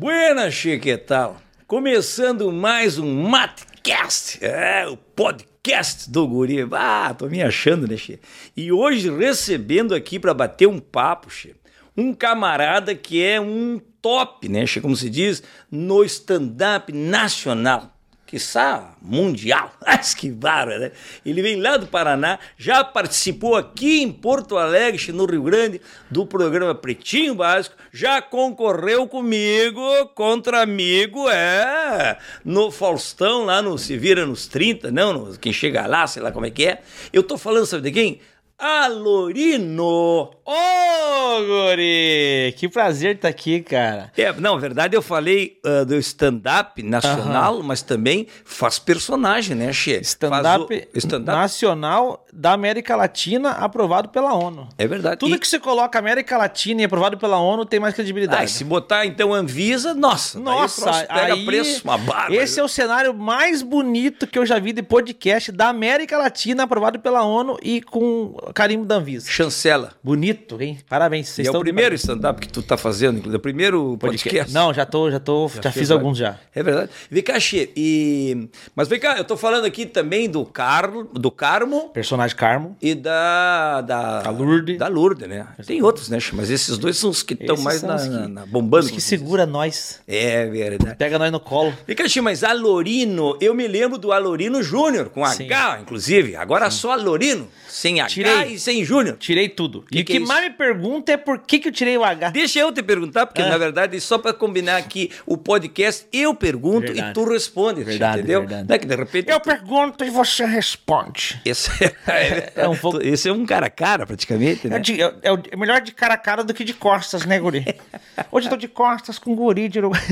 [0.00, 1.38] Buenas, che, que tal?
[1.66, 6.68] Começando mais um Matcast, é, o podcast do Guri.
[6.70, 8.20] Ah, tô me achando, né, che?
[8.56, 11.56] E hoje recebendo aqui para bater um papo, che,
[11.96, 17.97] um camarada que é um top, né, che, como se diz, no stand-up nacional
[18.28, 19.72] quiçá mundial.
[19.84, 20.92] Mas que bárbaro, né?
[21.24, 25.80] Ele vem lá do Paraná, já participou aqui em Porto Alegre, no Rio Grande,
[26.10, 29.80] do programa Pretinho Básico, já concorreu comigo
[30.14, 35.86] contra amigo, é, no Faustão, lá no Se Vira nos 30, não, no, quem chega
[35.86, 36.82] lá, sei lá como é que é.
[37.12, 38.20] Eu tô falando, sabe de quem?
[38.58, 40.30] Alorino.
[40.44, 42.52] Ô, oh, Guri!
[42.56, 44.10] Que prazer estar tá aqui, cara.
[44.16, 49.72] É, não, na verdade eu falei uh, do stand-up nacional, mas também faz personagem, né,
[49.72, 50.00] Che?
[50.02, 54.68] Stand-up stand nacional da América Latina aprovado pela ONU.
[54.76, 55.18] É verdade.
[55.18, 55.38] Tudo e...
[55.38, 58.42] que você coloca América Latina e aprovado pela ONU tem mais credibilidade.
[58.42, 62.34] Ah, se botar então Anvisa, nossa, nossa, pega aí, preço, uma barba.
[62.34, 66.64] Esse é o cenário mais bonito que eu já vi de podcast da América Latina
[66.64, 69.28] aprovado pela ONU e com carimbo da Anvisa.
[69.28, 69.92] Chancela.
[70.02, 70.78] Bonito, hein?
[70.88, 71.28] Parabéns.
[71.28, 73.36] Vocês e é o primeiro stand-up que tu tá fazendo, inclusive.
[73.36, 74.28] É o primeiro podcast.
[74.28, 74.54] podcast.
[74.54, 76.38] Não, já tô, já tô, já, já fiz alguns já.
[76.54, 76.90] É verdade.
[77.10, 78.48] Vem cá, Xê, e...
[78.74, 81.90] Mas vem cá, eu tô falando aqui também do Carlo, do Carmo.
[81.90, 82.76] Personagem Carmo.
[82.80, 83.80] E da...
[83.82, 84.78] Da, da Lourdes.
[84.78, 85.46] Da Lourdes, né?
[85.66, 88.46] Tem outros, né, Mas esses dois são os que estão mais na, que, na, na,
[88.46, 88.86] bombando.
[88.86, 90.00] Os que segura nós.
[90.06, 90.96] É verdade.
[90.96, 91.72] Pega nós no colo.
[91.86, 95.46] Vem cá, Xê, mas Alorino, eu me lembro do Alorino Júnior, com Sim.
[95.46, 96.36] H, inclusive.
[96.36, 96.78] Agora Sim.
[96.78, 98.37] só Alorino, sem H Tirei.
[98.46, 99.16] E sem Júnior.
[99.18, 99.82] Tirei tudo.
[99.82, 101.96] Que e o que, que é mais me pergunta é por que, que eu tirei
[101.96, 102.30] o H.
[102.30, 103.48] Deixa eu te perguntar, porque ah.
[103.48, 107.10] na verdade, só para combinar aqui o podcast, eu pergunto verdade.
[107.10, 107.84] e tu responde.
[107.84, 108.40] Verdade, entendeu?
[108.40, 108.68] Verdade.
[108.68, 109.30] Não é que de repente.
[109.30, 109.44] Eu tu...
[109.44, 111.40] pergunto e você responde.
[111.44, 113.00] Esse é, é, é um pouco...
[113.02, 114.68] Esse é um cara a cara, praticamente.
[114.68, 114.76] Né?
[114.76, 115.12] É, de, é,
[115.50, 117.64] é, melhor de cara a cara do que de costas, né, Guri?
[118.30, 120.02] Hoje eu tô de costas com Guri de Uruguai.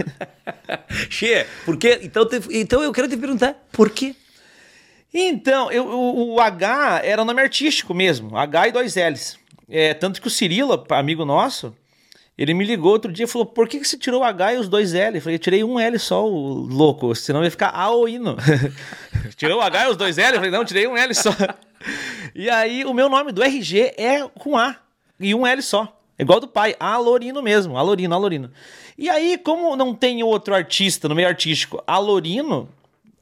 [1.11, 2.01] Che, porque.
[2.03, 2.41] Então, te...
[2.51, 4.15] então eu quero te perguntar, por quê?
[5.19, 9.39] Então, eu, o, o, H era nome artístico mesmo, H e dois L's.
[9.67, 11.75] É, tanto que o Cirilo, amigo nosso,
[12.37, 14.59] ele me ligou outro dia e falou: por que, que você tirou o H e
[14.59, 15.17] os dois L?
[15.17, 18.37] Eu falei: tirei um L só, o louco, senão ia ficar Aoino.
[19.37, 20.29] tirou o H e os dois L?
[20.29, 21.31] Eu falei: não, tirei um L só.
[22.35, 24.77] e aí, o meu nome do RG é com A
[25.19, 25.99] e um L só.
[26.19, 28.51] Igual do pai, Alorino mesmo, Alorino, Alorino.
[28.99, 32.69] E aí, como não tem outro artista no meio artístico, Alorino,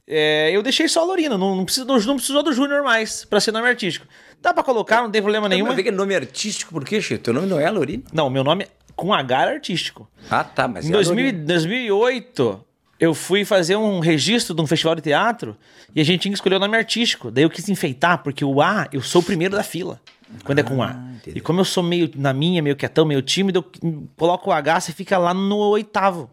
[0.06, 3.40] é, eu deixei só a Lorina, não, não, precisou, não precisou do Júnior mais pra
[3.40, 4.06] ser nome artístico.
[4.40, 5.66] Dá pra colocar, não tem problema nenhum.
[5.66, 7.22] Mas que é nome artístico, por quê, Chico?
[7.22, 8.02] Teu nome não é Lorina?
[8.12, 10.08] Não, meu nome com H era artístico.
[10.30, 12.64] Ah, tá, mas Em é 2000, 2008,
[13.00, 15.56] eu fui fazer um registro de um festival de teatro
[15.94, 17.30] e a gente tinha que escolher o nome artístico.
[17.30, 20.00] Daí eu quis enfeitar, porque o A, eu sou o primeiro da fila,
[20.44, 20.90] quando ah, é com A.
[20.90, 21.38] Ah, entendi.
[21.38, 24.80] E como eu sou meio na minha, meio quietão, meio tímido, eu coloco o H,
[24.80, 26.30] você fica lá no oitavo.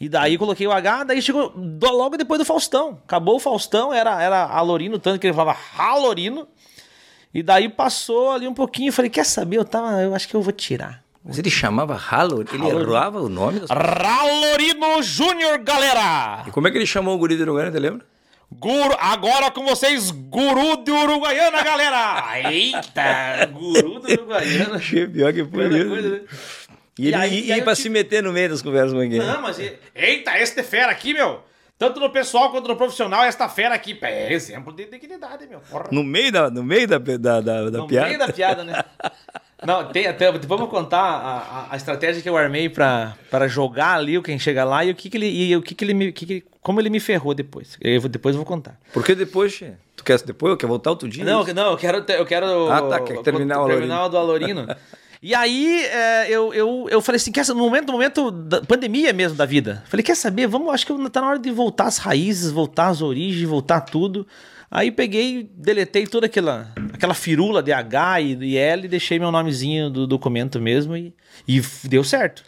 [0.00, 2.98] E daí coloquei o H, daí chegou logo depois do Faustão.
[3.04, 6.48] Acabou o Faustão, era, era Alorino, tanto que ele falava Halorino.
[7.34, 9.58] E daí passou ali um pouquinho, eu falei, quer saber?
[9.58, 11.02] Eu tava, eu acho que eu vou tirar.
[11.22, 13.60] Mas ele chamava Halor, ele errava o nome?
[13.68, 16.44] Ralorino Júnior, galera!
[16.46, 18.06] E como é que ele chamou o guri do Uruguaiana, você lembra?
[18.52, 22.24] Guru, agora com vocês, Guru de Uruguaiana, galera!
[22.50, 24.80] Eita, Guru do Uruguaiana.
[25.12, 26.10] Pior que por isso.
[26.10, 26.20] Né?
[27.00, 29.18] E, ele aí, ia, pra se meter no meio das conversas com alguém.
[29.18, 29.58] Não, mas.
[29.94, 31.40] Eita, este fera aqui, meu!
[31.78, 33.98] Tanto no pessoal quanto no profissional, esta fera aqui.
[34.02, 35.60] É exemplo de dignidade, meu.
[35.60, 35.88] Porra.
[35.90, 38.06] No meio da, no meio da, da, da, da no piada?
[38.06, 38.84] No meio da piada, né?
[39.66, 40.30] Não, tem até.
[40.30, 44.38] Vamos contar a, a, a, estratégia que eu armei pra, pra jogar ali o quem
[44.38, 45.26] chega lá e o que, que ele.
[45.26, 46.12] E o que, que ele me.
[46.12, 47.78] Que que, como ele me ferrou depois.
[47.80, 48.78] Eu, depois eu vou contar.
[48.92, 49.72] Por que depois, che?
[49.96, 50.58] Tu quer depois?
[50.58, 51.24] Quer voltar outro dia?
[51.24, 52.04] Não, não, eu quero.
[52.12, 53.00] Eu quero ah, tá.
[53.00, 53.80] Quer terminar o Alorino.
[53.80, 54.66] Terminar o do Alorino.
[55.22, 59.12] E aí é, eu, eu, eu falei assim, quer no momento, no momento da pandemia
[59.12, 61.98] mesmo da vida, falei, quer saber, vamos, acho que tá na hora de voltar às
[61.98, 64.26] raízes, voltar às origens, voltar tudo.
[64.70, 69.90] Aí peguei, deletei toda aquela, aquela firula de H e de L, deixei meu nomezinho
[69.90, 71.12] do documento mesmo e,
[71.46, 72.44] e deu certo.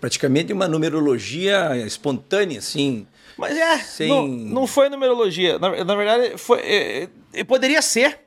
[0.00, 3.06] Praticamente uma numerologia espontânea, assim.
[3.38, 4.08] Mas é, sem...
[4.08, 5.58] não, não foi numerologia.
[5.58, 8.18] Na, na verdade, foi, é, é, poderia ser,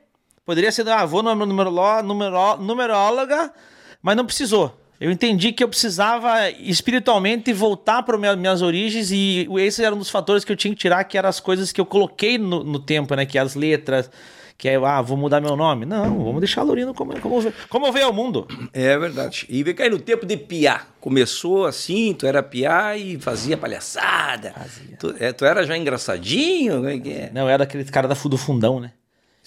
[0.46, 3.52] Poderia ser, ah, vou no numeroló, numeró, numeróloga,
[4.00, 4.80] mas não precisou.
[5.00, 9.98] Eu entendi que eu precisava espiritualmente voltar para minha, minhas origens e esse era um
[9.98, 12.62] dos fatores que eu tinha que tirar, que eram as coisas que eu coloquei no,
[12.62, 13.26] no tempo, né?
[13.26, 14.08] Que as letras,
[14.56, 15.84] que é, ah, vou mudar meu nome.
[15.84, 18.46] Não, vamos deixar a Lorino como, como, como veio ao mundo.
[18.72, 19.46] É verdade.
[19.50, 20.94] E vem cair no tempo de piar.
[21.00, 24.52] Começou assim, tu era piar e fazia palhaçada.
[24.52, 24.96] Fazia.
[24.96, 26.76] Tu, é, tu era já engraçadinho?
[26.76, 27.30] Como é que é?
[27.34, 28.92] Não, eu era aquele cara da, do fundão, né?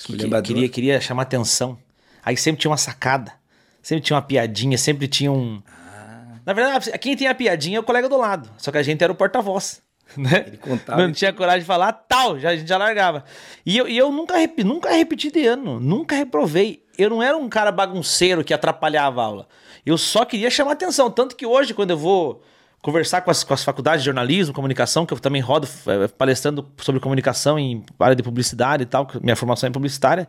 [0.06, 1.78] Que, queria, queria chamar atenção.
[2.24, 3.34] Aí sempre tinha uma sacada,
[3.82, 5.62] sempre tinha uma piadinha, sempre tinha um.
[5.68, 6.40] Ah.
[6.46, 8.50] Na verdade, quem tem a piadinha é o colega do lado.
[8.58, 9.82] Só que a gente era o porta-voz.
[10.18, 10.46] Né?
[10.48, 11.00] Ele contava.
[11.00, 13.24] Não tinha coragem de falar, tal, já, a gente já largava.
[13.64, 16.84] E eu, e eu nunca, repi, nunca repeti de ano, nunca reprovei.
[16.98, 19.48] Eu não era um cara bagunceiro que atrapalhava a aula.
[19.86, 21.12] Eu só queria chamar atenção.
[21.12, 22.42] Tanto que hoje, quando eu vou
[22.82, 26.68] conversar com as, com as faculdades de jornalismo, comunicação, que eu também rodo é, palestrando
[26.78, 30.28] sobre comunicação em área de publicidade e tal, que minha formação é publicitária,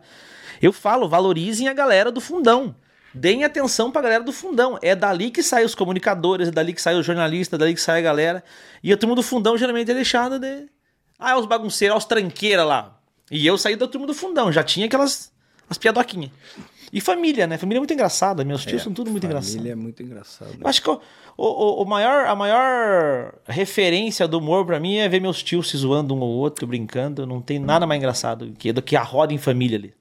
[0.61, 2.75] eu falo, valorizem a galera do fundão.
[3.13, 4.77] Deem atenção pra galera do fundão.
[4.81, 7.81] É dali que saem os comunicadores, é dali que sai os jornalistas, é dali que
[7.81, 8.43] sai a galera.
[8.81, 10.69] E a turma do fundão geralmente é deixada de.
[11.19, 12.97] Ah, os bagunceiros, os tranqueira lá.
[13.29, 15.31] E eu saí da turma do fundão, já tinha aquelas
[15.69, 16.31] as piadoquinhas.
[16.93, 17.57] E família, né?
[17.57, 18.43] Família é muito engraçada.
[18.43, 19.53] Meus tios É, são tudo muito engraçados.
[19.55, 20.51] Família é muito engraçado.
[20.59, 20.99] Eu acho que o,
[21.37, 25.77] o, o maior, a maior referência do humor pra mim é ver meus tios se
[25.77, 27.25] zoando um ou outro, brincando.
[27.25, 29.93] Não tem nada mais engraçado do que, do que a roda em família ali.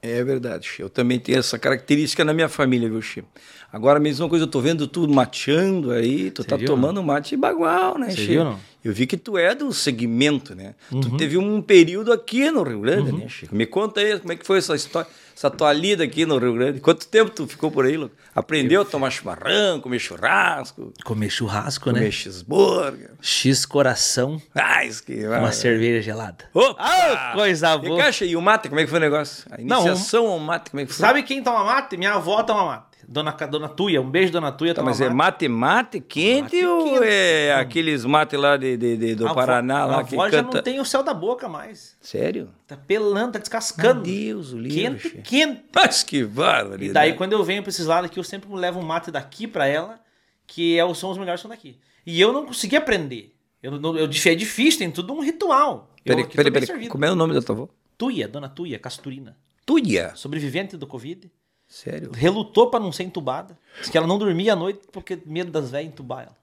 [0.00, 0.68] É verdade.
[0.78, 3.24] Eu também tenho essa característica na minha família, viu, Che?
[3.72, 7.02] Agora, a mesma coisa, eu tô vendo tu mateando aí, tu Você tá viu, tomando
[7.02, 8.26] mate bagual, né, Você Che?
[8.26, 8.58] viu, não?
[8.84, 10.76] Eu vi que tu é do segmento, né?
[10.92, 11.00] Uhum.
[11.00, 13.48] Tu teve um período aqui no Rio Grande, né, Che?
[13.50, 16.52] Me conta aí, como é que foi essa história, essa tua lida aqui no Rio
[16.54, 16.80] Grande?
[16.80, 18.10] Quanto tempo tu ficou por aí, Lu?
[18.34, 22.10] Aprendeu a tomar chimarrão, comer churrasco, Comer churrasco, comer né?
[22.10, 23.10] cheeseburger?
[23.20, 25.24] X coração, Ah, isso que...
[25.26, 26.44] uma cerveja gelada.
[26.52, 26.76] Opa!
[26.80, 27.98] Ah, coisa E boa.
[28.02, 29.44] caixa, e o mate, como é que foi o negócio?
[29.50, 31.06] A Não, iniciação ao mate, como é que foi?
[31.06, 31.96] Sabe quem toma mate?
[31.96, 32.87] Minha avó toma mate.
[33.10, 34.74] Dona, Dona Tuia, um beijo, Dona Tuia.
[34.74, 37.04] Tá, mas é mate mate quente Mate ou quente.
[37.06, 40.28] é aqueles mate lá de, de- de- do A avó- Paraná lá a que avó
[40.28, 40.56] já canta?
[40.58, 41.96] não tem o céu da boca mais.
[42.02, 42.50] Sério?
[42.66, 44.02] Tá pelando, tá descascando.
[44.02, 44.98] Meu Deus, o livro.
[44.98, 45.22] Quente, che.
[45.22, 45.62] quente.
[45.74, 46.84] Mas que bárbaro.
[46.84, 49.46] E daí, quando eu venho pra esses lados aqui, eu sempre levo um mate daqui
[49.46, 49.98] pra ela,
[50.46, 51.78] que é, o- são os melhores são daqui.
[52.04, 53.34] E eu não consegui aprender.
[53.62, 55.94] Eu, não- eu, é difícil, tem tudo um ritual.
[56.04, 56.88] Eu Peraí, peraí, peraí.
[56.88, 57.68] Como é o nome da tua avó?
[57.96, 59.34] Tuia, Dona Tuia, Casturina.
[59.64, 60.12] Tuia.
[60.14, 61.30] Sobrevivente do Covid.
[61.68, 62.10] Sério?
[62.12, 63.56] Relutou pra não ser entubada.
[63.78, 66.36] Diz que ela não dormia à noite porque medo das velhas entubar ela.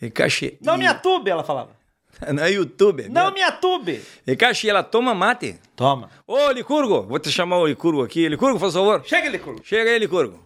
[0.00, 0.52] E caixa.
[0.60, 0.78] Não e...
[0.78, 1.70] me atube, ela falava.
[2.34, 3.08] Na YouTube.
[3.08, 4.02] Não me atube.
[4.26, 5.58] E caixa, ela toma mate?
[5.74, 6.10] Toma.
[6.26, 8.28] Ô, Licurgo, vou te chamar o Licurgo aqui.
[8.28, 9.02] Licurgo, faz favor.
[9.04, 9.60] Chega, Licurgo.
[9.64, 10.38] Chega aí, Licurgo.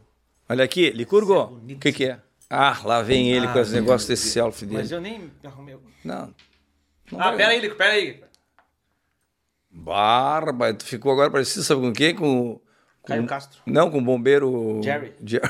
[0.49, 1.35] Olha aqui, Licurgo.
[1.39, 1.81] O bonito.
[1.81, 2.21] que que é?
[2.49, 4.95] Ah, lá vem ele Ah, com esse meu negócio desse selfie Mas dele.
[4.95, 5.77] eu nem arrumei.
[6.05, 6.35] Não.
[7.11, 8.23] Não Ah, vai- pera aí, Licurgo, pera aí.
[9.71, 12.15] Barba, tu ficou agora parecido, sabe com quem?
[12.15, 12.61] Com.
[13.05, 13.61] Caio Castro.
[13.67, 14.81] Não, com o bombeiro.
[14.83, 15.13] Jerry.
[15.25, 15.49] Jerry.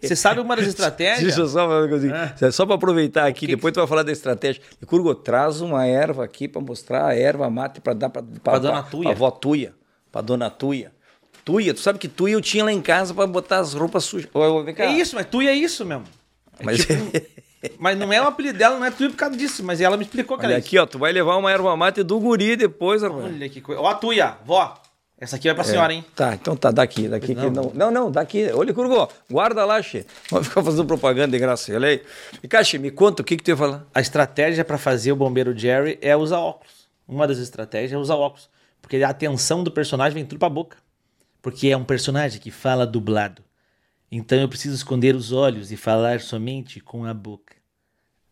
[0.00, 1.20] Você sabe uma das estratégias?
[1.22, 2.34] Deixa eu só falar uma coisa.
[2.40, 2.50] É.
[2.50, 4.62] Só para aproveitar aqui, que depois tu vai falar da estratégia.
[4.80, 8.58] E Curgo, traz uma erva aqui para mostrar a erva mate para dar para Pra
[8.58, 9.02] dona Tuia.
[9.02, 9.74] Pra avó Tuia.
[10.12, 10.92] Pra dona Tuia.
[11.44, 14.28] Tuia, tu sabe que Tuia eu tinha lá em casa para botar as roupas sujas.
[14.78, 16.04] É isso, mas tu é isso mesmo.
[16.58, 17.10] É Mas tipo-
[17.78, 20.04] mas não é o apelido dela, não é tu por causa disso, mas ela me
[20.04, 23.24] explicou que Olha aqui, ó, tu vai levar uma erva mate do guri depois, rapaz.
[23.24, 23.80] Olha que coisa.
[23.80, 24.80] Ó, a tuia, vó.
[25.20, 26.02] Essa aqui vai pra senhora, hein?
[26.16, 27.34] Tá, então tá, daqui, daqui.
[27.34, 28.50] que Não, não, não, daqui.
[28.54, 30.06] Olha, Curgo, guarda lá, Xê.
[30.30, 31.74] Vamos ficar fazendo propaganda de graça.
[31.74, 32.02] Olha aí.
[32.42, 33.86] E, Caixa, me conta o que que tu ia falar.
[33.94, 36.88] A estratégia pra fazer o bombeiro Jerry é usar óculos.
[37.06, 38.48] Uma das estratégias é usar óculos.
[38.80, 40.78] Porque a atenção do personagem vem tudo pra boca.
[41.42, 43.42] Porque é um personagem que fala dublado.
[44.10, 47.56] Então eu preciso esconder os olhos e falar somente com a boca.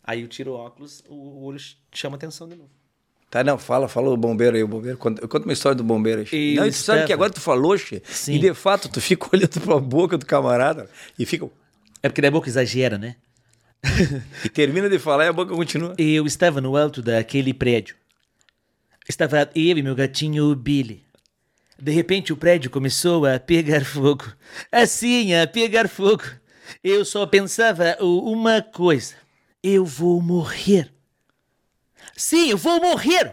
[0.02, 1.58] Aí eu tiro o óculos, o olho
[1.93, 2.77] chama atenção de novo.
[3.30, 4.96] Tá, não, fala, fala o bombeiro aí, o bombeiro.
[4.96, 6.54] Conta, conta uma história do bombeiro aí.
[6.54, 8.34] E não, tu sabe que agora tu falou, Xê, Sim.
[8.34, 10.88] e de fato tu fica olhando pra boca do camarada
[11.19, 11.48] e fica.
[12.02, 13.16] É porque daí a boca exagera, né?
[14.44, 15.94] E termina de falar e a boca continua.
[15.99, 17.97] Eu estava no alto daquele prédio.
[19.08, 21.02] Estava eu e meu gatinho Billy.
[21.80, 24.25] De repente o prédio começou a pegar fogo.
[24.73, 26.25] Assim, a pegar fogo.
[26.82, 29.14] Eu só pensava "Oh, uma coisa:
[29.62, 30.90] eu vou morrer.
[32.18, 33.32] Sim, eu vou morrer!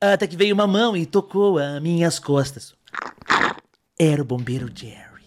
[0.00, 2.74] Até que veio uma mão e tocou as minhas costas.
[3.96, 5.22] Era o bombeiro Jerry.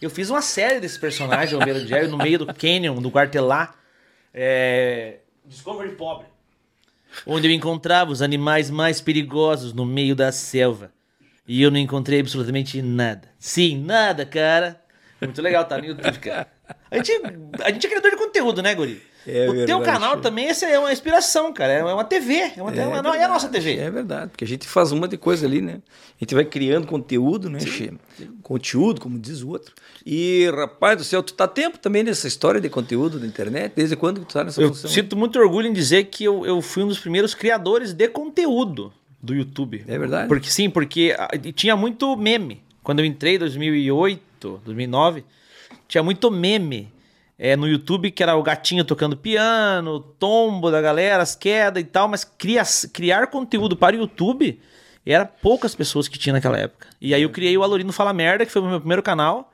[0.00, 3.74] Eu fiz uma série desse personagem, o bombeiro Jerry, no meio do canyon, do quartelar.
[4.32, 5.22] É...
[5.44, 6.28] Discovery Pobre.
[7.26, 10.92] Onde eu encontrava os animais mais perigosos no meio da selva.
[11.48, 13.28] E eu não encontrei absolutamente nada.
[13.40, 14.80] Sim, nada, cara.
[15.20, 16.46] Muito legal, tá no YouTube, cara.
[16.88, 17.12] A gente,
[17.60, 19.02] a gente é criador de conteúdo, né, Guri?
[19.26, 20.22] É o teu verdade, canal Chico.
[20.22, 21.72] também essa é uma inspiração, cara.
[21.72, 22.34] É uma TV.
[22.34, 23.76] É, uma, é, uma- não, é a nossa TV.
[23.76, 25.80] É verdade, porque a gente faz uma de coisa ali, né?
[26.20, 27.92] A gente vai criando conteúdo, né, Xê?
[28.42, 29.74] Conteúdo, como diz o outro.
[30.04, 33.72] E, rapaz do céu, tu tá tempo também nessa história de conteúdo da internet?
[33.74, 34.90] Desde quando que tu tá nessa Eu função?
[34.90, 38.92] sinto muito orgulho em dizer que eu, eu fui um dos primeiros criadores de conteúdo
[39.22, 39.84] do YouTube.
[39.88, 40.28] É verdade?
[40.28, 42.62] Porque sim, porque ah, tinha muito meme.
[42.82, 45.24] Quando eu entrei em 2008, 2009,
[45.88, 46.92] tinha muito meme
[47.38, 51.86] é, no YouTube que era o gatinho tocando piano, tombo da galera, as quedas e
[51.86, 52.62] tal, mas cria,
[52.92, 54.60] criar conteúdo para o YouTube
[55.06, 56.88] era poucas pessoas que tinha naquela época.
[57.00, 59.52] E aí eu criei o Alorino Fala Merda, que foi o meu primeiro canal.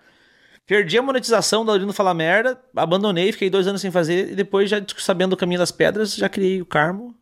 [0.67, 4.71] Perdi a monetização do Aurino Fala Merda, abandonei, fiquei dois anos sem fazer, e depois,
[4.71, 7.13] já sabendo o caminho das pedras, já criei o Carmo.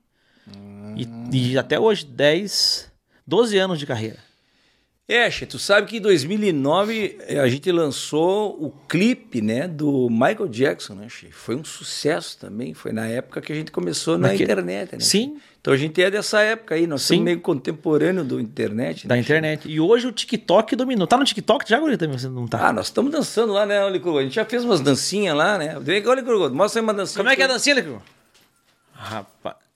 [0.95, 2.93] E, e até hoje, 10,
[3.27, 4.28] 12 anos de carreira.
[5.11, 10.07] É, Che, tu sabe que em 2009 eh, a gente lançou o clipe, né, do
[10.11, 11.31] Michael Jackson, né, Che?
[11.33, 15.01] Foi um sucesso também, foi na época que a gente começou na internet, né?
[15.01, 15.39] Sim.
[15.63, 17.15] Então a gente é dessa época aí, nós Sim.
[17.15, 19.09] somos meio contemporâneo do internet.
[19.09, 19.27] Da né, Che?
[19.33, 19.67] internet.
[19.67, 21.07] E hoje o TikTok dominou.
[21.07, 21.81] Tá no TikTok já?
[21.97, 22.69] Também você não tá?
[22.69, 24.19] Ah, nós estamos dançando lá, né, Licuru?
[24.19, 25.79] A gente já fez umas dancinhas lá, né?
[25.81, 27.17] Vem cá, Licuru, mostra aí uma dancinha.
[27.17, 28.03] Como é que é a dancinha, Licru?
[28.93, 29.68] Rapaz.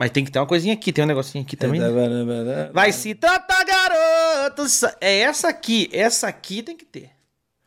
[0.00, 1.78] Mas tem que ter uma coisinha aqui, tem um negocinho aqui também.
[1.78, 2.70] né?
[2.72, 4.62] Vai se tratar, garoto.
[4.98, 5.90] É essa aqui.
[5.92, 7.10] Essa aqui tem que ter.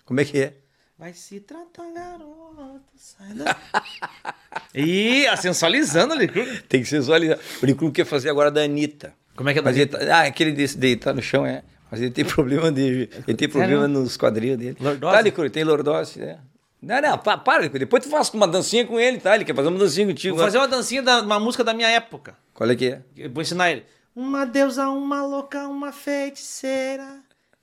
[0.04, 0.54] Como é que é?
[0.98, 2.82] Vai se tratar, garoto.
[2.98, 3.56] Sai da...
[4.74, 6.44] Ih, a sensualizando, Licru.
[6.68, 7.38] Tem que sensualizar.
[7.62, 9.14] O Licuru quer fazer agora da Anitta.
[9.36, 11.62] Como é que é da Mas ele tá, ah, aquele desse deitar no chão, é.
[11.92, 13.12] Mas ele tem problema de.
[13.28, 14.78] Ele tem problema nos quadrinhos dele.
[14.80, 15.14] Lordose?
[15.14, 16.40] Tá, Licuru, tem lordose, é.
[16.86, 17.68] Não, não, pa- para.
[17.70, 19.34] Depois tu faz uma dancinha com ele, tá?
[19.36, 20.36] Ele quer fazer uma dancinha contigo.
[20.36, 22.36] Vou fazer uma dancinha da uma música da minha época.
[22.54, 23.02] Qual é que é?
[23.16, 23.86] Eu vou ensinar ele.
[24.16, 27.20] Uma deusa, uma louca, uma feiticeira.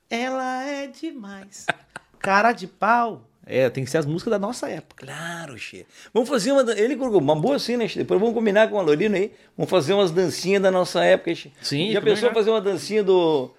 [0.09, 1.67] Ela é demais.
[2.19, 3.27] Cara de pau.
[3.47, 5.05] É, tem que ser as músicas da nossa época.
[5.07, 5.85] Claro, Che.
[6.15, 6.63] Vamos fazer uma.
[6.73, 7.99] Ele colocou uma boa cena, Che.
[7.99, 9.33] Depois vamos combinar com o Alorino aí.
[9.57, 11.51] Vamos fazer umas dancinhas da nossa época, Che.
[11.61, 12.35] Sim, Já pensou já.
[12.35, 13.51] fazer uma dancinha do.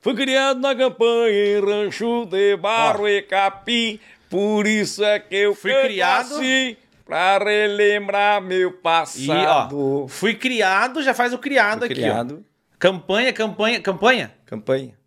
[0.00, 3.98] Fui criado na campanha em rancho de barro e capim.
[4.28, 6.76] Por isso é que eu Fui criado- assim.
[7.04, 10.04] Pra relembrar meu E, passado.
[10.04, 12.44] ó, fui criado, já faz o criado Fui aqui, criado.
[12.44, 12.48] ó.
[12.78, 14.30] Campanha, campanha, campanha.
[14.44, 14.97] Campanha.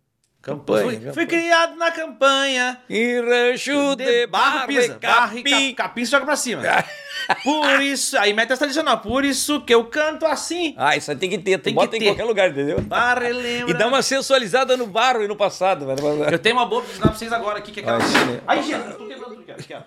[0.42, 0.82] Campanha.
[0.84, 1.12] Fui, campanha.
[1.14, 2.80] fui criado na campanha.
[2.90, 4.86] Em rancho de, De barro, pisa.
[4.86, 5.74] e Barro capim.
[5.74, 6.62] capim, joga pra cima.
[7.44, 8.98] Por isso, aí mete essa tradicional.
[8.98, 10.74] Por isso que eu canto assim.
[10.76, 11.58] Ah, isso aí tem que ter.
[11.58, 12.06] Tem que bota em ter.
[12.06, 12.82] qualquer lugar, entendeu?
[12.82, 13.70] Para relembrar.
[13.70, 15.86] E dá uma sensualizada no barro e no passado.
[15.86, 16.24] velho.
[16.28, 17.98] Eu tenho uma boa pra ensinar pra vocês agora aqui, que é aquela.
[18.44, 19.80] Ai, gente, tô quebrando tudo aqui, ó.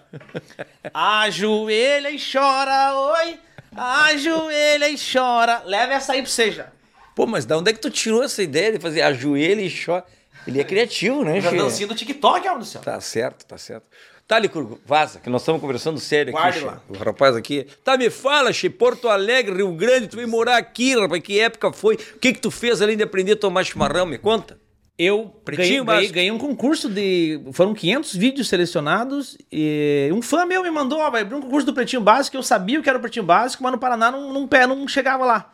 [0.93, 3.39] Ajoelha e chora, oi.
[3.75, 5.61] Ajoelha e chora.
[5.65, 6.67] Leva essa aí pra você já.
[7.13, 10.03] Pô, mas da onde é que tu tirou essa ideia de fazer ajoelho e chora?
[10.47, 12.81] Ele é criativo, né, Já dancinha do TikTok, amor do céu.
[12.81, 13.85] Tá certo, tá certo.
[14.27, 16.65] Tá, Licurgo, vaza, que nós estamos conversando sério aqui, Guarde Che.
[16.65, 16.81] lá.
[16.89, 17.67] O rapaz aqui.
[17.83, 21.71] Tá, me fala, Che, Porto Alegre, Rio Grande, tu veio morar aqui, rapaz, que época
[21.71, 21.95] foi?
[21.95, 24.05] O que que tu fez além de aprender a tomar chimarrão?
[24.05, 24.59] Me conta.
[24.97, 26.13] Eu Pretinho ganhei, ganhei, básico.
[26.13, 27.39] ganhei um concurso de.
[27.51, 29.37] Foram 500 vídeos selecionados.
[29.51, 32.37] E um fã meu me mandou, ó, vai abrir um concurso do Pretinho Básico.
[32.37, 34.87] Eu sabia o que era o Pretinho Básico, mas no Paraná não, não, pé- não
[34.87, 35.51] chegava lá.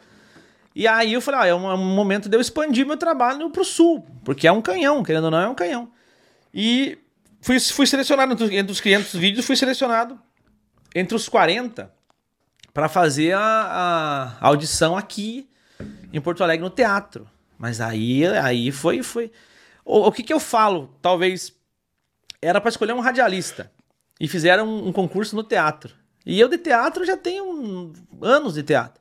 [0.74, 3.50] E aí eu falei, ó, é um, é um momento de eu expandir meu trabalho
[3.50, 5.92] pro sul, porque é um canhão, querendo ou não, é um canhão.
[6.54, 6.98] E
[7.42, 10.20] fui, fui selecionado entre, os- entre os 500 vídeos, fui selecionado
[10.96, 11.92] entre os 40
[12.74, 15.50] para fazer a, a audição aqui
[16.14, 17.30] em Porto Alegre no teatro.
[17.58, 19.32] Mas aí, aí foi, foi.
[19.84, 20.96] O, o que que eu falo?
[21.02, 21.54] Talvez
[22.42, 23.72] era para escolher um radialista
[24.20, 25.94] e fizeram um, um concurso no teatro.
[26.26, 29.01] E eu de teatro já tenho anos de teatro.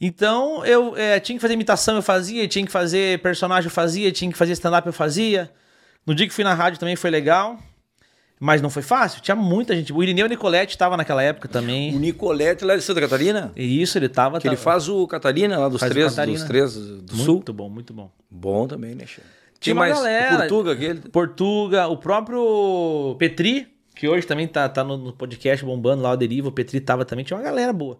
[0.00, 4.12] Então eu eh, tinha que fazer imitação, eu fazia, tinha que fazer personagem, eu fazia,
[4.12, 5.50] tinha que fazer stand-up, eu fazia.
[6.06, 7.58] No dia que fui na rádio também foi legal.
[8.38, 9.94] Mas não foi fácil, tinha muita gente.
[9.94, 11.92] O Irineu Nicoletti estava naquela época O também.
[11.92, 14.38] Nicolete lá de Santa Catarina, isso, ele tava.
[14.38, 16.38] que ele faz o Catarina lá dos Faz o três, Catarina.
[16.38, 17.54] dos três do muito sul.
[17.54, 18.10] bom, muito bom.
[18.30, 19.22] Bom também, né, Che?
[19.58, 19.94] Tinha mais?
[19.94, 20.34] galera.
[20.34, 21.00] O Portuga, aquele.
[21.08, 26.16] Portuga, o próprio Petri, que hoje também tá, tá no, no podcast bombando lá, o
[26.16, 27.98] Deriva, o Petri tava também, tinha uma galera boa.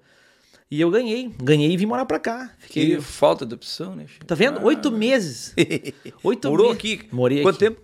[0.71, 2.51] E eu ganhei, ganhei e vim morar pra cá.
[2.59, 4.63] Fiquei, Que falta de opção, né, tá vendo?
[4.65, 5.55] Oito meses.
[6.25, 6.79] Oito Morou meses.
[6.79, 7.09] aqui?
[7.13, 7.65] Morei Quanto aqui.
[7.67, 7.81] tempo?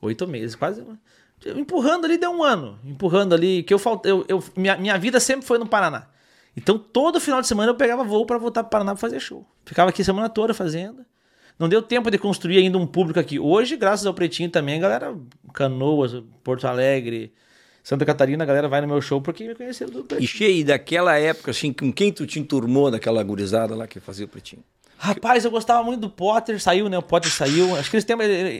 [0.00, 0.82] Oito meses, quase.
[1.54, 2.78] Empurrando ali deu um ano.
[2.84, 4.10] Empurrando ali, que eu faltei.
[4.10, 6.08] Eu, eu- minha, minha vida sempre foi no Paraná.
[6.56, 9.46] Então todo final de semana eu pegava voo pra voltar pro Paraná pra fazer show.
[9.66, 11.04] Ficava aqui a semana toda fazendo.
[11.58, 13.38] Não deu tempo de construir ainda um público aqui.
[13.38, 15.14] Hoje, graças ao Pretinho também, galera,
[15.52, 17.32] Canoas, Porto Alegre,
[17.88, 20.28] Santa Catarina, a galera vai no meu show porque me conheceram do E Pretinho.
[20.28, 24.28] cheio daquela época, assim, com quem tu te enturmou daquela gurizada lá que fazia o
[24.28, 24.60] pretinho?
[24.98, 26.98] Rapaz, eu gostava muito do Potter, saiu, né?
[26.98, 27.76] O Potter saiu.
[27.76, 28.16] Acho que eles têm.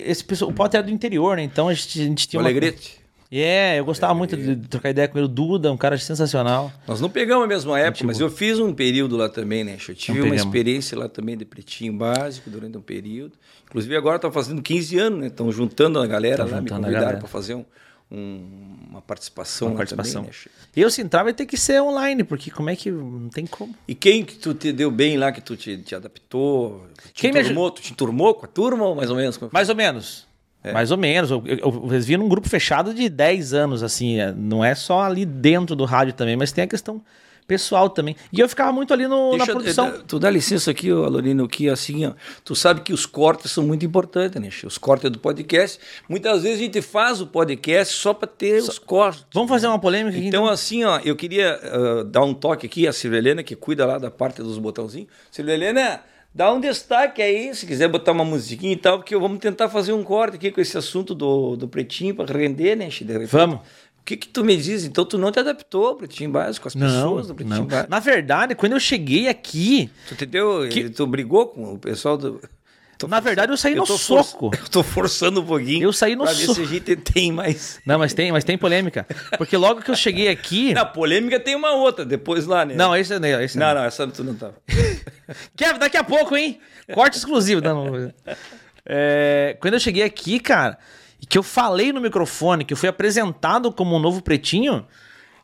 [0.06, 1.42] Esse, o Potter era do interior, né?
[1.42, 2.48] Então a gente, a gente O tinha uma.
[2.48, 3.00] Alegrete?
[3.32, 5.24] É, eu gostava muito de de trocar ideia com ele.
[5.24, 6.70] O Duda, um cara sensacional.
[6.86, 9.76] Nós não pegamos a mesma época, mas eu fiz um período lá também, né?
[9.88, 13.32] Eu tive uma experiência lá também de pretinho básico durante um período.
[13.68, 15.26] Inclusive agora estão fazendo 15 anos, né?
[15.26, 17.64] Estão juntando a galera Tão lá, me convidaram para fazer um-
[18.10, 20.22] um- uma participação Uma participação.
[20.22, 20.50] também, né?
[20.76, 22.90] Eu, se entrar, vai ter que ser online, porque como é que.
[22.90, 23.74] Não tem como.
[23.88, 26.86] E quem que tu te deu bem lá, que tu te, te adaptou?
[27.12, 27.70] Te Quem me enturmou?
[27.70, 29.36] Tu te enturmou com a turma ou mais ou menos?
[29.36, 30.26] Como- Mais ou menos.
[30.62, 30.72] É.
[30.72, 31.30] Mais ou menos.
[31.30, 34.18] Eu, eu, eu, eles viram um grupo fechado de 10 anos, assim.
[34.18, 37.00] é, Não é só ali dentro do rádio também, mas tem a questão
[37.46, 38.16] pessoal também.
[38.32, 39.86] E eu ficava muito ali no, na Deixa eu- produção.
[39.88, 42.12] eh, Tu dá licença aqui, Alorino, que assim, ó,
[42.44, 44.48] tu sabe que os cortes são muito importantes, né?
[44.64, 45.78] Os cortes do podcast.
[46.08, 49.24] Muitas vezes a gente faz o podcast só para ter os cortes.
[49.32, 50.26] Vamos fazer uma polêmica aqui?
[50.26, 53.86] Então, assim, ó, eu queria ah, dar um toque aqui, a Silvia Helena, que cuida
[53.86, 55.08] lá da parte dos botãozinhos.
[55.30, 56.00] Silvia Helena,
[56.34, 59.92] dá um destaque aí, se quiser botar uma musiquinha e tal, porque vamos tentar fazer
[59.92, 62.88] um corte aqui com esse assunto do, do pretinho para render, né.
[63.30, 63.60] Vamos.
[64.06, 64.84] O que que tu me diz?
[64.84, 67.66] Então tu não te adaptou ao pretinho básico, as Não, pessoas do pretinho não.
[67.66, 67.90] básico.
[67.90, 70.68] Na verdade, quando eu cheguei aqui, Tu entendeu?
[70.70, 72.40] Que- Tu brigou com o pessoal do.
[72.98, 74.50] Tô Na verdade, eu saí no tô for- soco.
[74.62, 75.82] Eu tô forçando um pouquinho.
[75.82, 76.54] Eu saí no pra ver soco.
[76.54, 77.80] se a gente tem mais.
[77.84, 79.04] Não, mas tem, mas tem polêmica.
[79.36, 80.72] Porque logo que eu cheguei aqui.
[80.72, 82.74] Na polêmica tem uma outra, depois lá, né?
[82.76, 83.40] Não, esse não.
[83.42, 84.54] Esse não, não, essa tu não tava.
[85.56, 86.60] Kevin, daqui a pouco, hein?
[86.94, 87.60] Corte exclusivo.
[87.60, 88.12] Não, não.
[88.86, 90.78] É, quando eu cheguei aqui, cara,
[91.20, 94.86] e que eu falei no microfone, que eu fui apresentado como um novo pretinho,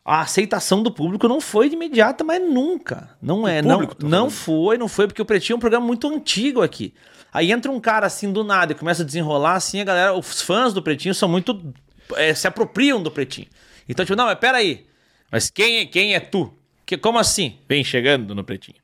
[0.05, 3.09] a aceitação do público não foi de imediata, mas nunca.
[3.21, 6.61] Não é, não, não foi, não foi, porque o pretinho é um programa muito antigo
[6.61, 6.93] aqui.
[7.31, 10.41] Aí entra um cara assim do nada e começa a desenrolar assim, a galera, os
[10.41, 11.73] fãs do pretinho são muito.
[12.15, 13.47] é, se apropriam do pretinho.
[13.87, 14.85] Então, tipo, não, mas peraí.
[15.31, 16.53] Mas quem é, quem é tu?
[16.85, 17.57] Que, como assim?
[17.67, 18.77] Vem chegando no pretinho.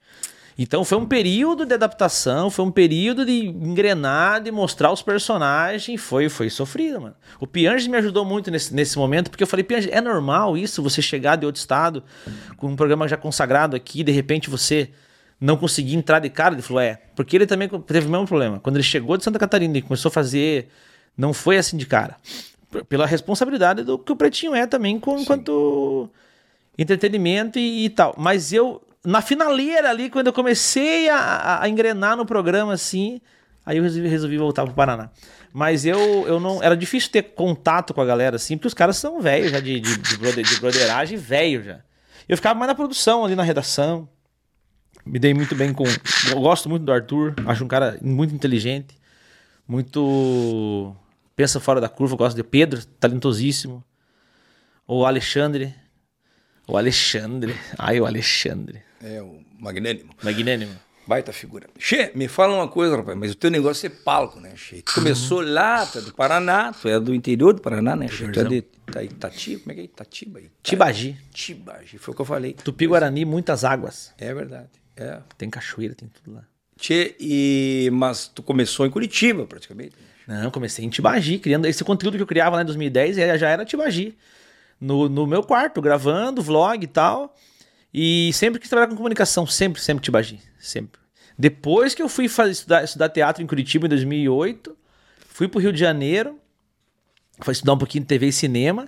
[0.61, 6.01] Então foi um período de adaptação, foi um período de engrenar, de mostrar os personagens,
[6.01, 7.15] foi foi sofrido, mano.
[7.39, 10.83] O Pianges me ajudou muito nesse, nesse momento, porque eu falei, Pianges, é normal isso,
[10.83, 12.03] você chegar de outro estado,
[12.57, 14.89] com um programa já consagrado aqui, de repente você
[15.39, 16.55] não conseguir entrar de cara?
[16.55, 18.59] Ele falou, é, porque ele também teve o mesmo problema.
[18.59, 20.67] Quando ele chegou de Santa Catarina e começou a fazer,
[21.17, 22.17] não foi assim de cara.
[22.89, 26.09] Pela responsabilidade do que o Pretinho é também, com, enquanto
[26.77, 28.13] entretenimento e, e tal.
[28.17, 33.22] Mas eu, na finaleira ali, quando eu comecei a, a- engrenar no programa, assim,
[33.65, 35.10] aí eu resolvi, resolvi voltar pro Paraná.
[35.51, 36.62] Mas eu, eu não.
[36.62, 39.79] Era difícil ter contato com a galera, assim, porque os caras são velhos já de,
[39.79, 41.79] de, de, brother- de broderagem, velho já.
[42.27, 44.08] Eu ficava mais na produção, ali na redação.
[45.06, 45.86] Me dei muito bem com.
[46.29, 48.96] Eu gosto muito do Arthur, acho um cara muito inteligente,
[49.68, 50.96] muito.
[51.36, 53.84] Pensa fora da curva, gosto de Pedro, talentosíssimo.
[54.86, 55.74] O Alexandre.
[56.68, 57.55] O Alexandre.
[57.77, 58.83] Ai, o Alexandre.
[59.03, 60.14] É, o magnânimo.
[60.24, 60.75] Magnânimo.
[61.07, 61.68] Baita figura.
[61.77, 64.81] Che, me fala uma coisa, rapaz, mas o teu negócio é palco, né, Che?
[64.83, 68.27] Tu começou lá, tu é do Paraná, tu é do interior do Paraná, né, Che?
[68.31, 70.40] Tu é de Ita- Itatiba, como é que é Itatiba?
[70.40, 71.18] Ita- Tibagi.
[71.33, 72.53] Tibagi, foi o que eu falei.
[72.53, 74.14] Tupi Guarani, muitas águas.
[74.20, 75.18] É verdade, é.
[75.35, 76.44] Tem cachoeira, tem tudo lá.
[76.79, 77.90] Che, e...
[77.92, 79.96] mas tu começou em Curitiba, praticamente.
[80.27, 83.35] Não, eu comecei em Tibagi, criando esse conteúdo que eu criava lá em 2010, eh,
[83.38, 84.16] já era Tibagi.
[84.79, 87.35] No, no meu quarto, gravando, vlog e tal.
[87.93, 90.99] E sempre quis trabalhar com comunicação, sempre, sempre Tibagi, sempre.
[91.37, 94.77] Depois que eu fui fazer, estudar, estudar teatro em Curitiba em 2008,
[95.27, 96.37] fui pro Rio de Janeiro,
[97.39, 98.87] fui estudar um pouquinho de TV e cinema,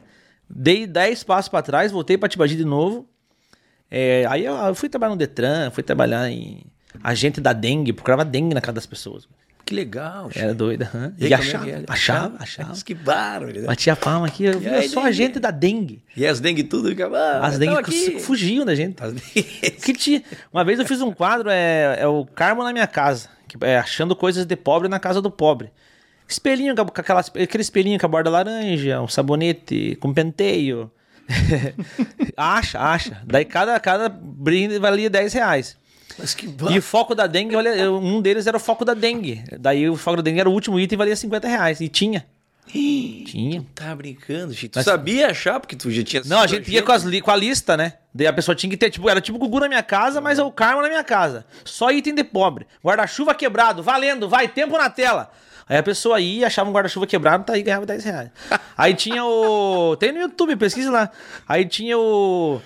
[0.50, 3.10] dei 10 passos para trás, voltei para Tibagi de novo.
[3.90, 6.64] É, aí eu, eu fui trabalhar no Detran, fui trabalhar em
[7.04, 9.28] agente da dengue, procurava dengue na casa das pessoas.
[9.72, 10.30] Que legal.
[10.36, 10.92] Era doida.
[10.94, 11.14] hã?
[11.18, 11.84] E E, como é achava, que é?
[11.88, 12.74] achava, achava.
[12.84, 13.54] Que bárbaro.
[13.62, 13.68] né?
[13.68, 15.08] Batia a palma aqui, eu, aí, sou dengue?
[15.08, 16.04] agente da dengue.
[16.14, 18.20] E as dengue tudo, ficava, ah, As dengue aqui.
[18.20, 19.02] fugiam da gente.
[19.02, 19.14] As.
[19.82, 23.30] Que tinha- Uma vez eu fiz um quadro, é, é o Karma na minha casa,
[23.48, 25.72] que é achando coisas de pobre na casa do pobre.
[26.28, 30.92] Espelhinho com aquela, aquele espelhinho com a borda laranja, um sabonete com penteio.
[32.36, 33.22] acha, acha.
[33.26, 35.78] Daí cada, cada brinde valia 10 reais.
[36.72, 39.44] E o foco da dengue, valia- um deles era o foco da dengue.
[39.60, 41.80] Daí o foco da dengue era o último item e valia 50 reais.
[41.82, 42.26] E tinha.
[43.26, 43.66] Tinha.
[43.76, 44.70] Tá brincando, Che.
[44.70, 46.22] Tu Mas- sabia achar, porque tu já tinha...
[46.26, 47.94] Não, a gente ia com, as li- com a lista, né?
[48.14, 50.44] Daí a pessoa tinha que ter, tipo, era tipo Gugu na minha casa, mas é
[50.44, 51.46] o Karma na minha casa.
[51.66, 52.66] Só item de pobre.
[52.84, 55.32] Guarda-chuva quebrado, valendo, vai, tempo na tela.
[55.68, 58.30] Aí a pessoa ia, achava um guarda-chuva quebrado, tá aí ganhava 10 reais.
[58.78, 59.96] Aí tinha o.
[59.98, 61.10] Tem no YouTube, pesquisa lá.
[61.48, 62.62] Aí tinha o.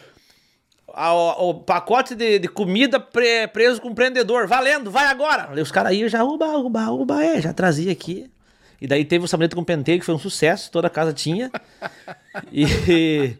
[0.98, 5.50] o, o pacote de, de comida pre- preso com prendedor, valendo, vai agora.
[5.52, 8.30] Aí os caras iam já, uba, uba, uba, é, já trazia aqui.
[8.82, 11.50] E daí teve o sabonete com penteio, que foi um sucesso, toda a casa tinha.
[12.52, 12.66] E,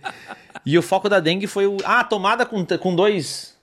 [0.66, 1.78] e o foco da dengue foi o.
[1.84, 3.54] Ah, tomada com, com dois.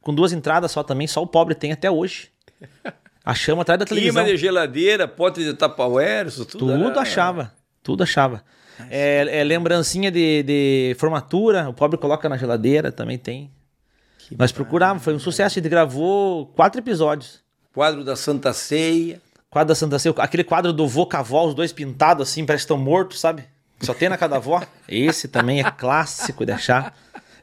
[0.00, 2.30] Com duas entradas só também, só o pobre tem até hoje.
[3.24, 4.22] A chama atrás da televisão.
[4.22, 5.54] Clima de geladeira, pote de
[6.26, 6.60] isso tudo.
[6.60, 7.52] Tudo era- achava.
[7.82, 8.42] Tudo achava.
[8.90, 13.50] É, é lembrancinha de, de formatura, o pobre coloca na geladeira, também tem.
[14.36, 15.58] Nós procurávamos, foi um sucesso.
[15.58, 17.40] A gente gravou quatro episódios.
[17.72, 19.20] Quadro da Santa Ceia.
[19.50, 22.44] Quadro da Santa Ceia, aquele quadro do vô com a avó, os dois pintados assim,
[22.44, 23.44] parece que estão mortos, sabe?
[23.80, 24.62] Só tem na casa da avó.
[24.88, 26.94] Esse também é clássico de achar.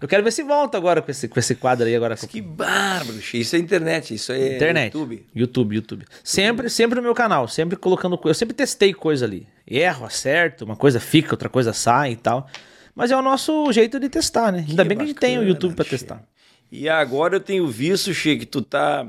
[0.06, 2.16] Eu quero ver se volta agora com esse, com esse quadro aí agora.
[2.16, 3.18] Que bárbaro.
[3.34, 4.94] Isso é internet, isso é Internet.
[4.94, 5.26] YouTube.
[5.36, 6.06] YouTube, YouTube.
[6.24, 8.36] Sempre, sempre no meu canal, sempre colocando coisa.
[8.36, 9.48] Eu sempre testei coisa ali.
[9.68, 12.48] Erro, acerto, uma coisa fica, outra coisa sai e tal.
[12.94, 14.64] Mas é o nosso jeito de testar, né?
[14.70, 15.90] Ainda bem que a gente tem o bacana, YouTube che.
[15.90, 16.24] testar.
[16.72, 19.08] E agora eu tenho visto, Che, que tu tá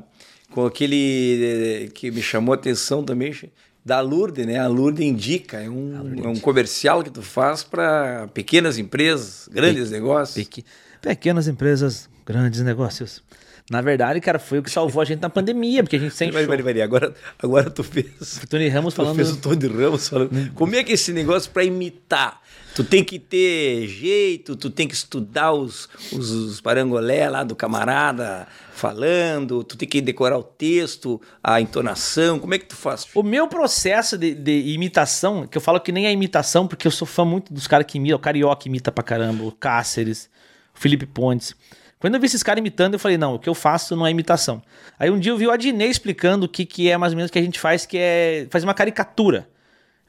[0.51, 3.51] com aquele eh, que me chamou a atenção também, Che,
[3.85, 4.59] da Lourdes, né?
[4.59, 9.91] A Lourdes Indica, é um, é um comercial que tu faz para pequenas empresas, grandes
[9.91, 10.35] negócios.
[10.43, 10.65] Peque-
[11.07, 13.23] Pequenas empresas, grandes negócios.
[13.71, 16.33] Na verdade, cara, foi o que salvou a gente na pandemia, porque a gente sempre.
[16.35, 18.40] Peraí, peraí, peraí, agora, agora tu fez...
[18.51, 19.14] Tony Ramos Tu falando.
[19.16, 20.53] fez o Tony Ramos falando.
[20.55, 22.40] Como é que é esse negócio para imitar?
[22.75, 27.55] Tu tem que ter jeito, tu tem que estudar os, os, os parangolé lá do
[27.57, 32.38] camarada falando, tu tem que decorar o texto, a entonação.
[32.38, 33.07] Como é que tu faz?
[33.14, 36.90] O meu processo de, de imitação, que eu falo que nem é imitação, porque eu
[36.90, 40.29] sou fã muito dos caras que imitam, o Carioca imita pra caramba, o Cáceres,
[40.77, 41.55] Felipe Pontes.
[41.99, 44.11] Quando eu vi esses caras imitando, eu falei, não, o que eu faço não é
[44.11, 44.62] imitação.
[44.99, 47.31] Aí um dia eu vi o Adnei explicando o que, que é mais ou menos
[47.31, 49.49] o que a gente faz, que é faz uma caricatura.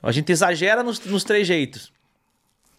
[0.04, 1.92] A gente exagera nos, nos trejeitos.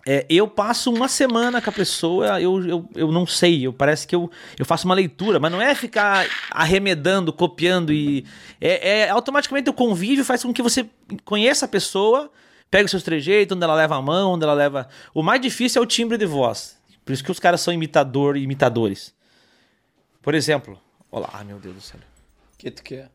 [0.06, 4.06] É, eu passo uma semana com a pessoa, eu, eu, eu não sei, eu parece
[4.06, 8.24] que eu, eu faço uma leitura, mas não é ficar arremedando, copiando e.
[8.60, 10.88] É, é automaticamente o convívio faz com que você
[11.24, 12.30] conheça a pessoa,
[12.70, 14.88] pega os seus trejeitos, onde ela leva a mão, onde ela leva.
[15.12, 16.77] O mais difícil é o timbre de voz.
[17.08, 19.14] Por isso que os caras são imitador e imitadores.
[20.20, 20.78] Por exemplo,
[21.10, 21.98] olá, meu Deus do céu.
[22.52, 23.10] O que tu quer?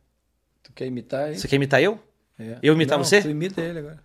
[0.63, 1.37] Tu quer imitar ele?
[1.37, 2.01] Você quer imitar eu?
[2.39, 2.57] É.
[2.63, 3.21] eu imitar Não, você?
[3.21, 3.99] Tu imita ele agora.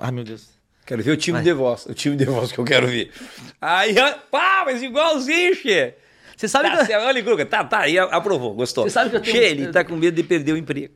[0.00, 0.48] Ai meu Deus.
[0.84, 1.44] Quero ver o time Vai.
[1.44, 1.86] de voz.
[1.86, 3.12] O time de voz que eu quero ver.
[3.60, 5.94] Aí, ó, pá, mas igualzinho, Che.
[6.36, 6.86] Você sabe Tá, que.
[6.86, 8.82] certo, olha, Guga, tá, tá, aí aprovou, gostou.
[8.82, 10.92] Você sabe que eu tenho- Che, ele tá com medo de perder o emprego.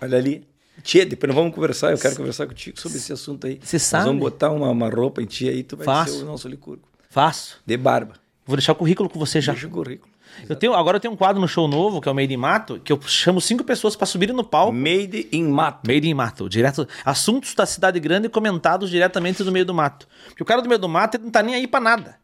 [0.00, 0.44] Olha ali.
[0.82, 3.60] Tchê, depois nós vamos conversar, eu quero conversar contigo sobre esse assunto aí.
[3.62, 4.04] Você Nós sabe?
[4.06, 6.18] vamos botar uma, uma roupa em ti aí, tu vai Faço.
[6.18, 6.82] ser o nosso licurgo.
[7.10, 7.58] Faço.
[7.66, 8.14] De barba.
[8.46, 9.52] Vou deixar o currículo com você já.
[9.52, 10.10] Deixa o currículo.
[10.48, 12.38] Eu tenho, agora eu tenho um quadro no show novo, que é o Made in
[12.38, 14.72] Mato, que eu chamo cinco pessoas pra subirem no palco.
[14.72, 15.86] Made in mato.
[15.86, 20.08] Made in Mato, direto, assuntos da cidade grande comentados diretamente do meio do mato.
[20.28, 22.16] Porque o cara do meio do mato ele não tá nem aí pra nada.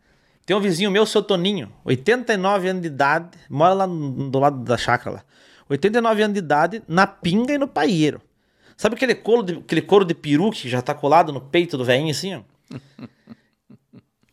[0.46, 4.78] Tem um vizinho meu, seu Toninho, 89 anos de idade, mora lá do lado da
[4.78, 5.24] chácara lá.
[5.68, 8.22] 89 anos de idade, na pinga e no paieiro.
[8.78, 11.84] Sabe aquele couro de, aquele couro de peru que já tá colado no peito do
[11.84, 12.42] velhinho assim, ó?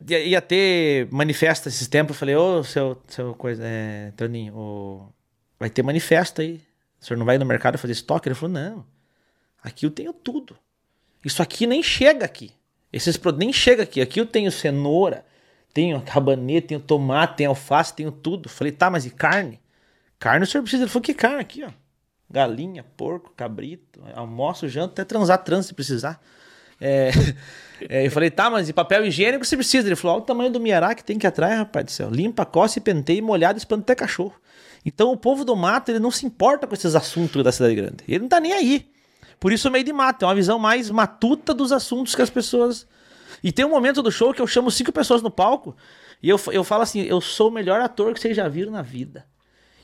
[0.08, 2.16] ia, ter manifesto esses tempos.
[2.16, 5.10] Eu falei, ô, seu, seu coisa, é, Toninho, ô,
[5.60, 6.62] vai ter manifesto aí.
[7.02, 8.28] O senhor não vai no mercado fazer estoque?
[8.28, 8.86] Ele falou, não.
[9.64, 10.56] Aqui eu tenho tudo.
[11.24, 12.52] Isso aqui nem chega aqui.
[12.94, 14.00] Esses produtos nem chega aqui.
[14.00, 15.26] Aqui eu tenho cenoura,
[15.74, 18.48] tenho rabanete, tenho tomate, tenho alface, tenho tudo.
[18.48, 19.60] Falei, tá, mas e carne?
[20.20, 20.84] Carne o senhor precisa.
[20.84, 21.72] Ele falou, que carne aqui, ó?
[22.36, 26.20] Galinha, porco, cabrito, almoço, janta, até transar trans se precisar.
[26.82, 27.10] É,
[27.88, 29.88] é, eu falei, tá, mas e papel higiênico você precisa?
[29.88, 32.10] Ele falou, olha o tamanho do miará que tem que atrás, rapaz do céu.
[32.10, 34.36] Limpa, coce, penteia, molhado, espanta até cachorro.
[34.86, 38.04] Então o povo do mato, ele não se importa com esses assuntos da cidade grande.
[38.06, 38.86] Ele não tá nem aí.
[39.40, 42.30] Por isso o meio de mato, é uma visão mais matuta dos assuntos que as
[42.30, 42.86] pessoas...
[43.42, 45.74] E tem um momento do show que eu chamo cinco pessoas no palco
[46.22, 48.82] e eu, eu falo assim, eu sou o melhor ator que vocês já viram na
[48.82, 49.26] vida.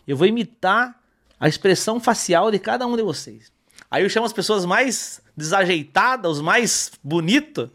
[0.06, 1.01] Eu vou imitar
[1.42, 3.52] a expressão facial de cada um de vocês.
[3.90, 7.68] Aí eu chamo as pessoas mais desajeitadas, os mais bonitos,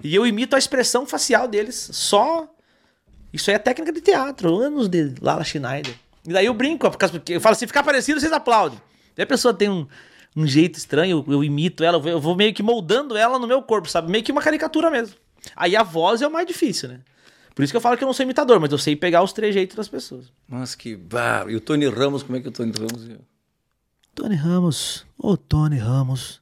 [0.00, 1.90] e eu imito a expressão facial deles.
[1.92, 2.48] Só.
[3.32, 5.94] Isso aí é técnica de teatro, anos de Lala Schneider.
[6.26, 8.80] E daí eu brinco, porque eu falo assim: ficar parecido, vocês aplaudem.
[9.16, 9.86] Daí a pessoa tem um,
[10.36, 13.90] um jeito estranho, eu, imito ela, eu vou meio que moldando ela no meu corpo,
[13.90, 14.10] sabe?
[14.10, 15.16] Meio que uma caricatura mesmo.
[15.56, 17.00] Aí a voz é o mais difícil, né?
[17.60, 19.34] Por isso que eu falo que eu não sou imitador, mas eu sei pegar os
[19.34, 20.32] trejeitos das pessoas.
[20.48, 21.44] Nossa, que bah.
[21.46, 23.06] E o Tony Ramos, como é que o Tony Ramos...
[24.14, 26.40] Tony Ramos, o Tony Ramos,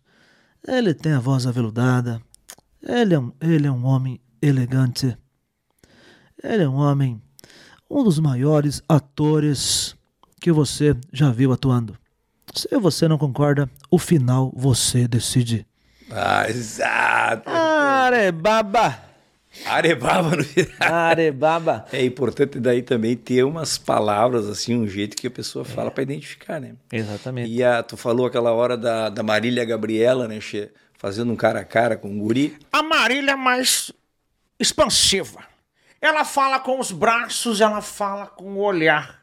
[0.64, 2.22] ele tem a voz aveludada,
[2.80, 5.18] ele é um, ele é um homem elegante,
[6.40, 7.20] ele é um homem,
[7.90, 9.96] um dos maiores atores
[10.40, 11.98] que você já viu atuando.
[12.54, 15.66] Se você não concorda, o final você decide.
[16.12, 17.50] Ah, exato.
[17.50, 19.07] Arebaba!
[19.64, 20.72] Arebaba no final.
[20.80, 21.86] Arebaba!
[21.92, 26.02] É importante daí também ter umas palavras, assim, um jeito que a pessoa fala pra
[26.02, 26.74] identificar, né?
[26.92, 27.50] Exatamente.
[27.50, 30.70] E a, tu falou aquela hora da, da Marília Gabriela, né, Che?
[30.96, 32.56] Fazendo um cara a cara com um guri.
[32.72, 33.92] A Marília é mais
[34.58, 35.44] expansiva.
[36.00, 39.22] Ela fala com os braços, ela fala com o olhar.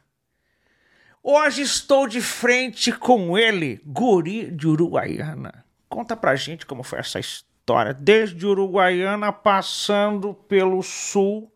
[1.21, 5.65] Hoje estou de frente com ele, guri de Uruguaiana.
[5.89, 7.44] Conta pra gente como foi essa história.
[7.93, 11.51] Desde Uruguaiana, passando pelo sul,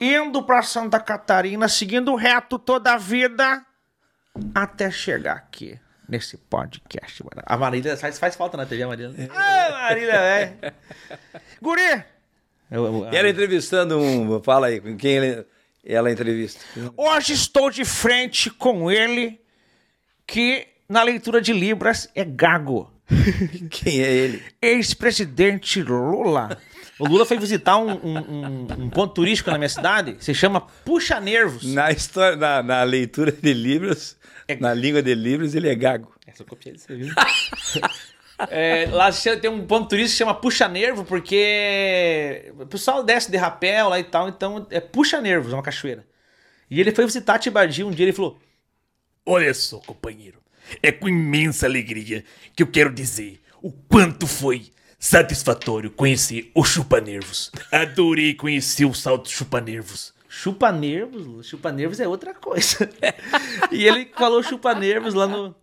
[0.00, 3.64] indo pra Santa Catarina, seguindo reto toda a vida,
[4.54, 5.78] até chegar aqui.
[6.06, 7.42] Nesse podcast, mano.
[7.46, 9.30] A Marília faz, faz falta na TV, a Marília.
[9.34, 10.74] Ah, Marília, velho.
[11.62, 12.04] Guri!
[12.70, 14.42] Eu- eu- E ela entrevistando um.
[14.42, 15.46] Fala aí, com quem ele,
[15.82, 16.60] ela entrevista?
[16.94, 19.40] Hoje estou de frente com ele,
[20.26, 22.92] que na leitura de Libras é gago.
[23.70, 24.42] Quem é ele?
[24.60, 26.58] Ex-presidente Lula.
[26.98, 30.60] O Lula foi visitar um, um- um- um ponto turístico na minha cidade, se chama
[30.60, 31.64] Puxa Nervos.
[31.74, 34.16] Na história, na, na leitura de livros,
[34.48, 36.12] É- na língua de livros, ele é gago.
[36.26, 36.86] Essa eu copiei desse?
[38.50, 43.36] É, lá tem um ponto turístico que chama Puxa Nervo, porque o pessoal desce de
[43.36, 46.04] rapel lá e tal, então é Puxa Nervos, é uma cachoeira.
[46.68, 48.36] E ele foi visitar Tibagi um dia e ele falou:
[49.24, 50.38] Olha só, companheiro,
[50.82, 52.24] é com imensa alegria
[52.54, 57.50] que eu quero dizer o quanto foi satisfatório conhecer o Chupa Nervos.
[57.70, 60.14] Adorei conhecer o salto Chupa Nervos.
[60.28, 62.90] Chupa Nervos, Lula, Chupa Nervos é outra coisa.
[63.70, 65.54] e ele falou Chupa Nervos lá no.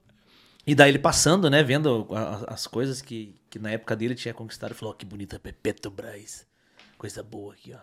[0.66, 2.08] E daí ele passando, né, vendo
[2.48, 6.46] as coisas que, que na época dele tinha conquistado, falou: ó, que bonita Petrobras.
[6.98, 7.80] Coisa boa aqui, ó.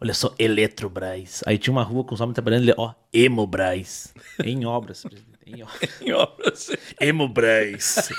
[0.00, 1.42] Olha só, Eletrobras.
[1.46, 4.12] Aí tinha uma rua com os homens trabalhando, ele, ó, Hemobras.
[4.44, 5.31] Em obras, presidente.
[5.46, 5.90] Em obras.
[6.00, 6.70] Em obras.
[7.00, 8.08] Hemobras.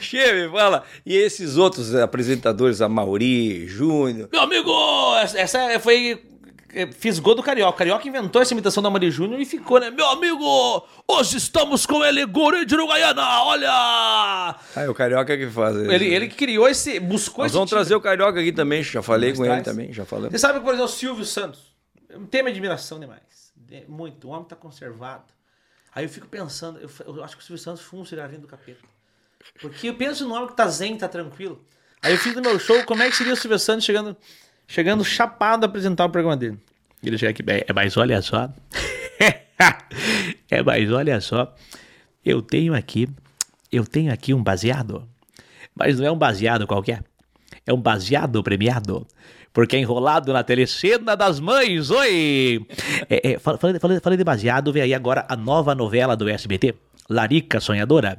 [0.00, 0.82] Che, me fala.
[1.06, 4.28] E esses outros apresentadores, a Mauri, Júnior.
[4.32, 4.72] Meu amigo,
[5.36, 6.20] essa, foi.
[6.74, 7.70] é, Fiz gol do Carioca.
[7.70, 9.92] O Carioca inventou essa imitação da Mari Júnior e ficou, né?
[9.92, 13.68] Meu amigo, hoje estamos com ele, Guri de Uruguaiana, olha!
[13.70, 15.76] Ah, é o Carioca que faz.
[15.76, 16.98] Ele, ele que criou esse.
[16.98, 19.64] buscou Nós esse vamos tipo- trazer o Carioca aqui também, já falei com ele traz.
[19.64, 20.32] também, já falamos.
[20.32, 21.60] Você sabe, por exemplo, o Silvio Santos.
[22.28, 23.20] Tenho uma admiração demais.
[23.80, 24.28] De- Muito.
[24.28, 25.24] O homem tá conservado.
[25.94, 28.48] Aí eu fico pensando, eu, eu acho que o Silvio Santos foi um cigarrinho do
[28.48, 28.80] capeta.
[29.60, 31.64] Porque eu penso no homem que tá zen, tá tranquilo.
[32.02, 34.16] Aí eu fiz no meu show, como é que seria o Silvio Santos chegando,
[34.66, 36.58] chegando chapado a apresentar o programa dele?
[37.02, 38.50] Ele chega aqui, é, mas olha só.
[40.50, 41.54] é, mas olha só.
[42.24, 43.08] Eu tenho aqui,
[43.70, 45.08] eu tenho aqui um baseado.
[45.74, 47.04] Mas não é um baseado qualquer.
[47.66, 49.06] É um baseado premiado.
[49.54, 52.66] Porque é enrolado na telecena das mães, oi!
[53.08, 56.74] É, é, fal- falando, falando- vem aí agora a nova novela do SBT,
[57.08, 58.18] Larica Sonhadora.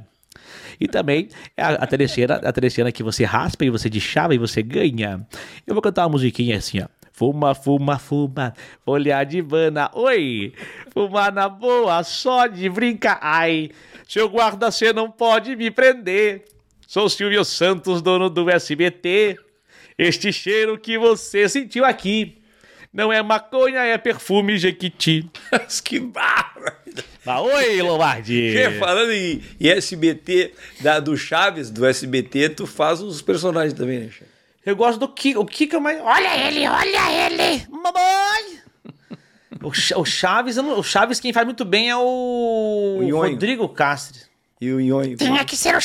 [0.80, 4.38] E também é a, a telecena, a telecena que você raspa e você deschava e
[4.38, 5.26] você ganha.
[5.66, 6.86] Eu vou cantar uma musiquinha assim, ó.
[7.12, 8.52] Fuma, fuma, fuma,
[8.84, 10.52] olhar de vana, oi!
[10.92, 13.70] Fumar na boa, só de brincar, ai!
[14.08, 16.44] Seu guarda, você não pode me prender.
[16.86, 19.38] Sou Silvio Santos, dono do SBT.
[19.98, 22.38] Este cheiro que você sentiu aqui
[22.92, 25.30] não é maconha, é perfume Jequiti.
[25.84, 26.76] Que barra!
[27.26, 28.54] Ah, oi, Lombardi!
[28.78, 34.10] Falando em, em SBT, da, do Chaves, do SBT, tu faz os personagens também, né,
[34.10, 34.24] Che?
[34.64, 35.40] Eu gosto do Kiko.
[35.40, 36.00] O Kiko é mais.
[36.00, 37.66] Olha ele, olha ele!
[37.70, 38.60] Mamãe!
[39.62, 43.16] O, o Chaves, o Chaves quem faz muito bem é o, O.
[43.16, 44.22] Rodrigo Castro.
[44.60, 45.16] E o Nhonho.
[45.16, 45.78] Tinha que ser o.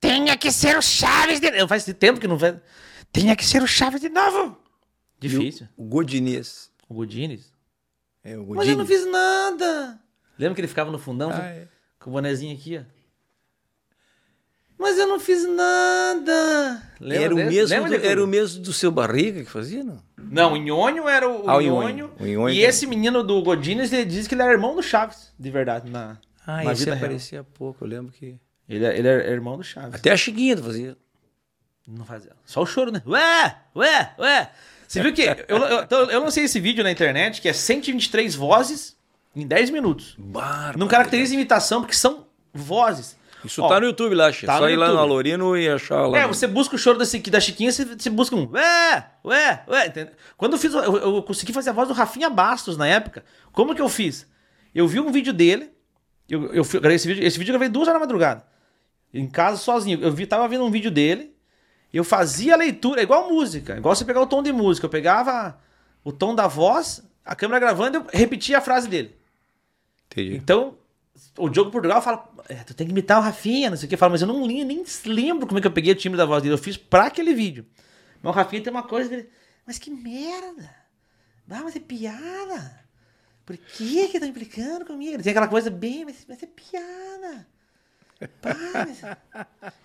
[0.00, 2.56] Tinha que ser o Chaves de Eu faz tempo que não vai.
[3.12, 4.56] Tinha que ser o Chaves de novo.
[5.20, 5.68] E o- Difícil.
[5.76, 6.70] O Godinez.
[6.88, 7.52] O Godines.
[8.24, 8.88] É, o Mas eu não Godinez.
[8.88, 10.00] fiz nada.
[10.38, 11.68] Lembra que ele ficava no fundão Ah, é.
[11.98, 12.82] com o bonezinho aqui, ó?
[14.78, 16.82] Mas eu não fiz nada.
[17.00, 17.50] Lembra Era o, desse?
[17.54, 20.02] mesmo Lembra do, era o mesmo do seu Barriga que fazia, não?
[20.16, 21.88] Não, o Nhonho era o, Ah, o Nhonho.
[22.08, 22.12] Nhonho.
[22.18, 25.32] O Nhonho E esse menino do Godines, ele diz que ele era irmão do Chaves,
[25.38, 26.96] de verdade, na, Ah, na vida real.
[26.96, 28.40] aparecia pouco, eu lembro que...
[28.68, 29.94] Ele, é- ele era irmão do Chaves.
[29.94, 30.96] Até a Chiquinha tu fazia.
[31.86, 32.32] Não fazia.
[32.44, 33.02] Só o choro, né?
[33.06, 34.50] Ué, ué, ué.
[34.86, 38.34] Você viu que eu, eu, então, eu lancei esse vídeo na internet que é 123
[38.34, 38.96] vozes
[39.34, 40.14] em 10 minutos.
[40.18, 40.78] Barba.
[40.78, 43.16] Não caracteriza imitação porque são vozes.
[43.44, 44.46] Isso Ó, tá no YouTube lá, Che.
[44.46, 44.98] tá Só ir lá no.
[44.98, 46.18] Alorino e achar lá.
[46.18, 49.86] É, você busca o choro da, da Chiquinha, você, você busca um ué, ué, ué.
[49.86, 50.14] entendeu?
[50.36, 53.24] Quando eu fiz, eu, eu consegui fazer a voz do Rafinha Bastos na época.
[53.52, 54.26] Como que eu fiz?
[54.74, 55.70] Eu vi um vídeo dele,
[56.28, 58.44] eu, eu, gravei esse vídeo, esse vídeo eu gravei duas horas da madrugada.
[59.12, 60.00] Em casa, sozinho.
[60.00, 61.31] Eu vi, tava vendo um vídeo dele,
[61.98, 64.86] eu fazia a leitura, igual música, igual você pegar o tom de música.
[64.86, 65.58] Eu pegava
[66.02, 69.14] o tom da voz, a câmera gravando, eu repetia a frase dele.
[70.06, 70.36] Entendi.
[70.36, 70.76] Então,
[71.38, 73.96] o Diogo Portugal fala, é, tu tem que imitar o Rafinha, não sei o que.
[73.96, 76.24] Fala, mas eu não li, nem lembro como é que eu peguei o timbre da
[76.24, 76.54] voz dele.
[76.54, 77.66] Eu fiz pra aquele vídeo.
[78.22, 79.28] Mas o Rafinha tem uma coisa dele,
[79.66, 80.82] mas que merda.
[81.50, 82.80] Ah, mas é piada.
[83.44, 85.14] Por que que tá implicando comigo?
[85.14, 87.46] Ele tem aquela coisa bem, mas, mas é piada.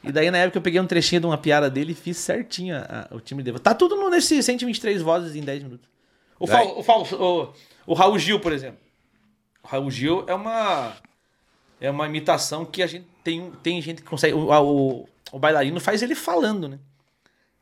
[0.03, 2.75] E daí, na época, eu peguei um trechinho de uma piada dele e fiz certinho
[2.77, 3.59] a- a- o timbre dele.
[3.59, 5.87] Tá tudo no- nesse 123 vozes em 10 minutos.
[6.39, 6.47] O.
[6.47, 7.53] Fal- o, Fal- o,
[7.87, 8.79] o Raul Gil, por exemplo.
[9.63, 10.93] O Raul Gil é uma
[11.79, 15.79] é uma imitação que a gente tem tem gente que consegue o, o, o bailarino
[15.79, 16.79] faz ele falando, né?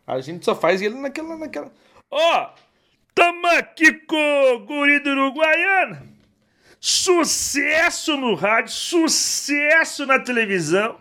[0.06, 1.72] A gente só faz ele naquela naquela
[2.12, 2.50] Ó,
[3.14, 6.15] tamo aqui com o guri do Uruguaiana.
[6.88, 11.00] Sucesso no rádio, sucesso na televisão.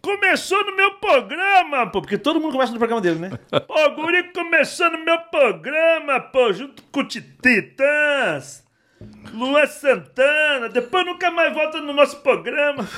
[0.00, 2.00] Começou no meu programa, pô.
[2.00, 3.30] porque todo mundo começa no programa dele, né?
[3.66, 8.64] Pô, guri começou no meu programa, pô, junto com o Titãs.
[9.34, 12.88] Lua Santana, depois nunca mais volta no nosso programa.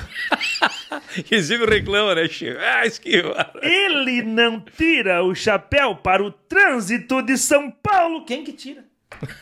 [1.16, 2.60] Inclusive reclama, né, Chico?
[2.60, 3.62] Ah, esquivaram.
[3.62, 8.26] Ele não tira o chapéu para o trânsito de São Paulo.
[8.26, 8.84] Quem que tira?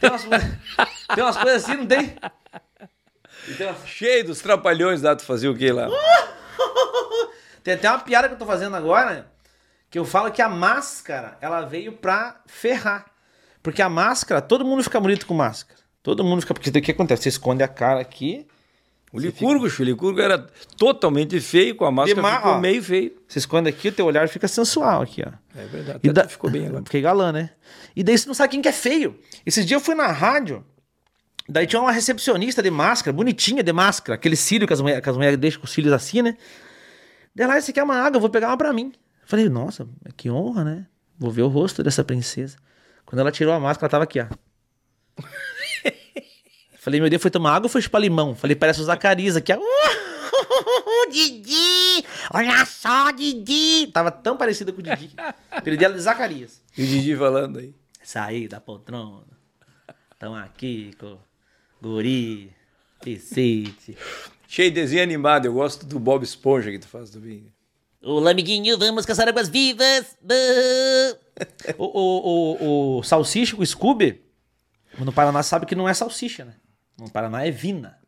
[0.01, 2.16] Tem umas, tem umas coisas assim, não tem?
[3.87, 5.88] Cheio dos trapalhões lá, tu fazia o quê lá?
[7.64, 9.31] tem até uma piada que eu tô fazendo agora,
[9.90, 13.07] que eu falo que a máscara, ela veio pra ferrar.
[13.62, 15.81] Porque a máscara, todo mundo fica bonito com máscara.
[16.03, 16.53] Todo mundo fica.
[16.53, 17.22] Porque o que acontece?
[17.25, 18.46] Você esconde a cara aqui,
[19.12, 20.38] O Licurgo, o Licurgo era
[20.79, 22.59] totalmente feio, com a máscara ma- ficou ó.
[22.59, 23.12] meio feio.
[23.29, 25.31] você esconde aqui, o teu olhar fica sensual aqui, ó.
[25.55, 26.01] É verdade.
[26.03, 26.83] E da- ficou bem agora.
[26.87, 27.51] Fiquei galã, né?
[27.94, 29.18] E daí você não sabe quem que é feio.
[29.44, 30.64] Esses dias eu fui na rádio,
[31.46, 35.61] daí tinha uma recepcionista de máscara, bonitinha de máscara, aquele cílio que as mulheres, deixam
[35.61, 36.37] com os cílios assim, né?
[37.35, 38.92] Daí lá, você quer uma água, eu vou pegar uma pra mim.
[39.27, 40.87] Falei, nossa, que honra, né?
[41.18, 42.57] Vou ver o rosto dessa princesa.
[43.05, 44.27] Quando ela tirou a máscara, ela tava aqui, ó.
[46.83, 48.35] Falei, meu Deus, foi tomar água ou foi chupar limão?
[48.35, 49.53] Falei, parece o Zacarias aqui.
[51.12, 52.05] Didi!
[52.35, 53.87] Olha só, Didi!
[53.92, 55.14] Tava tão parecida com o Didi.
[55.62, 56.61] Perdi ela de Zacarias.
[56.77, 57.73] E o Didi falando aí.
[58.03, 59.23] Saí da poltrona.
[60.18, 61.18] Tamo aqui com
[61.81, 62.53] guri,
[63.01, 63.97] Piscite.
[64.49, 65.47] Cheio de desenho animado.
[65.47, 67.53] Eu gosto do Bob Esponja que tu faz do vinho.
[68.03, 70.16] Ô, amiguinho, vamos caçar águas vivas.
[71.79, 74.21] o, o, o, o salsicha com o Scooby,
[74.99, 76.55] no Paraná sabe que não é salsicha, né?
[77.03, 77.99] No Paraná é vina.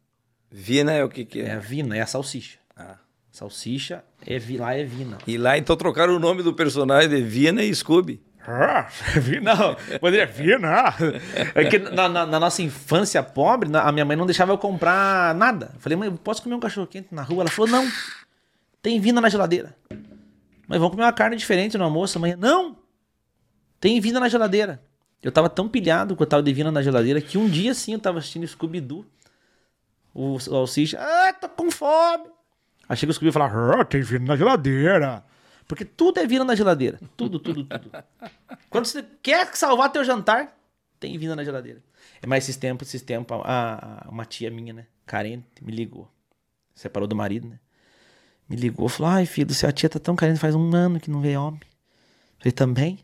[0.50, 1.52] Vina é o que que É é?
[1.52, 2.58] a vina, é a salsicha.
[2.76, 2.96] Ah.
[3.32, 5.18] Salsicha, é, lá é vina.
[5.26, 8.22] E lá então trocaram o nome do personagem de Vina e Scooby.
[8.46, 8.86] Ah,
[9.42, 10.68] Não, poderia vir, não.
[11.54, 15.34] É que na, na- na nossa infância pobre, a minha mãe não deixava eu comprar
[15.34, 15.70] nada.
[15.74, 17.42] Eu falei, mãe, posso comer um cachorro quente na rua?
[17.42, 17.90] Ela falou, não,
[18.80, 19.74] tem vinda na geladeira.
[20.68, 22.36] Mas vamos comer uma carne diferente no almoço amanhã.
[22.38, 22.76] Não,
[23.80, 24.80] tem vinda na geladeira.
[25.24, 27.94] Eu tava tão pilhado com o tal de vinda na geladeira que um dia sim
[27.94, 29.04] eu tava assistindo Scooby-Doo.
[30.14, 32.26] O salsicha, ah, tô com fome.
[32.88, 35.24] Aí chega o Scooby e fala, ah, tem vinho na geladeira.
[35.66, 37.00] Porque tudo é vinho na geladeira.
[37.16, 37.90] Tudo, tudo, tudo.
[38.68, 40.54] Quando você quer salvar teu jantar,
[41.00, 41.82] tem vinho na geladeira.
[42.22, 46.08] É, Mas esses tempos, esses tempos, a, a- uma tia minha, né, carente, me ligou.
[46.74, 47.58] Separou do marido, né?
[48.48, 51.00] Me ligou, falou, ai filho do céu, a tia tá tão carente, faz um ano
[51.00, 51.60] que não vê homem.
[52.38, 52.98] Falei, também?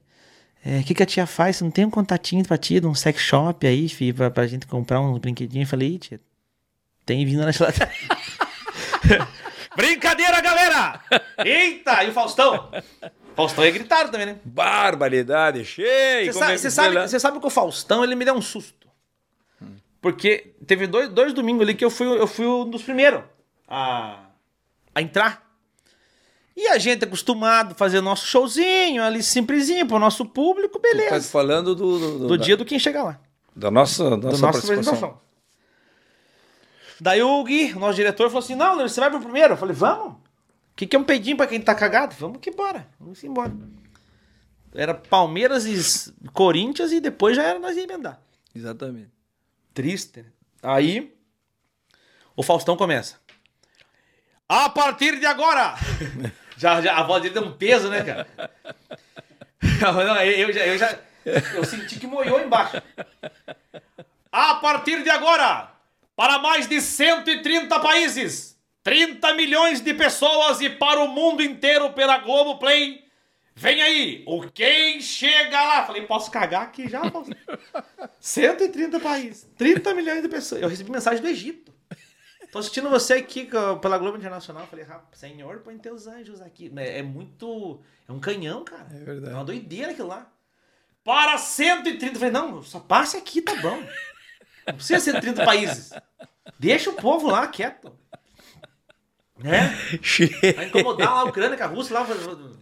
[0.65, 1.57] É, O que, que a tia faz?
[1.57, 4.47] Você não tem um contatinho pra tia de um sex shop aí, filho, pra, pra
[4.47, 5.67] gente comprar uns brinquedinhos?
[5.67, 6.21] Eu falei, "Ih, tia,
[7.07, 7.91] tem vinho na geladeira.
[9.77, 11.01] Brincadeira, galera!
[11.45, 12.71] Eita, e o Faustão?
[13.35, 14.37] Faustão ia gritar também, né?
[14.45, 16.31] Barbaridade, cheio.
[16.33, 18.43] Você é sabe, que você sabe, você sabe que o Faustão, ele me deu um
[18.43, 18.89] susto.
[20.01, 23.23] Porque teve dois, dois domingos ali que eu fui, eu fui um dos primeiros
[23.69, 24.19] a,
[24.95, 25.50] a entrar.
[26.63, 30.89] E a gente acostumado a fazer nosso showzinho ali, simplesinho, pro nosso público, Tu tá
[30.95, 31.29] beleza.
[31.31, 33.19] falando do, do, do- Do da, dia do quem chega lá.
[33.57, 34.93] da nossa, Da nossa, nossa participação.
[34.95, 35.21] apresentação.
[37.01, 39.55] Daí o Gui, nosso diretor, falou assim: Não, você vai pro primeiro?
[39.55, 40.13] Eu falei: Vamos.
[40.15, 40.21] O
[40.77, 42.15] que, que é um peidinho pra quem tá cagado?
[42.19, 42.87] Vamos que embora.
[42.99, 43.53] Vamos embora.
[44.75, 48.21] Era Palmeiras e Corinthians e depois já era nós ia emendar.
[48.55, 49.11] Exatamente.
[49.75, 50.21] Triste.
[50.21, 50.27] né?
[50.63, 51.15] Aí
[52.37, 53.17] o Faustão começa.
[54.49, 55.75] A partir de agora!
[56.61, 58.27] já, já, a voz dele deu um peso, né, cara?
[59.81, 60.99] Não, eu, já, eu já.
[61.55, 62.83] Eu senti que moiou embaixo.
[64.31, 65.73] A partir de agora,
[66.15, 72.19] para mais de 130 países, 30 milhões de pessoas e para o mundo inteiro pela
[72.19, 73.07] Globoplay.
[73.55, 75.87] Vem aí, o Quem Chega Lá.
[75.87, 77.11] Falei, posso cagar aqui já?
[77.11, 77.37] Faustão?
[78.21, 80.61] 130 países, 30 milhões de pessoas.
[80.61, 81.73] Eu recebi mensagem do Egito.
[82.51, 83.49] Tô assistindo você aqui
[83.81, 84.67] pela Globo Internacional.
[84.67, 86.73] Falei, rapaz, senhor, põe teus anjos aqui.
[86.77, 87.81] É, é muito.
[88.09, 88.89] É um canhão, cara.
[88.91, 89.33] É verdade.
[89.33, 90.31] É uma doideira aquilo lá.
[91.05, 92.19] Para 130.
[92.19, 93.83] Falei, não, só passe aqui, tá bom.
[94.67, 95.93] Não precisa 130 países.
[96.59, 97.93] Deixa o povo lá quieto.
[99.43, 99.75] Né?
[100.03, 100.31] Cheio.
[100.55, 102.07] Vai incomodar lá a Ucrânia com a Rússia lá.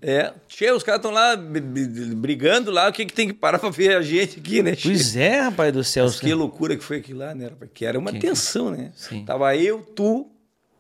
[0.01, 3.71] É, cheio, os caras estão lá brigando lá, o que, que tem que parar pra
[3.71, 4.75] ver a gente aqui, né?
[4.77, 4.95] cheio?
[4.95, 6.05] Pois é, rapaz do céu.
[6.05, 7.47] Mas que loucura que foi aquilo lá, né?
[7.49, 7.71] rapaz?
[7.75, 8.93] Que era uma Que- tensão, né?
[8.95, 9.25] Sim.
[9.25, 10.29] Tava eu, tu,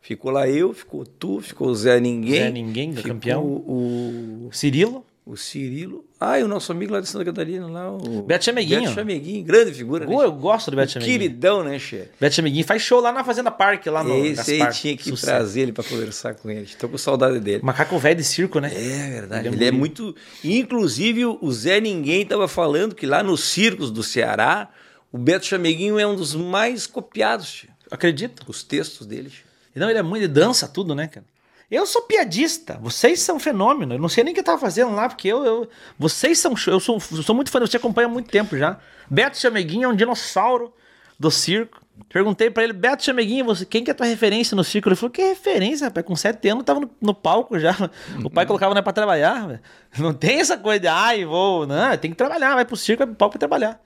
[0.00, 2.34] ficou lá eu, ficou tu, ficou o Zé Ninguém.
[2.42, 3.42] Zé Ninguém, da ficou campeão.
[3.44, 5.04] O, Cirilo.
[5.28, 6.06] O Cirilo.
[6.18, 8.22] Ah, e o nosso amigo lá de Santa Catarina, lá, o...
[8.22, 8.80] Beto Chameguinho.
[8.80, 10.14] Beto Chameguinho, grande figura, né?
[10.14, 11.18] eu gosto do Beto Chameguinho.
[11.18, 12.08] Queridão, né, Che?
[12.18, 15.26] Beto Chameguinho faz show lá na Fazenda Parque, lá no Esse aí tinha que Sucesso.
[15.26, 16.66] trazer ele pra conversar com ele.
[16.78, 17.62] Tô com saudade dele.
[17.62, 18.72] Macaco velho de circo, né?
[18.74, 19.48] É verdade.
[19.48, 20.16] Ele é Ele é muito.
[20.42, 24.70] Inclusive, o Zé Ninguém estava falando que lá nos circos do Ceará,
[25.12, 27.68] o Beto Chameguinho é um dos mais copiados, tio.
[27.90, 28.44] Acredito.
[28.48, 29.28] os textos dele.
[29.28, 29.44] tio.
[29.74, 31.26] Não, ele é muito, ele dança tudo, né, cara?
[31.70, 33.94] Eu sou piadista, vocês são fenômeno.
[33.94, 36.54] Eu não sei nem o que eu tava fazendo lá, porque eu, eu vocês são,
[36.66, 38.78] eu sou, eu sou muito fã, você acompanha há muito tempo já.
[39.10, 40.72] Beto Chameguinho é um dinossauro
[41.18, 41.78] do circo.
[42.08, 44.88] Perguntei pra ele, Beto Chameguinho, você, quem que é a tua referência no circo?
[44.88, 46.06] Ele falou, que referência, rapaz?
[46.06, 47.76] Com sete anos eu tava no, no palco já.
[48.24, 49.46] O pai colocava nós pra trabalhar.
[49.46, 49.60] velho.
[49.98, 51.66] Não tem essa coisa de, ai, vou.
[51.66, 53.80] Não, tem que trabalhar, vai pro circo, vai pro palco pra trabalhar.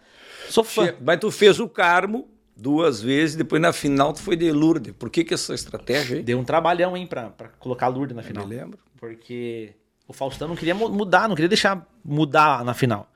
[0.48, 0.94] Sou fã.
[1.00, 4.94] Mas tu fez o Carmo duas vezes, depois na final tu foi de Lourdes.
[4.98, 6.22] Por que que essa estratégia aí?
[6.22, 8.46] Deu um trabalhão, hein, pra, pra colocar Lourdes na final.
[8.46, 8.78] me lembro.
[8.98, 9.74] Porque
[10.06, 13.10] o Faustão não queria mu- mudar, não queria deixar mudar na final.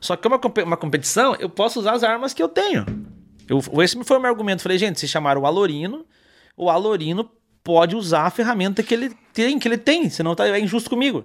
[0.00, 2.84] Só que como é uma competição, eu posso usar as armas que eu tenho.
[3.48, 4.62] Eu, esse foi o meu argumento.
[4.62, 6.06] Falei, gente, se chamaram o Alorino,
[6.56, 7.30] o Alorino
[7.62, 11.24] pode usar a ferramenta que ele tem, que ele tem, senão tá, é injusto comigo.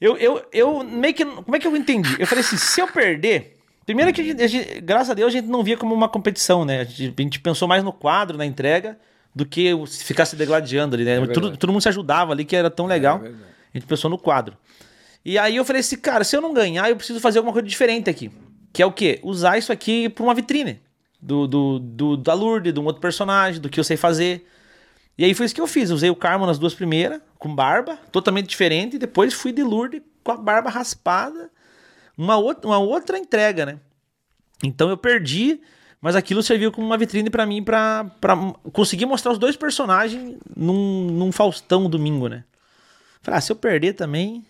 [0.00, 1.24] Eu, eu, eu meio que.
[1.24, 2.16] Como é que eu entendi?
[2.18, 3.55] Eu falei assim: se eu perder.
[3.86, 6.80] Primeiro que, a gente- graças a Deus, a gente não via como uma competição, né?
[6.80, 8.98] A gente, a gente pensou mais no quadro, na entrega,
[9.32, 11.24] do que se ficar se degladiando ali, né?
[11.28, 13.20] todo, todo mundo se ajudava ali, que era tão legal.
[13.20, 13.42] verdade.
[13.72, 14.56] a gente pensou no quadro.
[15.24, 17.66] E aí eu falei assim, cara, se eu não ganhar, eu preciso fazer alguma coisa
[17.68, 18.30] diferente aqui.
[18.72, 19.20] Que é o quê?
[19.22, 20.80] Usar isso aqui pra uma vitrine.
[21.20, 24.46] Do, do, do, da Lourdes, de um outro personagem, do que eu sei fazer.
[25.18, 25.90] E aí foi isso que eu fiz.
[25.90, 28.96] Usei o Carmo nas duas primeiras, com barba, totalmente diferente.
[28.96, 31.50] E depois fui de Lourdes com a barba raspada.
[32.16, 33.80] Uma outra, uma outra entrega, né?
[34.64, 35.60] Então eu perdi,
[36.00, 38.36] mas aquilo serviu como uma vitrine pra mim pra, pra
[38.72, 42.44] conseguir mostrar os dois personagens num, num Faustão domingo, né?
[43.20, 44.46] Falei, ah, se eu perder também.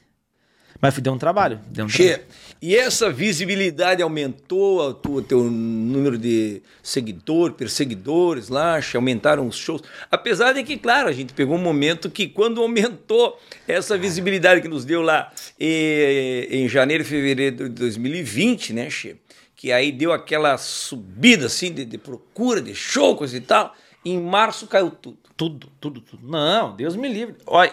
[0.80, 1.58] Mas deu um trabalho.
[1.68, 2.22] Deu um Che,
[2.60, 9.82] e essa visibilidade aumentou o teu número de seguidor, perseguidores lá, aumentaram os shows.
[10.10, 13.38] Apesar de que, claro, a gente pegou um momento que quando aumentou
[13.68, 19.16] essa visibilidade que nos deu lá eh, em janeiro e fevereiro de 2020, né, Che?
[19.54, 23.74] Que aí deu aquela subida assim de, de procura de show, coisa e tal.
[24.08, 25.18] Em março caiu tudo.
[25.36, 26.26] Tudo, tudo, tudo.
[26.26, 27.34] Não, Deus me livre.
[27.46, 27.70] Olha,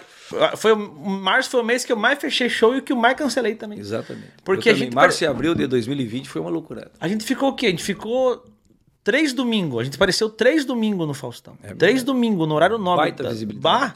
[0.58, 3.16] foi, março foi o mês que eu mais fechei show e o que eu mais
[3.16, 3.80] cancelei também.
[3.80, 4.28] Exatamente.
[4.44, 6.92] Porque Eu a também, gente março e abril de 2020 foi uma loucura.
[7.00, 7.68] A gente ficou o quê?
[7.68, 8.44] A gente ficou
[9.04, 9.80] três domingos.
[9.80, 11.56] A gente apareceu três domingos no Faustão.
[11.78, 13.06] três domingos, no horário nobre.
[13.06, 13.62] É Baita da- visibilidade.
[13.94, 13.96] Bah!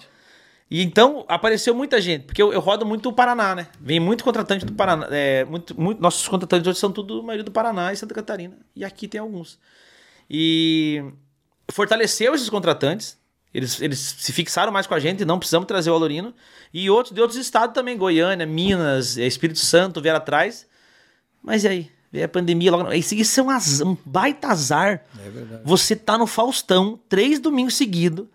[0.69, 3.67] E então apareceu muita gente, porque eu, eu rodo muito o Paraná, né?
[3.79, 5.07] Vem muito contratante do Paraná.
[5.11, 8.57] É, muito, muito, nossos contratantes hoje são tudo maioria do Paraná e Santa Catarina.
[8.75, 9.57] E aqui tem alguns.
[10.29, 11.03] E
[11.72, 13.18] fortaleceu esses contratantes.
[13.53, 16.34] Eles, eles se fixaram mais com a gente, não precisamos trazer o Alorino.
[16.74, 20.68] E outros de outros estados também, Goiânia, Minas, eh, Espírito Santo vieram atrás.
[21.41, 21.91] Mas e aí?
[22.11, 22.91] Veio a pandemia logo.
[22.93, 25.03] Isso, isso é um, azar, um baita azar.
[25.26, 25.61] É verdade.
[25.65, 28.28] Você tá no Faustão, três domingos seguidos.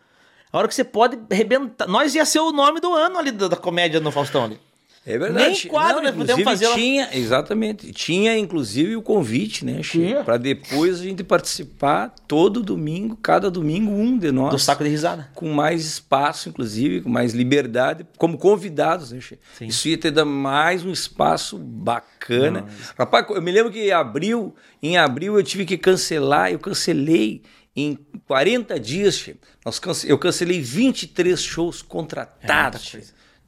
[0.52, 1.88] A hora que você pode arrebentar.
[1.88, 4.60] Nós ia ser o nome do ano ali da, da comédia no Faustão ali.
[5.04, 5.48] É verdade.
[5.48, 6.74] Nem quadro nós podemos inclusive, fazer lá.
[6.76, 7.90] Tinha, exatamente.
[7.92, 9.80] Tinha, inclusive, o convite, né.
[10.24, 14.50] Para depois a gente participar todo domingo, cada domingo, um de nós.
[14.50, 15.28] Do saco de risada.
[15.34, 19.18] Com mais espaço, inclusive, com mais liberdade, como convidados, né?
[19.58, 19.66] Sim.
[19.66, 22.66] Isso ia ter dado mais um espaço bacana.
[22.96, 27.42] Rapaz, eu me lembro que em abril, em abril eu tive que cancelar, eu cancelei
[27.74, 27.98] em
[28.28, 29.34] 40 dias, Che.
[29.64, 33.02] Nós cance- eu cancelei 23 shows contratados, Che.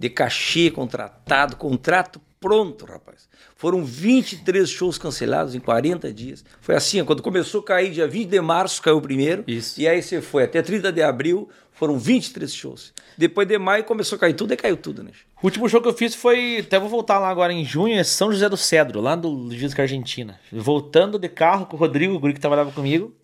[0.04, 3.26] De cachê contratado, contrato pronto, rapaz.
[3.56, 6.44] Foram 23 shows cancelados em 40 dias.
[6.60, 9.44] Foi assim, quando começou a cair, dia 20 de março caiu o primeiro.
[9.46, 9.80] Isso.
[9.80, 12.92] E aí você foi até 30 de abril, foram 23 shows.
[13.16, 15.12] Depois de maio começou a cair tudo e caiu tudo, né?
[15.42, 16.58] O último show que eu fiz foi.
[16.58, 19.78] Até vou voltar lá agora em junho, é São José do Cedro, lá do Juiz
[19.78, 20.38] Argentina.
[20.52, 23.14] Voltando de carro com o Rodrigo, o guri que trabalhava comigo.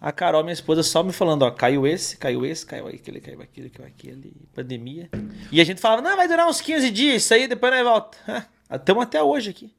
[0.00, 3.42] A Carol, minha esposa, só me falando, ó, caiu esse, caiu esse, caiu aquele, caiu
[3.42, 5.10] aquele, caiu aquele, pandemia.
[5.50, 8.46] E a gente falava, não, vai durar uns 15 dias, isso aí depois nós volta.
[8.72, 9.74] Estamos até hoje aqui.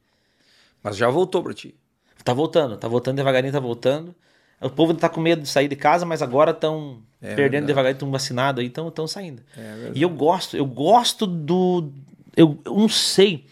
[0.82, 1.74] Mas já voltou pra ti.
[2.22, 4.14] Tá voltando, tá voltando devagarinho, tá voltando.
[4.60, 7.66] O povo tá com medo de sair de casa, mas agora estão É perdendo verdade.
[7.68, 9.42] devagarinho, estão vacinados aí, estão saindo.
[9.56, 11.90] É e eu gosto, eu gosto do.
[12.36, 13.46] Eu, eu não sei.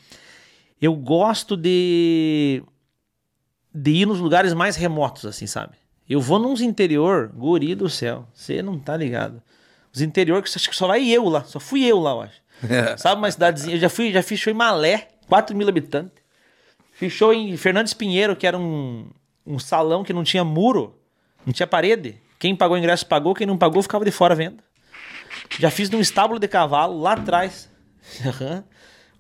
[0.83, 2.63] Eu gosto de.
[3.75, 5.73] de ir nos lugares mais remotos, assim, sabe?
[6.09, 8.27] Eu vou nos interior, guri do céu.
[8.33, 9.43] Você não tá ligado.
[9.95, 11.45] Os interior que acho que só vai eu lá.
[11.45, 12.41] Só fui eu lá, eu acho.
[12.99, 13.77] Sabe uma cidadezinha?
[13.77, 16.23] Eu já fui, já fiz show em Malé, 4 mil habitantes.
[16.93, 19.09] Fiz show em Fernandes Pinheiro, que era um,
[19.47, 20.99] um salão que não tinha muro,
[21.45, 22.21] não tinha parede.
[22.39, 24.63] Quem pagou o ingresso pagou, quem não pagou ficava de fora vendo.
[25.59, 27.71] Já fiz num estábulo de cavalo, lá atrás.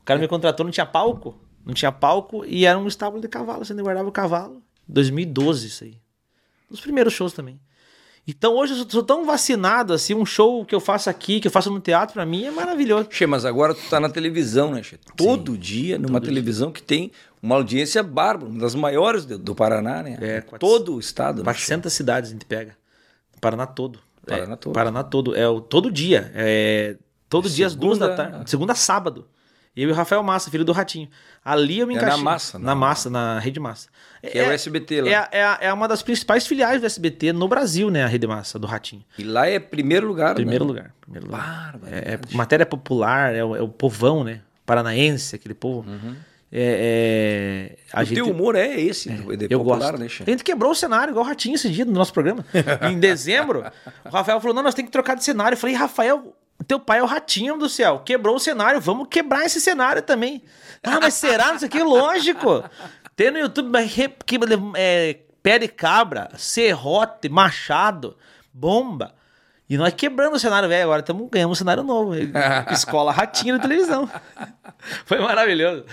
[0.00, 1.38] O cara me contratou, não tinha palco.
[1.66, 4.62] Não tinha palco e era um estábulo de cavalo, você ainda guardava o cavalo.
[4.88, 6.00] 2012 isso aí.
[6.70, 7.60] Os primeiros shows também.
[8.26, 11.48] Então hoje eu sou- sou tão vacinado, assim, um show que eu faço aqui, que
[11.48, 13.08] eu faço no teatro, pra mim é maravilhoso.
[13.10, 14.98] Che, mas agora tu tá na televisão, né, Che?
[15.16, 17.10] Todo dia, numa televisão que tem
[17.42, 20.18] uma audiência bárbara, uma das maiores do, do Paraná, né?
[20.20, 21.60] É, Todo o estado, né, Che?
[21.66, 22.76] 400 cidades a gente pega.
[23.40, 23.98] Paraná todo.
[24.26, 24.74] Paraná É, todo.
[24.74, 25.34] Paraná todo.
[25.34, 26.30] É o todo dia.
[26.34, 26.96] É,
[27.30, 28.50] todo dia às duas da Segunda- tarde.
[28.50, 29.26] Segunda a sábado.
[29.80, 31.08] Eu e o Rafael Massa, filho do Ratinho.
[31.44, 32.24] Ali eu me É na encaixei.
[32.24, 33.88] Massa, Na na- massa, na Rede Massa.
[34.20, 35.08] Que é, o SBT lá.
[35.08, 38.02] É, é, a- é uma das principais filiais do SBT no Brasil, né?
[38.02, 39.04] A Rede Massa, do Ratinho.
[39.18, 40.68] E lá é primeiro lugar, Primeiro né?
[40.68, 40.94] lugar.
[41.00, 41.78] Primeiro lugar.
[41.86, 44.40] É, é matéria popular, é o, é o povão, né?
[44.66, 45.88] Paranaense, aquele povo.
[46.50, 49.98] É, é, a o gente, teu humor é esse, de eu popular, gosto.
[49.98, 50.22] né, Che?
[50.26, 52.44] A gente quebrou o cenário, igual o Ratinho esse dia no nosso programa.
[52.90, 53.64] em dezembro,
[54.04, 55.54] o Rafael falou: não, nós temos que trocar de cenário.
[55.54, 56.34] Eu falei, Rafael,
[56.64, 58.00] teu pai é o Ratinho do céu.
[58.04, 60.42] Quebrou o cenário, vamos quebrar esse cenário também.
[60.82, 61.52] Ah, mas será?
[61.52, 62.64] Não sei o que, lógico.
[63.16, 63.70] Tem no YouTube
[64.26, 64.38] que-
[64.76, 68.16] é, pé de cabra, serrote, machado,
[68.52, 69.14] bomba.
[69.70, 72.12] E nós quebramos o cenário velho agora, estamos ganhando um cenário novo.
[72.72, 74.08] Escola Ratinho na televisão.
[75.04, 75.84] Foi maravilhoso.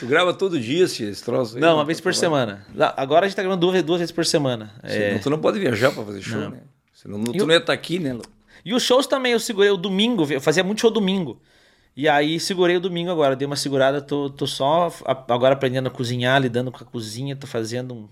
[0.00, 1.60] Tu grava todo dia esse, troço aí?
[1.60, 2.64] Não, uma vez por semana.
[2.96, 4.72] Agora a gente tá gravando duas, duas vezes por semana.
[4.82, 4.88] É.
[5.10, 6.58] Senão tu não pode viajar pra fazer show, né?
[6.92, 8.12] Senão tu E o- não ia estar aqui, né?
[8.12, 8.22] Lu?
[8.68, 11.40] E os shows também, eu segurei o domingo, eu fazia muito show domingo.
[11.96, 14.92] E aí segurei o domingo agora, dei uma segurada, tô, tô só
[15.26, 18.08] agora aprendendo a cozinhar, lidando com a cozinha, tô fazendo um,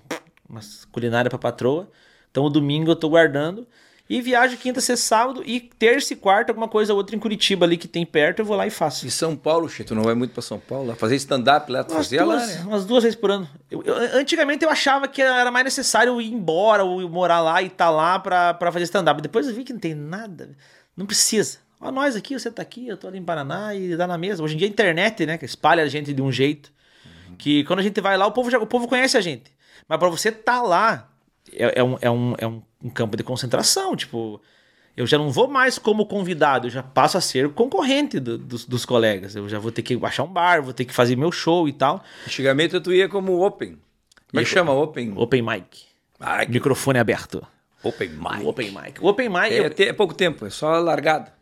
[0.48, 1.90] uma culinária pra patroa.
[2.30, 3.66] Então o domingo eu tô guardando.
[4.08, 7.66] E viajo quinta, sexta, sábado e terça e quarta, alguma coisa ou outra em Curitiba
[7.66, 9.04] ali que tem perto, eu vou lá e faço.
[9.04, 10.86] E São Paulo, Che, tu não vai muito pra São Paulo?
[10.88, 12.62] Lá fazer stand-up lá, fazia lá, né?
[12.66, 13.48] umas duas vezes por ano.
[13.68, 17.66] Eu- eu- antigamente eu achava que era mais necessário ir embora ou morar lá e
[17.66, 19.20] estar lá pra, pra fazer stand-up.
[19.20, 20.50] Depois eu vi que não tem nada.
[20.96, 21.58] Não precisa.
[21.80, 24.44] Ó, nós aqui, você tá aqui, eu tô ali em Paraná e dá na mesma.
[24.44, 25.36] Hoje em dia a internet, né?
[25.36, 26.72] Que espalha a gente de um jeito.
[27.36, 29.50] Que quando a gente vai lá, o povo, já, o povo conhece a gente.
[29.88, 31.08] Mas pra você tá lá,
[31.52, 33.94] é, é um, é, um, é um, campo de concentração.
[33.96, 34.40] Tipo,
[34.96, 38.64] eu já não vou mais como convidado, eu já passo a ser concorrente do- dos,
[38.64, 39.34] dos colegas.
[39.36, 41.72] Eu já vou ter que baixar um bar, vou ter que fazer meu show e
[41.72, 42.02] tal.
[42.26, 43.78] Antigamente tu ia como open.
[44.30, 45.12] Como é que chama open?
[45.16, 45.64] Open mic.
[46.46, 47.46] Que- Microfone aberto.
[47.82, 48.44] open mic.
[48.46, 49.00] Open mic.
[49.02, 49.52] O Open mic.
[49.52, 51.32] É, eu- é pouco tempo, é só largada.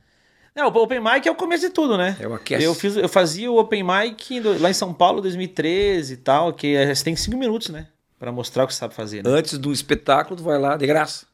[0.54, 2.16] Não, o Open mic é o começo de tudo, né?
[2.20, 2.62] É o aquece.
[2.64, 6.76] Eu, fiz, eu fazia o Open mic lá em São Paulo, 2013 e tal, que
[6.76, 7.86] é- tem cinco minutos, né?
[8.18, 9.30] Pra mostrar o que você sabe fazer, né?
[9.30, 11.26] Antes do espetáculo, tu vai lá de graça.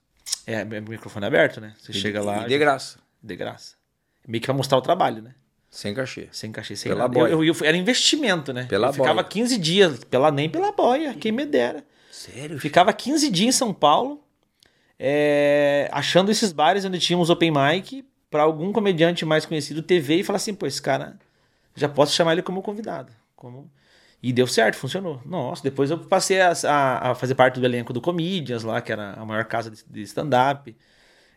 [0.46, 1.74] É, é microfone aberto, né?
[1.78, 2.44] Você chega lá.
[2.44, 2.98] E de graça.
[3.22, 3.74] De graça.
[4.26, 5.34] Meio que pra mostrar o trabalho, né?
[5.70, 6.28] Sem cachê.
[6.32, 7.12] Sem cachê, sem Pela nada.
[7.14, 7.30] boia.
[7.32, 8.64] Eu, eu- eu- era investimento, né?
[8.68, 9.24] Pela eu ficava boia.
[9.24, 11.84] 15 dias, pela, nem pela boia, quem me dera.
[12.10, 12.58] Sério?
[12.58, 14.22] Ficava 15 dias em São Paulo,
[14.98, 20.24] é, achando esses bares onde tínhamos open mic pra algum comediante mais conhecido TV e
[20.24, 21.16] falar assim, pô, esse cara
[21.74, 23.12] já posso chamar ele como convidado.
[23.36, 23.70] Como...
[24.22, 25.20] E deu certo, funcionou.
[25.24, 28.92] Nossa, depois eu passei a, a- a fazer parte do elenco do Comedians lá, que
[28.92, 30.76] era a maior casa de, de stand-up.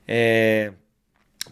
[0.07, 0.73] É,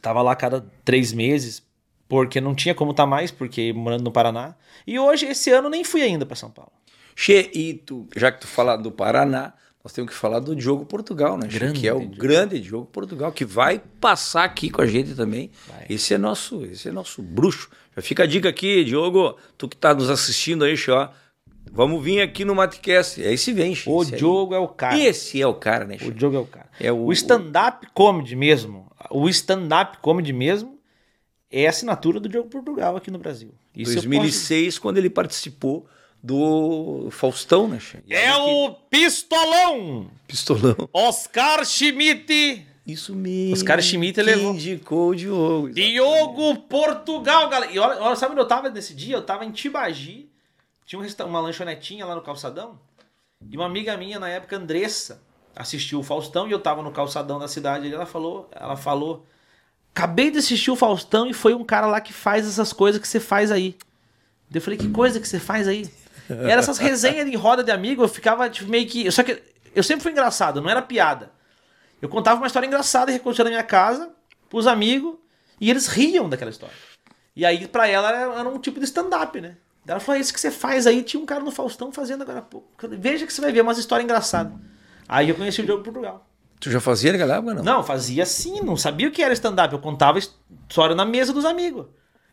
[0.02, 1.64] tava lá cada três meses,
[2.08, 4.56] porque não tinha como estar mais, porque morando no Paraná.
[4.86, 6.72] E hoje, esse ano, nem fui ainda pra São Paulo.
[7.16, 9.54] Che, e tu, já que tu fala do Paraná,
[9.84, 11.48] nós temos que falar do Diogo Portugal, né?
[11.48, 12.16] Grande que é o Diogo.
[12.16, 15.50] grande Diogo Portugal, que vai passar aqui com a gente também.
[15.68, 15.86] Vai.
[15.90, 17.70] Esse é nosso, esse é nosso bruxo.
[17.96, 21.10] Já fica a dica aqui, Diogo, tu que tá nos assistindo aí, ó.
[21.72, 23.24] Vamos vir aqui no Matcast.
[23.24, 23.72] É esse vem.
[23.86, 24.18] O esse aí.
[24.20, 24.98] Diogo é o cara.
[25.00, 26.08] Esse é o cara, né, Che?
[26.08, 26.70] O Diogo é o cara.
[26.80, 30.80] É o- o stand-up comedy mesmo, o stand-up comedy mesmo
[31.50, 33.54] é a assinatura do Diogo Portugal aqui no Brasil.
[33.76, 35.88] Isso eu 2006, quando ele participou
[36.24, 40.10] do Faustão, né, posso- É o pistolão!
[40.28, 40.76] Pistolão.
[40.94, 42.66] Oscar Schmidt!
[42.86, 43.54] Isso mesmo.
[43.54, 44.54] Os caras Schmidt que levou.
[44.54, 45.70] indicou o Diogo.
[45.72, 47.72] Diogo Portugal, galera.
[47.72, 49.16] E olha, olha, sabe onde eu tava nesse dia?
[49.16, 50.30] Eu tava em Tibagi.
[50.86, 52.80] Tinha um resta- uma lanchonetinha lá no calçadão.
[53.50, 55.22] E uma amiga minha, na época, Andressa,
[55.56, 57.88] assistiu o Faustão e eu tava no calçadão da cidade.
[57.88, 59.26] E ela falou, ela falou:
[59.94, 63.08] Acabei de assistir o Faustão e foi um cara lá que faz essas coisas que
[63.08, 63.76] você faz aí.
[64.54, 65.88] Eu falei, que coisa que você faz aí?
[66.34, 69.12] Era essas resenhas de roda de amigo, eu ficava tipo, meio que.
[69.12, 69.42] Só que
[69.76, 71.32] eu sempre fui engraçado, não era piada.
[72.02, 74.10] Eu contava uma história engraçada e reconhecia na minha casa,
[74.50, 75.16] pros amigos,
[75.60, 76.76] e eles riam daquela história.
[77.36, 79.58] E aí, pra ela, era, era um tipo de stand-up, né?
[79.88, 82.40] Ela falou: "É isso que você faz aí, tinha um cara no Faustão fazendo agora
[82.40, 82.68] há pouco.
[82.90, 84.54] Veja que você vai ver umas histórias engraçadas.
[85.08, 86.28] Aí eu conheci o Diogo Portugal.
[86.60, 87.64] Tu já fazia naquela época, não?
[87.64, 89.74] Não, fazia assim, não sabia o que era stand-up.
[89.74, 91.88] Eu contava história na mesa dos amigos.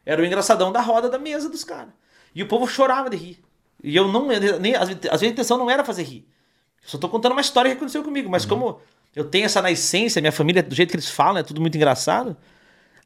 [0.05, 1.92] Era o engraçadão da roda da mesa dos caras.
[2.34, 3.42] E o povo chorava de rir.
[3.83, 4.26] E eu não.
[4.61, 6.26] Nem, às, vezes, a intenção não era fazer rir.
[6.83, 8.29] Eu só tô contando uma história que aconteceu comigo.
[8.29, 8.81] Mas como
[9.14, 11.76] eu tenho essa na essência, minha família, do jeito que eles falam, é tudo muito
[11.76, 12.37] engraçado.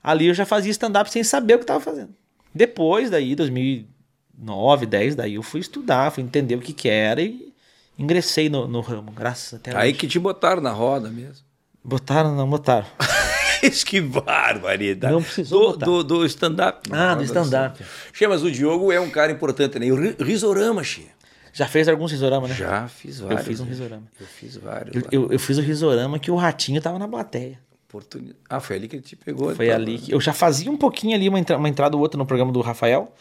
[0.03, 2.14] Ali eu já fazia stand-up sem saber o que tava fazendo.
[2.55, 7.53] Depois, daí, 2009, 10, daí eu fui estudar, fui entender o que que era e
[7.99, 9.99] ingressei no, no ramo, graças até Aí hoje.
[9.99, 11.45] que te botaram na roda mesmo.
[11.85, 12.87] Botaram, não botaram.
[13.63, 15.13] Isso que barbaridade.
[15.13, 16.89] Não precisou Do, do, do stand-up.
[16.93, 17.83] Ah, do stand-up.
[18.13, 19.87] Che, mas o Diogo é um cara importante, né?
[19.87, 21.07] E o Ri- Risorama, Che.
[21.53, 22.55] Já fez alguns risorama, né?
[22.55, 23.47] Já fiz vários.
[23.47, 23.71] fiz um né?
[23.71, 24.03] risorama.
[24.19, 24.97] Eu fiz vários.
[24.97, 27.59] Eu, eu, eu fiz o risorama que o ratinho tava na plateia.
[27.89, 29.55] Oportuni- Ah, foi ali que ele te pegou.
[29.55, 29.77] Foi então.
[29.77, 32.25] ali que eu já fazia um pouquinho ali uma, entra- uma entrada ou outra no
[32.25, 33.13] programa do Rafael.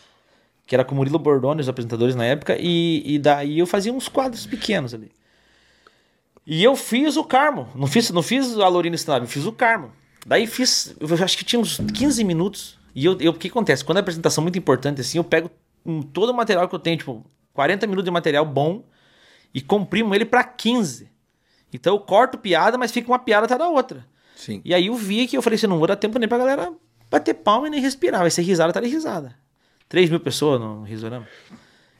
[0.66, 3.92] que era com o Murilo Bordoni, os apresentadores na época, e, e daí eu fazia
[3.92, 5.12] uns quadros pequenos ali.
[6.48, 7.68] E eu fiz o Carmo.
[7.76, 9.92] Não fiz, não fiz a Lorina Stand-up, eu fiz o Carmo.
[10.26, 12.78] Daí fiz, eu acho que tinha uns 15 minutos.
[12.94, 13.84] E eu, eu, o que acontece?
[13.84, 15.50] Quando a apresentação é muito importante assim, eu pego
[16.14, 18.84] todo o material que eu tenho, tipo, 40 minutos de material bom,
[19.54, 21.10] e comprimo ele pra 15.
[21.74, 24.06] Então eu corto piada, mas fica uma piada atrás da outra.
[24.36, 24.62] Sim.
[24.64, 26.74] E aí eu vi que eu falei assim, não vou dar tempo nem pra galera
[27.10, 28.22] bater palma e nem respirar.
[28.22, 29.36] Vai ser risada atrás de risada.
[29.90, 31.28] 3 mil pessoas no risorama.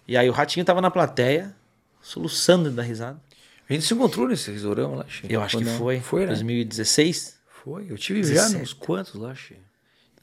[0.08, 1.56] E aí o Ratinho tava na plateia,
[2.02, 3.22] soluçando da risada.
[3.70, 5.28] A gente se encontrou nesse risorama lá, Che.
[5.30, 6.00] Eu acho Ou que foi.
[6.00, 6.28] Foi, né?
[6.28, 7.41] 2016.
[7.64, 7.86] Foi.
[7.90, 8.64] Eu tive já 17.
[8.64, 9.56] uns quantos lá, Che.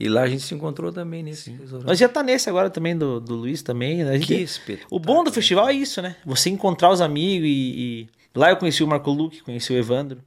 [0.00, 1.88] E lá a gente se encontrou também nesse risorama.
[1.88, 4.04] Nós já tá nesse agora também, do, do Luiz também.
[4.04, 4.14] né?
[4.14, 4.88] Gente- Que espetáculo.
[4.96, 6.14] o bom do festival é isso, né?
[6.24, 10.22] Você encontrar os amigos e, e- Lá eu conheci o Marco Luque, conheci o Evandro.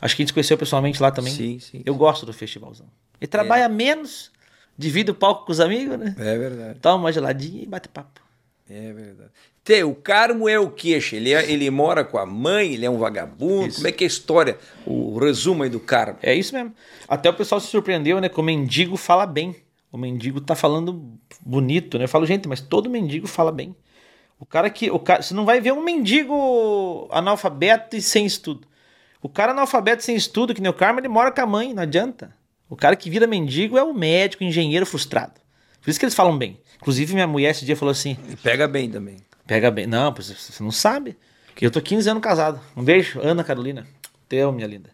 [0.00, 1.34] Acho que a gente se conheceu pessoalmente lá também.
[1.34, 1.82] Sim, sim.
[1.84, 2.86] Eu gosto do festivalzão.
[3.20, 4.30] Ele trabalha menos,
[4.78, 6.14] divide o palco com os amigos, né?
[6.18, 6.78] É verdade.
[6.80, 8.22] Toma uma geladinha e bate papo.
[8.70, 9.30] É verdade.
[9.64, 11.16] Tê, o Carmo é o Che?
[11.16, 13.74] Ele, é- ele mora com a mãe, ele é um vagabundo.
[13.74, 14.58] Como é que é a história?
[14.86, 16.18] O, resumo aí do Carmo.
[16.22, 16.72] É isso mesmo.
[17.08, 18.28] Até o pessoal se surpreendeu, né?
[18.28, 19.56] Que o mendigo fala bem.
[19.90, 22.04] O mendigo tá falando bonito, né?
[22.04, 23.74] Eu falo, gente, mas todo mendigo fala bem.
[24.38, 24.88] O cara que.
[24.90, 28.66] O cara, você não vai ver um mendigo analfabeto e sem estudo.
[29.20, 31.74] O cara analfabeto e sem estudo, que nem o Carmo, ele mora com a mãe,
[31.74, 32.34] não adianta.
[32.68, 35.34] O cara que vira mendigo é o médico, engenheiro frustrado.
[35.82, 36.58] Por isso que eles falam bem.
[36.80, 39.16] Inclusive, minha mulher esse dia falou assim: E pega bem também.
[39.46, 39.86] Pega bem.
[39.86, 41.16] Não, você não sabe.
[41.54, 42.60] Que eu tô 15 anos casado.
[42.76, 43.86] Um beijo, Ana Carolina.
[44.28, 44.90] Teu, minha linda.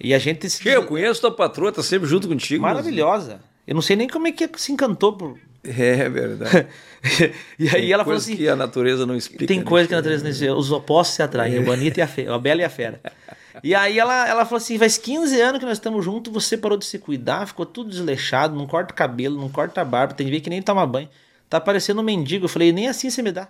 [0.00, 0.66] E a gente se.
[0.68, 2.62] Eu conheço tua patroa, tá sempre junto contigo.
[2.62, 3.40] mas- Maravilhosa.
[3.66, 5.38] Eu não sei nem como é que se encantou por.
[5.64, 6.66] É verdade.
[7.58, 9.46] e aí ela falou assim: que a natureza não explica.
[9.46, 10.50] tem né, coisa que a natureza não existe.
[10.50, 13.00] Os opostos se atraem, a bonita e a feia, a bela e a fera.
[13.62, 16.78] E aí ela, ela falou assim: faz 15 anos que nós estamos juntos, você parou
[16.78, 20.40] de se cuidar, ficou tudo desleixado, não corta o cabelo, não corta barba, tem ver
[20.40, 21.08] que nem toma banho.
[21.48, 22.44] Tá parecendo um mendigo.
[22.44, 23.48] Eu falei, nem assim você me dá.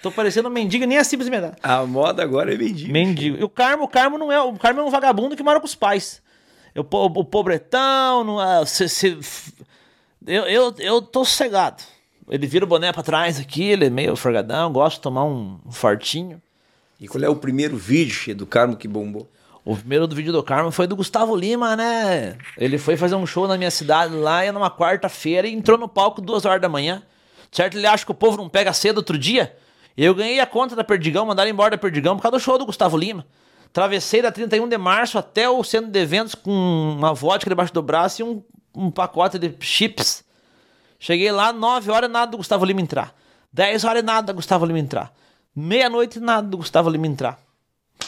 [0.00, 1.54] Tô parecendo um mendigo, nem assim você me dá.
[1.62, 2.92] A moda agora é mendigo.
[2.92, 3.36] Mendigo.
[3.38, 4.40] E o Carmo, o Carmo não é.
[4.40, 6.20] O Carmo é um vagabundo que mora com os pais.
[6.74, 9.18] Eu, po- o pobretão, não é, se- se-
[10.26, 11.82] eu, eu, eu tô sossegado.
[12.28, 15.60] Ele vira o boné pra trás aqui, ele é meio forgadão, gosta de tomar um,
[15.66, 16.40] um fartinho.
[17.02, 19.28] E qual é o primeiro vídeo, do Carmo que bombou?
[19.64, 22.38] O primeiro do vídeo do Carmo foi do Gustavo Lima, né?
[22.56, 25.88] Ele foi fazer um show na minha cidade lá, e numa quarta-feira, e entrou no
[25.88, 27.02] palco duas horas da manhã.
[27.50, 27.76] Certo?
[27.76, 29.52] Ele acha que o povo não pega cedo outro dia.
[29.96, 32.64] Eu ganhei a conta da Perdigão, mandaram embora da Perdigão por causa do show do
[32.64, 33.26] Gustavo Lima.
[33.72, 36.52] Travessei da 31 de março até o centro de eventos com
[36.96, 40.22] uma vodka debaixo do braço e um, um pacote de chips.
[41.00, 43.12] Cheguei lá, 9 horas nada do Gustavo Lima entrar.
[43.52, 45.12] 10 horas nada do Gustavo Lima entrar.
[45.54, 47.38] Meia-noite nada do Gustavo Lima entrar.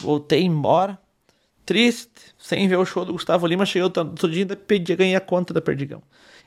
[0.01, 0.97] Voltei embora.
[1.65, 5.19] Triste, sem ver o show do Gustavo Lima, cheguei outro, dia ainda pedi, ganhei a
[5.19, 6.01] conta da Perdigão.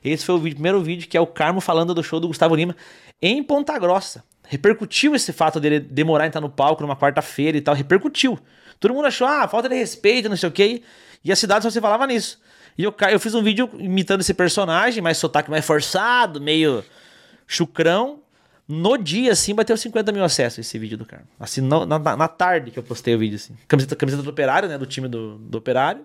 [0.05, 2.55] Esse foi o vídeo- primeiro vídeo que é o Carmo falando do show do Gustavo
[2.55, 2.77] Lima
[3.21, 4.23] em Ponta Grossa.
[4.47, 8.39] Repercutiu esse fato dele demorar em estar no palco numa quarta-feira e tal, repercutiu.
[8.79, 10.83] Todo mundo achou, ah, falta de respeito, não sei o quê.
[11.25, 12.41] E a cidade só se falava nisso.
[12.79, 16.85] E eu, eu fiz um vídeo imitando esse personagem, mais sotaque mais forçado, meio
[17.45, 18.21] chucrão.
[18.69, 21.27] No dia, assim, bateu 50 mil acessos esse vídeo do Carmo.
[21.41, 23.57] Assim, na, na- na tarde que eu postei o vídeo, assim.
[23.66, 24.77] Camiseta, camiseta do Operário, né?
[24.77, 26.03] Do time do, do Operário.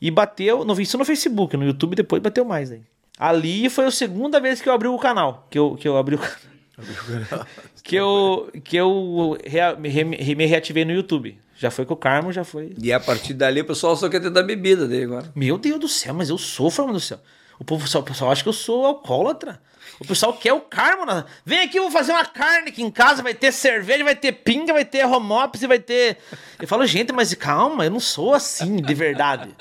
[0.00, 2.80] E bateu, no, isso no Facebook, no YouTube depois bateu mais aí.
[3.18, 5.46] Ali foi a segunda vez que eu abri o canal.
[5.50, 6.36] Que eu, que eu abri o canal.
[7.82, 10.04] que eu, que eu rea- me, re-
[10.34, 11.38] me reativei no YouTube.
[11.58, 12.74] Já foi com o Carmo, já foi.
[12.82, 15.32] E a partir dali o pessoal só quer tentar bebida dele agora.
[15.34, 17.18] Meu Deus do céu, mas eu sofro, mano do céu.
[17.58, 19.58] O povo, o pessoal acha que eu sou alcoólatra.
[20.00, 21.06] O pessoal quer o carmo.
[21.06, 23.22] na- Vem aqui, eu vou fazer uma carne aqui em casa.
[23.22, 26.18] Vai ter cerveja, vai ter pinga, vai ter homops e vai ter.
[26.60, 29.54] Eu falo, gente, mas calma, eu não sou assim, de verdade.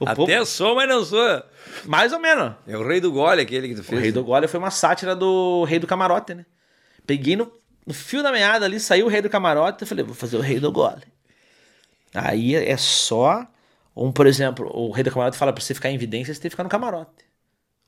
[0.00, 1.42] O povo- Até sou, mas não sou.
[1.84, 2.52] Mais ou menos.
[2.66, 4.00] É o rei do gole aquele que tu O fez.
[4.00, 6.46] Rei do Gole foi uma sátira do Rei do Camarote, né?
[7.06, 7.50] Peguei no,
[7.86, 10.40] no fio da meada ali, saiu o Rei do Camarote, eu falei, vou fazer o
[10.40, 11.02] Rei do Gole.
[12.14, 13.46] Aí é só.
[13.94, 16.48] Um, por exemplo, o Rei do Camarote fala pra você ficar em evidência, você tem
[16.48, 17.24] que ficar no camarote.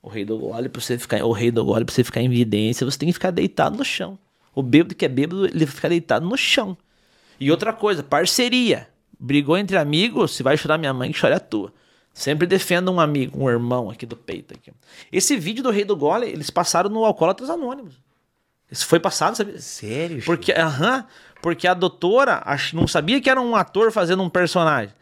[0.01, 1.23] O Rei do Gole, pra você ficar.
[1.25, 3.83] O Rei do Gole, pra você ficar em evidência, você tem que ficar deitado no
[3.83, 4.17] chão.
[4.55, 6.77] O bêbado que é bêbado, ele fica deitado no chão.
[7.39, 8.87] E outra coisa, parceria.
[9.19, 11.73] Brigou entre amigos, se vai chorar minha mãe, que chore a tua.
[12.13, 14.53] Sempre defenda um amigo, um irmão aqui do peito.
[14.53, 14.71] Aqui.
[15.11, 17.95] Esse vídeo do Rei do Gole, eles passaram no Alcoólatras Anônimos.
[18.71, 19.61] Isso foi passado, sabe?
[19.61, 20.23] Sério?
[20.23, 21.05] Porque, aham,
[21.41, 24.93] porque a doutora ach- não sabia que era um ator fazendo um personagem.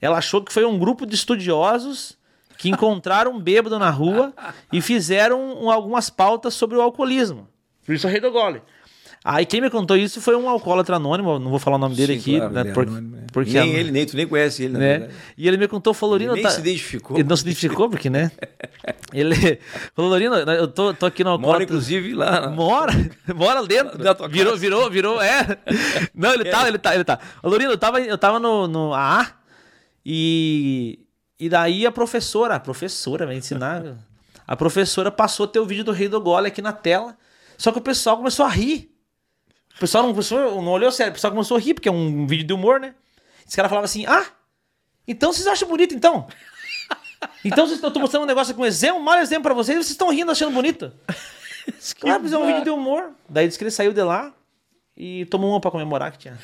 [0.00, 2.16] Ela achou que foi um grupo de estudiosos
[2.60, 4.34] que encontraram um bêbado na rua
[4.70, 7.48] e fizeram um- algumas pautas sobre o alcoolismo.
[7.86, 8.60] Por isso o Rei do Gole.
[9.24, 12.14] Aí quem me contou isso foi um alcoólatra anônimo, não vou falar o nome dele
[12.14, 13.20] Sim, aqui, claro, né, ele é por- anônimo, é.
[13.32, 15.10] porque nem a- ele, nem tu nem conhece ele, né?
[15.36, 17.18] E ele me contou, falou, Ele Lorino, nem tá- se identificou.
[17.18, 18.30] Ele não se identificou, porque, né?
[19.12, 19.34] Ele
[19.94, 21.64] falou, Lorino, eu tô, tô aqui no Mora, alcoólatra.
[21.64, 22.40] inclusive, lá.
[22.42, 22.92] na- Mora,
[23.36, 23.98] mora dentro.
[23.98, 24.60] Da tua virou, casa.
[24.60, 25.58] virou, virou, é.
[26.14, 27.18] Não, ele tá, ele tá, ele tá.
[27.42, 29.26] Ô, Lorino, eu tava, eu tava no, no AA
[30.04, 30.98] e.
[31.40, 33.96] E daí a professora, a professora vai ensinar.
[34.46, 37.16] A professora passou teu vídeo do Rei do Gole aqui na tela.
[37.56, 38.94] Só que o pessoal começou a rir.
[39.74, 42.26] O pessoal não, o não olhou sério, o pessoal começou a rir, porque é um
[42.26, 42.94] vídeo de humor, né?
[43.46, 44.26] Esse cara falava assim: Ah,
[45.08, 46.28] então vocês acham bonito então?
[47.44, 49.90] Então vocês, tô mostrando um negócio um exemplo, um mau exemplo pra vocês, e vocês
[49.90, 50.92] estão rindo achando bonito.
[52.00, 53.12] Claro, mas é um vídeo de humor.
[53.28, 54.32] Daí disse que ele saiu de lá
[54.96, 56.38] e tomou uma pra comemorar que tinha.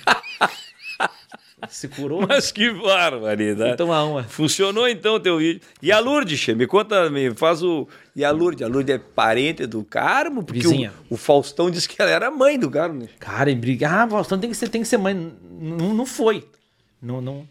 [1.70, 2.26] Se curou.
[2.28, 3.76] Mas que barbaridade.
[3.76, 4.22] Toma uma.
[4.24, 5.60] Funcionou então o teu vídeo.
[5.82, 7.86] E a Lourdes, Che, me conta, me faz o.
[8.14, 8.62] E a Lourdes?
[8.62, 10.42] A Lourdes é parente do Carmo?
[10.42, 10.92] Porque Vizinha.
[11.10, 13.00] o, o Faustão disse que ela era mãe do Carmo.
[13.00, 13.08] né?
[13.18, 13.88] Cara, e briga.
[13.90, 15.14] Ah, Faustão tem que ser, tem que ser mãe.
[15.58, 16.46] Não, não foi.
[17.02, 17.46] Não, não,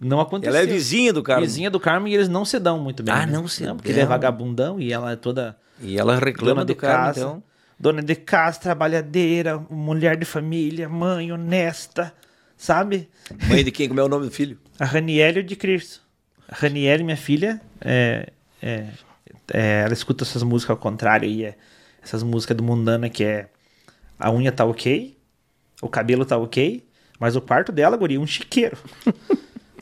[0.00, 0.54] não aconteceu.
[0.54, 1.42] Ela é vizinha do Carmo.
[1.42, 3.14] Vizinha do Carmo e eles não se dão muito bem.
[3.14, 3.32] Ah, né?
[3.32, 4.08] não se Porque ele é dão.
[4.10, 7.20] vagabundão e ela é toda E ela reclama do Carmo, casa.
[7.20, 7.42] então.
[7.76, 12.14] Dona de casa, trabalhadeira, mulher de família, mãe honesta,
[12.56, 13.08] sabe?
[13.48, 13.88] Mãe de quem?
[13.88, 14.58] Como é o nome do filho?
[14.78, 16.00] A Raniele de Cristo.
[16.48, 18.30] A Raniele, minha filha, é,
[18.62, 18.86] é,
[19.52, 21.56] é, ela escuta essas músicas ao contrário aí, é,
[22.02, 23.48] essas músicas do mundana que é
[24.18, 25.16] a unha tá ok,
[25.82, 26.86] o cabelo tá ok,
[27.18, 28.76] mas o quarto dela, guri, é um chiqueiro.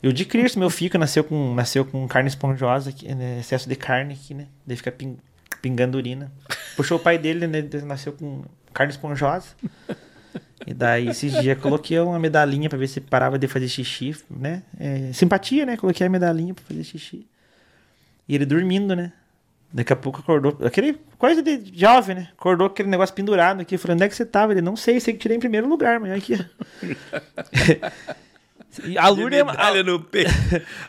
[0.01, 3.67] e o de Cristo, meu filho, nasceu com, nasceu com carne esponjosa, aqui, né, excesso
[3.67, 4.47] de carne aqui, né?
[4.65, 5.17] Daí fica ping-
[5.61, 6.31] pingando urina.
[6.75, 7.63] Puxou o pai dele, né?
[7.85, 8.43] Nasceu com
[8.73, 9.47] carne esponjosa.
[10.65, 14.63] E daí, esses dias, coloquei uma medalhinha pra ver se parava de fazer xixi, né?
[14.79, 15.75] É, simpatia, né?
[15.77, 17.27] Coloquei a medalhinha pra fazer xixi.
[18.27, 19.11] E ele dormindo, né?
[19.73, 20.57] Daqui a pouco acordou.
[20.65, 22.29] Aquele coisa de jovem, né?
[22.37, 23.75] Acordou com aquele negócio pendurado aqui.
[23.75, 24.53] Eu falei, onde é que você tava?
[24.53, 26.37] Ele, não sei, sei que tirei em primeiro lugar, mas aqui.
[28.97, 30.31] A Lourdes é, uma- Medalha no peito.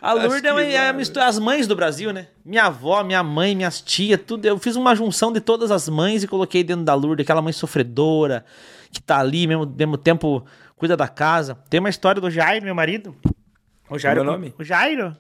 [0.01, 2.29] a Lourdes é, uma- é a mistura, as mães do Brasil, né?
[2.43, 4.47] Minha avó, minha mãe, minhas tias, tudo.
[4.47, 7.53] Eu fiz uma junção de todas as mães e coloquei dentro da Lourdes, aquela mãe
[7.53, 8.45] sofredora,
[8.95, 10.45] que tá ali, mesmo, mesmo tempo,
[10.77, 11.55] cuida da casa.
[11.69, 13.15] Tem uma história do Jairo, meu marido.
[13.91, 14.23] O Jairo.
[14.23, 14.55] O nome?
[14.59, 15.17] O Jairo.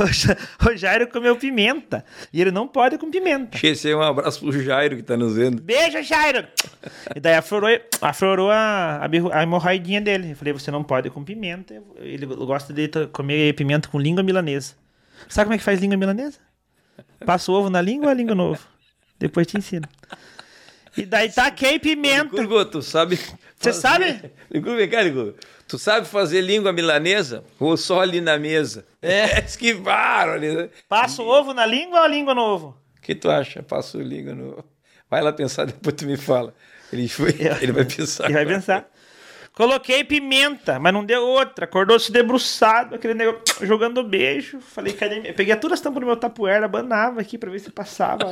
[0.00, 0.36] O Ja-
[0.66, 2.04] O Jairo comeu pimenta.
[2.32, 3.58] E ele não pode com pimenta.
[3.86, 5.60] É um abraço pro Jairo que tá nos vendo.
[5.60, 6.46] Beijo, Jairo!
[7.14, 7.68] E daí aflorou,
[8.00, 9.00] aflorou a,
[9.32, 10.30] a, hemorroidinha dele.
[10.30, 11.82] Eu falei, você não pode com pimenta.
[11.96, 14.74] Ele gosta de comer pimenta com língua milanesa.
[15.28, 16.38] Sabe como é que faz língua milanesa?
[17.24, 18.66] Passa o ovo na língua ou a língua no ovo?
[19.18, 19.86] Depois te ensino.
[20.96, 22.36] E daí taquei pimenta.
[22.36, 23.16] Licurgo, tu sabe.
[23.16, 24.32] Você fazer- sabe?
[24.50, 25.34] Licurgo, vem cá, Licurgo.
[25.66, 28.84] Tu sabe fazer língua milanesa ou só ali na mesa?
[29.00, 29.40] É.
[29.58, 30.40] que bárbaro.
[30.40, 30.68] né?
[30.88, 32.76] Passa o ovo na língua ou a língua no ovo?
[32.98, 33.62] O que tu acha?
[33.62, 34.62] Passo língua no.
[35.10, 36.54] Vai lá pensar, depois tu me fala.
[36.92, 38.24] Ele, foi, ele vai pensar.
[38.26, 38.86] Ele vai pensar.
[39.54, 41.64] Coloquei pimenta, mas não deu outra.
[41.64, 44.60] Acordou-se debruçado, aquele negócio, jogando beijo.
[44.60, 45.32] Falei, cadê?
[45.32, 48.24] Peguei todas as tampas do meu tapuera, abanava aqui pra ver se passava.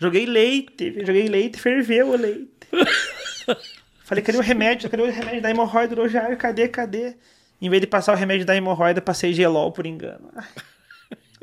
[0.00, 2.50] Joguei leite, joguei leite, ferveu o leite.
[4.04, 4.90] Falei, cadê o remédio?
[4.90, 6.36] Cadê o remédio da hemorroida do Jair?
[6.36, 7.14] Cadê, cadê?
[7.62, 10.30] Em vez de passar o remédio da hemorroida, passei gelol por engano.
[10.34, 10.48] Ai,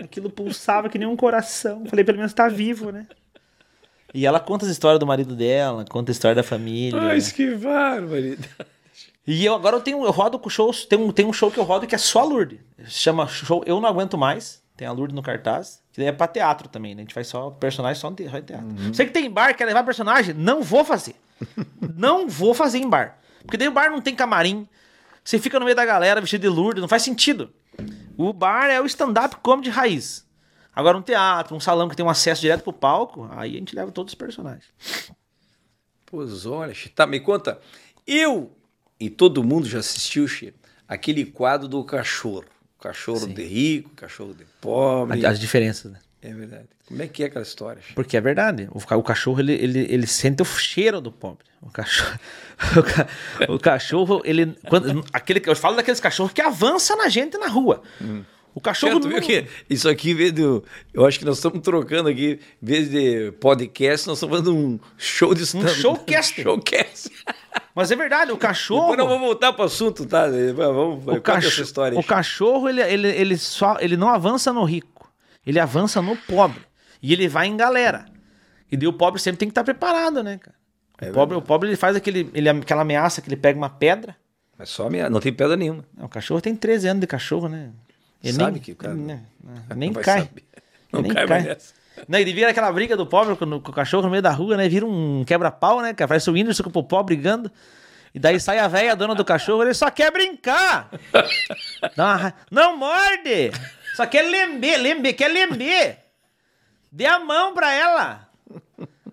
[0.03, 1.85] Aquilo pulsava que nem um coração.
[1.85, 3.07] Falei, pelo menos tá vivo, né?
[4.13, 6.99] E ela conta as histórias do marido dela, conta a história da família.
[6.99, 8.49] Mas que barbaridade.
[9.25, 11.59] E eu agora eu tenho, eu rodo com shows, tem um, tem um show que
[11.59, 12.59] eu rodo que é só a Lourdes.
[12.85, 14.63] Chama show Eu Não Aguento Mais.
[14.75, 15.81] Tem a Lourdes no cartaz.
[15.97, 17.01] Que daí é pra teatro também, né?
[17.01, 18.43] A gente faz só personagem só no teatro.
[18.93, 20.31] Você que tem em bar, quer levar personagem?
[20.35, 21.15] Não vou fazer.
[21.97, 23.17] não vou fazer em bar.
[23.41, 24.67] Porque daí o bar não tem camarim.
[25.23, 27.51] Você fica no meio da galera vestido de Lourdes, não faz sentido.
[28.15, 30.23] O bar é o stand-up comedy raiz.
[30.71, 33.75] Agora um teatro, um salão que tem um acesso direto pro palco, aí a gente
[33.75, 34.67] leva todos os personagens.
[36.05, 37.59] Pois olha, tá, me conta.
[38.05, 38.55] Eu
[38.99, 40.53] e todo mundo já assistiu, Che,
[40.87, 42.45] aquele quadro do cachorro.
[42.87, 45.25] Cachorro de rico, cachorro de pobre.
[45.25, 45.99] As diferenças, né?
[46.21, 46.65] É verdade.
[46.87, 47.81] Como é que é aquela história?
[47.93, 48.67] Porque é verdade.
[48.71, 51.45] O, ca- o cachorro, ele, ele, ele sente o cheiro do pobre.
[51.61, 52.17] O cachorro,
[52.77, 53.07] o, ca-
[53.53, 54.55] o cachorro ele...
[54.69, 57.81] Quando, aquele, eu falo daqueles cachorros que avançam na gente na rua.
[58.57, 58.99] O cachorro...
[58.99, 62.65] Viu não- que isso aqui, vez do, eu acho que nós estamos trocando aqui, em
[62.65, 66.41] vez de podcast, nós estamos fazendo um show de stand showcast.
[66.41, 67.11] showcast.
[67.75, 68.81] Mas é verdade, o cachorro...
[68.89, 70.25] Depois nós vamos voltar para o assunto, tá?
[70.55, 71.99] Vamos, o, conta cacho- essa história.
[71.99, 75.07] o cachorro, ele, ele, ele, só, ele não avança no rico.
[75.45, 76.61] Ele avança no pobre.
[76.99, 78.05] E ele vai em galera.
[78.71, 80.57] E daí o pobre sempre tem que estar preparado, né, cara?
[80.99, 83.69] O, É pobre, o pobre, ele faz aquele, ele, aquela ameaça que ele pega uma
[83.69, 84.15] pedra.
[84.57, 85.85] Mas só minha, não tem pedra nenhuma.
[85.95, 87.69] Não, o cachorro tem 13 anos de cachorro, né?
[88.23, 89.23] Ele Sabe nem, que o cara- né,
[89.69, 90.21] Não nem cai.
[90.21, 90.43] saber.
[90.91, 91.37] Não nem cai cai.
[91.37, 91.73] mais nessa.
[92.07, 94.69] Não, ele vira aquela briga do pobre com, o cachorro no meio da rua, né?
[94.69, 95.93] Vira um quebra-pau, né?
[95.93, 96.07] cara?
[96.07, 97.51] Parece o Whindersson com o Popó brigando.
[98.13, 100.89] E daí sai a velha, dona do cachorro, ele só quer brincar.
[101.95, 103.51] Ra- Não morde!
[103.95, 105.97] Só quer lember, lember, quer lember.
[106.91, 108.27] Dê a mão pra ela.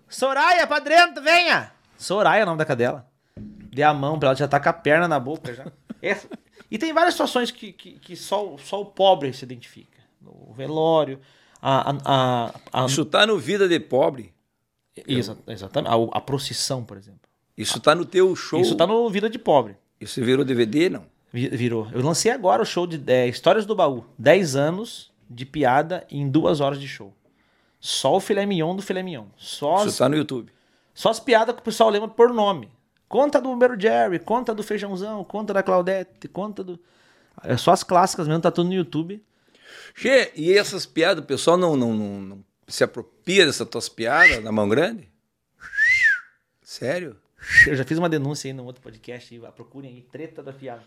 [0.08, 1.72] Soraya, pra dentro, venha.
[1.96, 3.06] Soraya é o nome da cadela.
[3.36, 5.64] Dê a mão pra ela, já tá com a perna na boca já.
[6.02, 6.28] Essa-
[6.74, 9.98] E tem várias situações que, que, que só, o- só o pobre se identifica.
[10.26, 11.20] O velório,
[11.62, 11.90] a...
[11.90, 14.32] a, a, a- Isso tá no Vida de Pobre.
[15.06, 15.92] Exa- exatamente.
[15.92, 17.20] A, a procissão, por exemplo.
[17.56, 18.60] Isso tá no teu show.
[18.60, 19.76] Isso tá no Vida de Pobre.
[20.00, 21.04] Isso virou DVD, não?
[21.32, 21.88] Vi- Virou.
[21.92, 24.04] Eu lancei agora o show de é, Histórias do Baú.
[24.18, 27.12] 10 anos de piada em duas horas de show.
[27.80, 29.26] Só o filé mignon do filé mignon.
[29.36, 30.50] Só Isso as, tá no YouTube.
[30.94, 32.68] só as piadas que o pessoal lembra por nome.
[33.14, 36.80] Conta do Bombeiro Jerry, conta do Feijãozão, conta da Claudete, conta do...
[37.44, 39.24] É só as clássicas mesmo, tá tudo no YouTube.
[39.94, 44.42] Che, e essas piadas, o pessoal não, não, não, não se apropria dessas tuas piadas
[44.42, 45.08] na mão grande?
[46.60, 47.16] Sério?
[47.68, 50.82] Eu já fiz uma denúncia aí no outro podcast, procurem aí, treta da piada.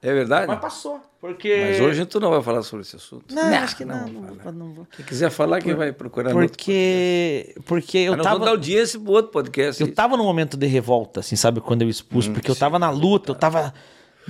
[0.00, 0.46] É verdade?
[0.46, 1.66] Mas passou, porque...
[1.70, 3.34] Mas hoje tu não vai falar sobre esse assunto.
[3.34, 4.86] Não, acho que não, não, vou, não vou.
[4.96, 9.00] Quem quiser falar, quem vai procurar Porque, porque eu Mas nós vamos dar tava, audiência
[9.00, 9.82] pro outro podcast.
[9.82, 11.60] eu tava num momento de revolta, assim, sabe?
[11.60, 13.74] Quando eu expus, porque eu tava na luta, eu tava...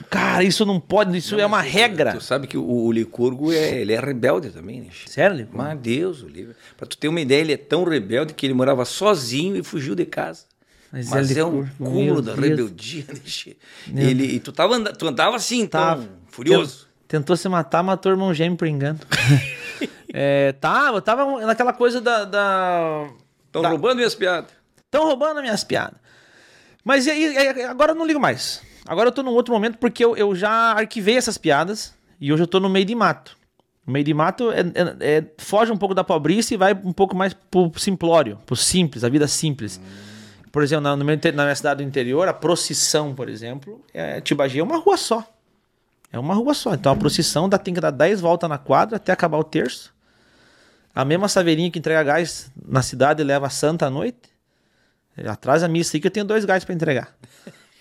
[0.08, 2.12] Cara, isso não pode, isso é uma regra.
[2.12, 4.88] Tu sabe que o, o Licurgo é, ele é rebelde também, né?
[5.06, 5.56] Sério, Lico?
[5.56, 6.54] Mas Deus, o livro.
[6.76, 9.96] Pra tu ter uma ideia, ele é tão rebelde que ele morava sozinho e fugiu
[9.96, 10.44] de casa.
[10.92, 12.46] Mas Mas, é um cúmulo da Deus.
[12.48, 13.04] rebeldia,
[13.88, 14.04] né?
[14.04, 16.08] Ele, e tu, tava, anda- tu andava assim, então, Tava.
[16.30, 16.88] furioso.
[17.06, 18.98] Tentou se matar, matou o irmão gêmeo por engano.
[20.12, 22.24] é, tava, tava naquela coisa da...
[22.24, 23.08] da...
[23.46, 23.68] Estão Tá.
[23.70, 24.50] roubando minhas piadas.
[24.84, 25.98] Estão roubando minhas piadas.
[26.84, 28.62] Mas e aí, agora eu não ligo mais.
[28.86, 32.42] Agora eu tô num outro momento porque eu, eu já arquivei essas piadas e hoje
[32.42, 33.36] eu tô no meio de mato.
[33.86, 36.92] O meio de mato é, é- é- foge um pouco da pobrice e vai um
[36.92, 39.80] pouco mais pro simplório, pro simples, a vida simples.
[40.50, 44.58] Por exemplo, na, meu na minha cidade do interior, a procissão, por exemplo, é, Tibagi
[44.60, 45.24] é uma rua só.
[46.12, 46.74] É uma rua só.
[46.74, 49.94] Então a procissão dá, tem que dar 10 voltas na quadra até acabar o terço.
[50.94, 54.30] A mesma saveirinha que entrega gás na cidade leva a santa à noite.
[55.26, 57.14] Atrás da missa aí que eu tenho dois gás pra entregar.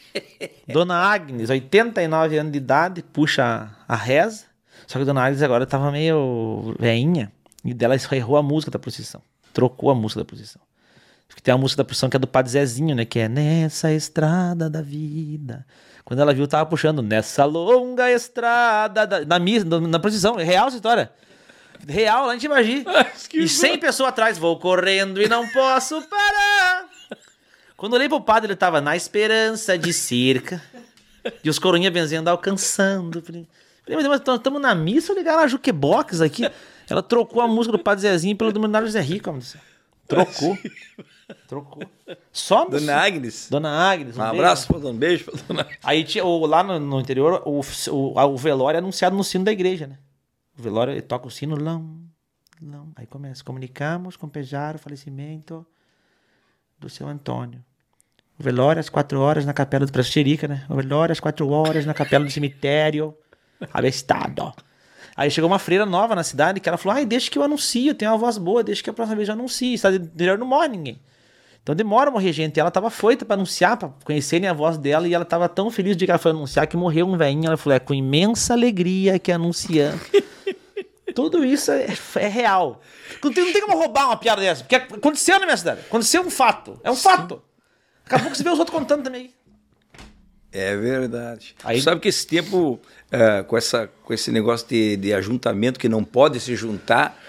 [0.68, 4.45] Dona Agnes, 89 anos de idade, puxa a, a reza.
[4.86, 7.32] Só que Dona Agnes agora tava meio veinha.
[7.63, 9.22] E dela errou a música da procissão.
[9.53, 10.61] Trocou a música da procissão.
[11.28, 13.05] Porque tem a música da procissão que é do Padre Zezinho, né?
[13.05, 15.65] Que é Nessa estrada da vida.
[16.03, 19.25] Quando ela viu, tava puxando Nessa longa estrada da...
[19.25, 20.39] Na missa, na, procissão.
[20.39, 21.11] É real essa história.
[21.88, 22.86] Real, lá em Tibagi.
[23.34, 24.38] E 100 pessoas atrás.
[24.38, 26.88] Vou correndo e não posso parar.
[27.75, 30.61] Quando eu olhei pro padre, ele tava na esperança de cerca.
[31.43, 33.21] E os coroinha benzendo, alcançando.
[33.21, 33.47] Falei,
[33.88, 36.49] mas estamos na missa ligaram a Jukebox aqui?
[36.89, 39.38] Ela trocou a música do Padre Zezinho pelo do Menor José Rico.
[40.07, 40.57] Trocou.
[41.47, 41.84] Trocou.
[42.32, 42.71] Só no...
[42.71, 43.47] Dona Agnes.
[43.49, 44.15] Dona Agnes.
[44.15, 44.34] Um beijo.
[44.36, 45.78] abraço, pra- um beijo pra Dona Agnes.
[45.84, 47.61] Aí tinha, o, lá no, no interior, o,
[47.91, 49.97] o, o velório é anunciado no sino da igreja, né?
[50.57, 51.84] O velório ele toca o sino, lão,
[52.61, 52.88] lão.
[52.95, 55.65] Aí começa, comunicamos com pesar o falecimento
[56.80, 57.63] do seu Antônio.
[58.39, 60.65] O velório às quatro horas na capela do Pracherica, né?
[60.69, 63.15] O velório às quatro horas na capela do cemitério.
[63.73, 64.53] Abestado.
[65.15, 67.89] Aí chegou uma freira nova na cidade que ela falou: ai, deixa que eu anuncio,
[67.89, 69.75] eu tenho uma voz boa, deixa que a próxima vez eu anuncie.
[69.82, 70.99] Do interior não morre ninguém.
[71.68, 72.57] Então demora morrer gente.
[72.57, 75.97] Ela tava foita pra anunciar, pra conhecerem a voz dela, e ela tava tão feliz
[75.97, 77.47] de que ela foi anunciar que morreu um velhinho.
[77.47, 79.99] Ela falou: é com imensa alegria que anunciando.
[81.13, 82.80] Tudo isso é, é real.
[83.22, 85.82] Não tem, não tem como roubar uma piada dessa, porque aconteceu na minha cidade.
[85.82, 86.80] Aconteceu um fato.
[86.86, 87.41] É um fato.
[88.05, 89.34] Daqui a pouco você vê os outros contando também.
[90.53, 91.53] É verdade.
[91.65, 92.80] Aí- sabe que esse tempo,
[93.11, 97.20] eh, com, essa, com esse negócio de, de ajuntamento que não pode se juntar,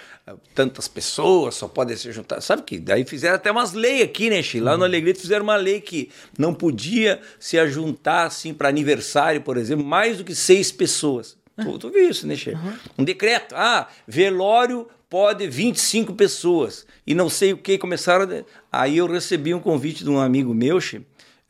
[0.54, 2.40] tantas pessoas só podem se juntar.
[2.40, 4.60] Sabe que daí fizeram até umas leis aqui, né, Chi?
[4.60, 9.56] Lá no Alegrete fizeram uma lei que não podia se ajuntar, assim, para aniversário, por
[9.56, 11.36] exemplo, mais do que seis pessoas.
[11.60, 12.56] Tu, tu viu isso, né, Che?
[12.96, 13.54] Um decreto.
[13.56, 16.86] Ah, velório pode 25 pessoas.
[17.06, 18.24] E não sei o que, começaram...
[18.24, 21.00] a- Aí eu recebi um convite de um amigo meu, Che,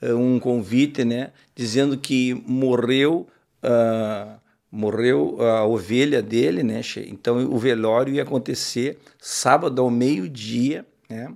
[0.00, 3.26] eh, um convite, né, dizendo que morreu,
[3.62, 4.36] ah,
[4.70, 11.32] morreu a ovelha dele, né, então o velório ia acontecer sábado ao meio-dia, né,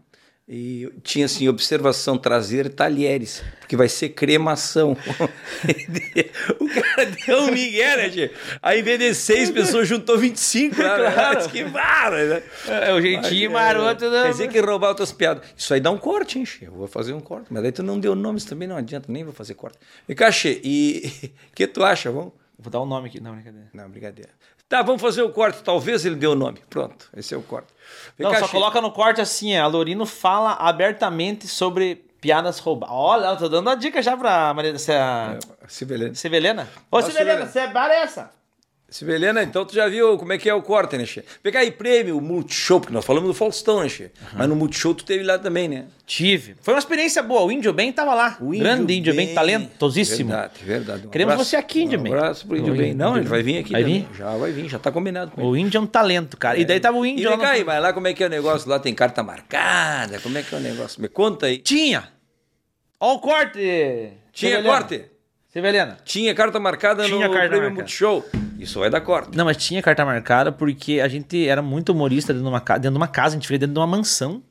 [0.55, 4.97] e tinha assim, observação trazer talheres, porque vai ser cremação.
[6.61, 8.30] o cara deu um migué, né, che?
[8.61, 10.83] Aí em vez de seis pessoas, juntou 25, né?
[10.83, 11.49] Claro.
[11.49, 12.43] que vara, né?
[12.68, 14.11] É o jeitinho maroto.
[14.11, 15.45] Quer dizer que roubar outras piadas.
[15.57, 16.64] Isso aí dá um corte, hein, Che?
[16.64, 17.47] Eu vou fazer um corte.
[17.49, 19.78] Mas daí tu não deu nomes também, não adianta, nem vou fazer corte.
[20.09, 22.41] E cá, Che, e o que tu acha, vamos?
[22.62, 23.20] Vou dar um nome aqui.
[23.20, 23.68] Não, brincadeira.
[23.74, 24.30] Não, brincadeira.
[24.68, 25.62] Tá, vamos fazer o corte.
[25.62, 26.60] Talvez ele dê o nome.
[26.70, 27.68] Pronto, esse é o corte.
[28.16, 32.94] Vem Não, só coloca no corte assim, é, a Lorino fala abertamente sobre piadas roubadas.
[32.96, 36.14] Olha, eu tô dando uma dica já pra Maria se a Sibelena.
[36.14, 36.68] Civelena.
[36.90, 37.72] Ô, Ó, Civelena, Civelena.
[37.82, 38.30] você é essa?
[38.93, 41.24] Sibelena, então tu já viu como é que é o corte, né, Che?
[41.43, 44.11] Pegar aí prêmio, o Multishow, porque nós falamos do Faustão, né, Che?
[44.34, 45.86] Mas no Multishow tu teve lá também, né?
[46.07, 46.57] Tive.
[46.61, 47.43] Foi uma experiência boa.
[47.43, 48.36] O Índio Bem tava lá.
[48.38, 50.28] O Grande Índio Bem, talentosíssimo.
[50.28, 51.07] Verdade, verdade.
[51.07, 51.51] Um Queremos abraço.
[51.51, 52.12] você aqui, Índio um Bem.
[52.12, 52.90] abraço pro Índio Bem.
[52.90, 54.07] Índio Não, ele vai vir aqui Vai vir?
[54.14, 55.49] Já vai vir, já tá combinado com ele.
[55.51, 56.59] O Índio é um talento, cara.
[56.59, 58.22] E daí tava o E Índio vem lá cá aí, mas lá como é que
[58.22, 58.68] é o negócio?
[58.68, 60.20] Lá tem carta marcada?
[60.20, 61.01] Como é que é o negócio?
[61.01, 61.57] Me conta aí.
[61.57, 62.09] Tinha.
[63.01, 63.59] Ó o corte.
[64.32, 64.68] Tinha Civelena.
[64.68, 65.05] corte?
[65.49, 65.97] Civelena.
[66.05, 67.74] Tinha carta marcada Tinha no carta prêmio marcada.
[67.74, 68.24] Multishow?
[68.62, 69.36] Isso vai dar corte.
[69.36, 72.78] Não, mas tinha carta marcada porque a gente era muito humorista dentro de uma, ca-
[72.78, 74.42] dentro de uma casa, a gente vivia dentro de uma mansão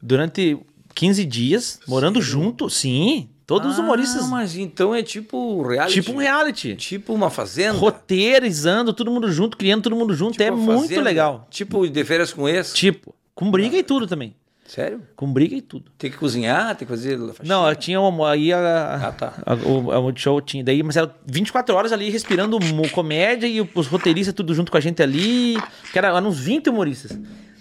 [0.00, 0.58] durante
[0.94, 3.28] 15 dias, morando junto, sim.
[3.46, 4.24] Todos os humoristas.
[4.24, 5.94] Ah, mas então é tipo reality.
[6.00, 6.74] Tipo um reality.
[6.76, 7.76] Tipo uma fazenda.
[7.78, 10.32] Roteirizando, todo mundo junto, criando todo mundo junto.
[10.32, 11.02] Tipo é muito fazenda.
[11.02, 11.46] legal.
[11.50, 12.72] Tipo de férias com esse.
[12.74, 14.34] Tipo, com briga e tudo também.
[14.66, 15.02] Sério?
[15.14, 15.90] Com briga e tudo.
[15.98, 17.18] Tem que cozinhar, tem que fazer.
[17.44, 18.30] Não, eu tinha uma.
[18.30, 19.34] Aí a, Ah, tá.
[19.44, 20.64] a- o, a Multishow tinha.
[20.64, 22.58] Daí, mas era 24 horas ali respirando
[22.90, 25.56] comédia e os roteiristas tudo junto com a gente ali.
[25.92, 27.18] Que era, eram uns 20 humoristas.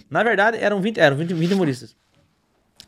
[0.09, 1.95] Na verdade, eram 20, eram 20, 20 humoristas.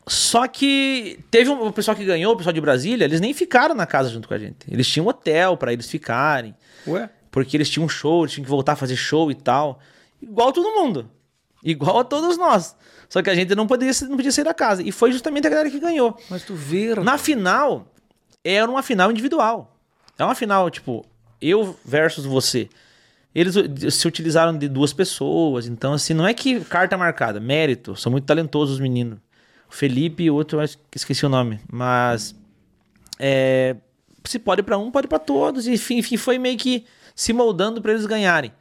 [0.08, 3.74] Só que teve um, o pessoal que ganhou, o pessoal de Brasília, eles nem ficaram
[3.74, 4.58] na casa junto com a gente.
[4.70, 6.54] Eles tinham um hotel pra eles ficarem.
[6.86, 7.10] Ué?
[7.30, 9.80] Porque eles tinham um show, eles tinham que voltar a fazer show e tal.
[10.22, 11.10] Igual todo mundo.
[11.64, 12.76] Igual a todos nós.
[13.08, 14.82] Só que a gente não podia, não podia sair da casa.
[14.82, 16.18] E foi justamente a galera que ganhou.
[16.28, 16.94] Mas tu vê.
[16.96, 17.86] Na final,
[18.44, 19.76] era uma final individual.
[20.18, 21.04] É uma final, tipo,
[21.40, 22.68] eu versus você.
[23.34, 23.54] Eles
[23.94, 27.94] se utilizaram de duas pessoas, então, assim, não é que carta marcada, mérito.
[27.94, 29.18] São muito talentosos os meninos.
[29.68, 31.60] O Felipe e o outro, eu acho que esqueci o nome.
[31.70, 32.34] Mas.
[33.18, 33.76] é,
[34.24, 35.66] se pode pra um, pode pra todos.
[35.68, 38.52] Enfim, enfim, foi meio que se moldando pra eles ganharem.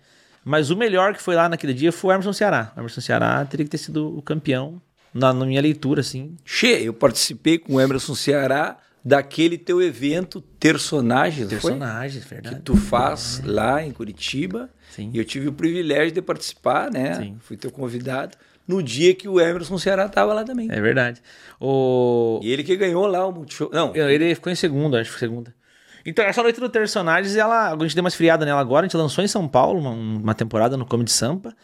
[0.46, 2.72] Mas o melhor que foi lá naquele dia foi o Emerson Ceará.
[2.76, 4.80] O Emerson Ceará teria que ter sido o campeão,
[5.12, 6.36] na, na minha leitura, assim.
[6.46, 11.72] Che, eu participei com o Emerson Ceará daquele teu evento Personagens, não foi?
[11.72, 12.62] Personagens, que verdade.
[12.64, 14.70] tu faz lá em Curitiba.
[14.92, 15.12] Sim.
[15.14, 17.16] E eu tive o privilégio de participar, né?
[17.16, 17.38] Sim.
[17.40, 18.38] Fui teu convidado
[18.68, 20.68] no dia que o Emerson Ceará estava lá também.
[20.72, 21.22] É verdade.
[21.60, 22.40] O...
[22.44, 23.70] E ele que ganhou lá o Multishow.
[23.72, 25.55] Não, Ele ficou em segundo, acho que foi segunda.
[26.06, 28.86] Então, essa noite do personagens, ela, a gente deu uma esfriada nela agora.
[28.86, 31.56] A gente lançou em São Paulo uma, uma temporada no Comedy Sampa.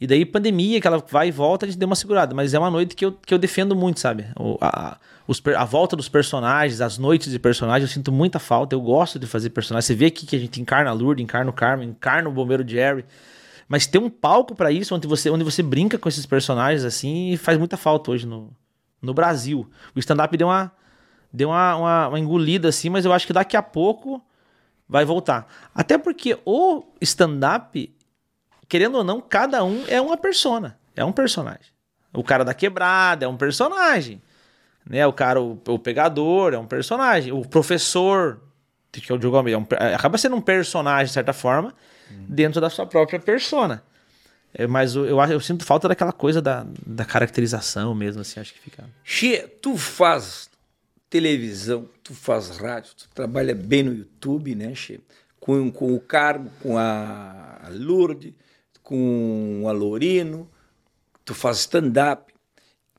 [0.00, 2.34] E daí, pandemia, que ela vai e volta, a gente deu uma segurada.
[2.34, 4.26] Mas é uma noite que eu, que eu defendo muito, sabe?
[4.36, 4.96] O- a,
[5.28, 8.74] os a volta dos personagens, as noites de personagens, eu sinto muita falta.
[8.74, 9.84] Eu gosto de fazer personagens.
[9.84, 12.66] Você vê aqui que a gente encarna a Lourdes, encarna o Carmen, encarna o Bombeiro
[12.66, 13.04] Jerry.
[13.68, 17.36] Mas ter um palco pra isso, onde você, onde você brinca com esses personagens, assim,
[17.36, 18.50] faz muita falta hoje no,
[19.00, 19.70] no Brasil.
[19.94, 20.72] O stand-up deu uma
[21.32, 24.22] deu uma, uma, uma engolida assim, mas eu acho que daqui a pouco
[24.88, 25.46] vai voltar.
[25.74, 27.96] Até porque o stand-up,
[28.68, 31.72] querendo ou não, cada um é uma persona, é um personagem.
[32.12, 34.20] O cara da quebrada é um personagem,
[34.86, 35.06] né?
[35.06, 38.40] O cara, o, o pegador é um personagem, o professor,
[38.92, 41.74] que é o Diogo Almeida, é um per- acaba sendo um personagem de certa forma,
[42.28, 43.82] dentro da sua própria persona.
[44.52, 48.52] É, mas eu, eu, eu sinto falta daquela coisa da, da caracterização mesmo, assim, acho
[48.52, 48.84] que fica...
[49.02, 50.50] Che, tu faz
[51.12, 54.98] televisão, tu faz rádio, tu trabalha bem no YouTube, né, Che?
[55.38, 58.32] Com, com o Carmo, com a Lourdes,
[58.82, 60.50] com a Lorino,
[61.22, 62.32] tu faz stand-up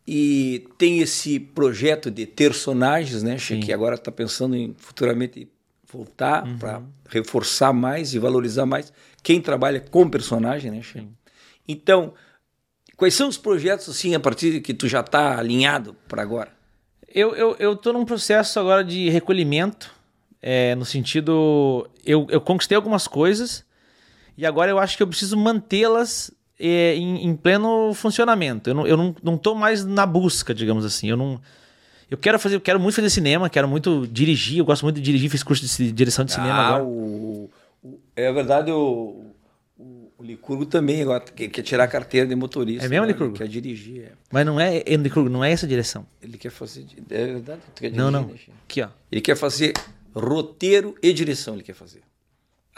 [0.06, 3.58] e tem esse projeto de personagens, né, Che?
[3.58, 5.50] Que agora está pensando em futuramente
[5.92, 8.94] voltar para reforçar mais e valorizar mais
[9.24, 11.04] quem trabalha com personagem, né, Che?
[11.68, 12.14] Então,
[12.96, 16.63] quais são os projetos, assim, a partir de que tu já está alinhado para agora?
[17.14, 19.92] Eu, eu, eu tô num processo agora de recolhimento,
[20.42, 21.88] é, no sentido.
[22.06, 23.64] Eu, eu conquistei algumas coisas
[24.38, 28.70] e agora eu acho que eu preciso mantê-las é, em, em pleno funcionamento.
[28.70, 31.10] Eu, não, eu não, não tô mais na busca, digamos assim.
[31.10, 31.40] Eu não.
[32.10, 35.02] Eu quero fazer, eu quero muito fazer cinema, quero muito dirigir, eu gosto muito de
[35.02, 36.84] dirigir, fiz curso de direção de cinema ah, agora.
[36.84, 37.50] o,
[37.84, 39.23] o- é verdade, o,
[40.24, 42.86] o, Licurgo também agora quer, quer tirar a carteira de motorista.
[42.86, 43.12] É mesmo, né?
[43.12, 43.34] Licurgo?
[43.34, 44.12] Ele quer dirigir, é.
[44.32, 46.06] Mas não é, Andy Krug, não é essa direção.
[46.22, 46.86] Ele quer fazer.
[47.10, 48.28] É verdade, tu quer dirigir, Não, não.
[48.28, 48.36] né?
[48.66, 48.90] Aqui, ó.
[49.12, 49.74] Ele quer fazer
[50.16, 52.02] roteiro e direção, ele quer fazer.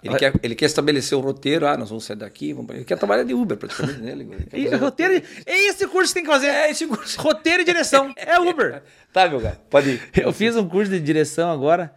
[0.04, 0.18] Ele, Ah.
[0.18, 2.70] quer, ele quer estabelecer o roteiro, ah, nós vamos sair daqui, vamos...
[2.76, 4.12] ele quer trabalhar de Uber praticamente, né?
[4.12, 6.48] Ele E, roteiro, é esse curso que tem que fazer.
[6.48, 7.20] É esse curso.
[7.22, 8.14] Roteiro e direção.
[8.18, 8.84] É Uber.
[9.12, 10.02] Tá, meu cara, pode ir.
[10.18, 11.96] Eu fiz um curso de direção agora,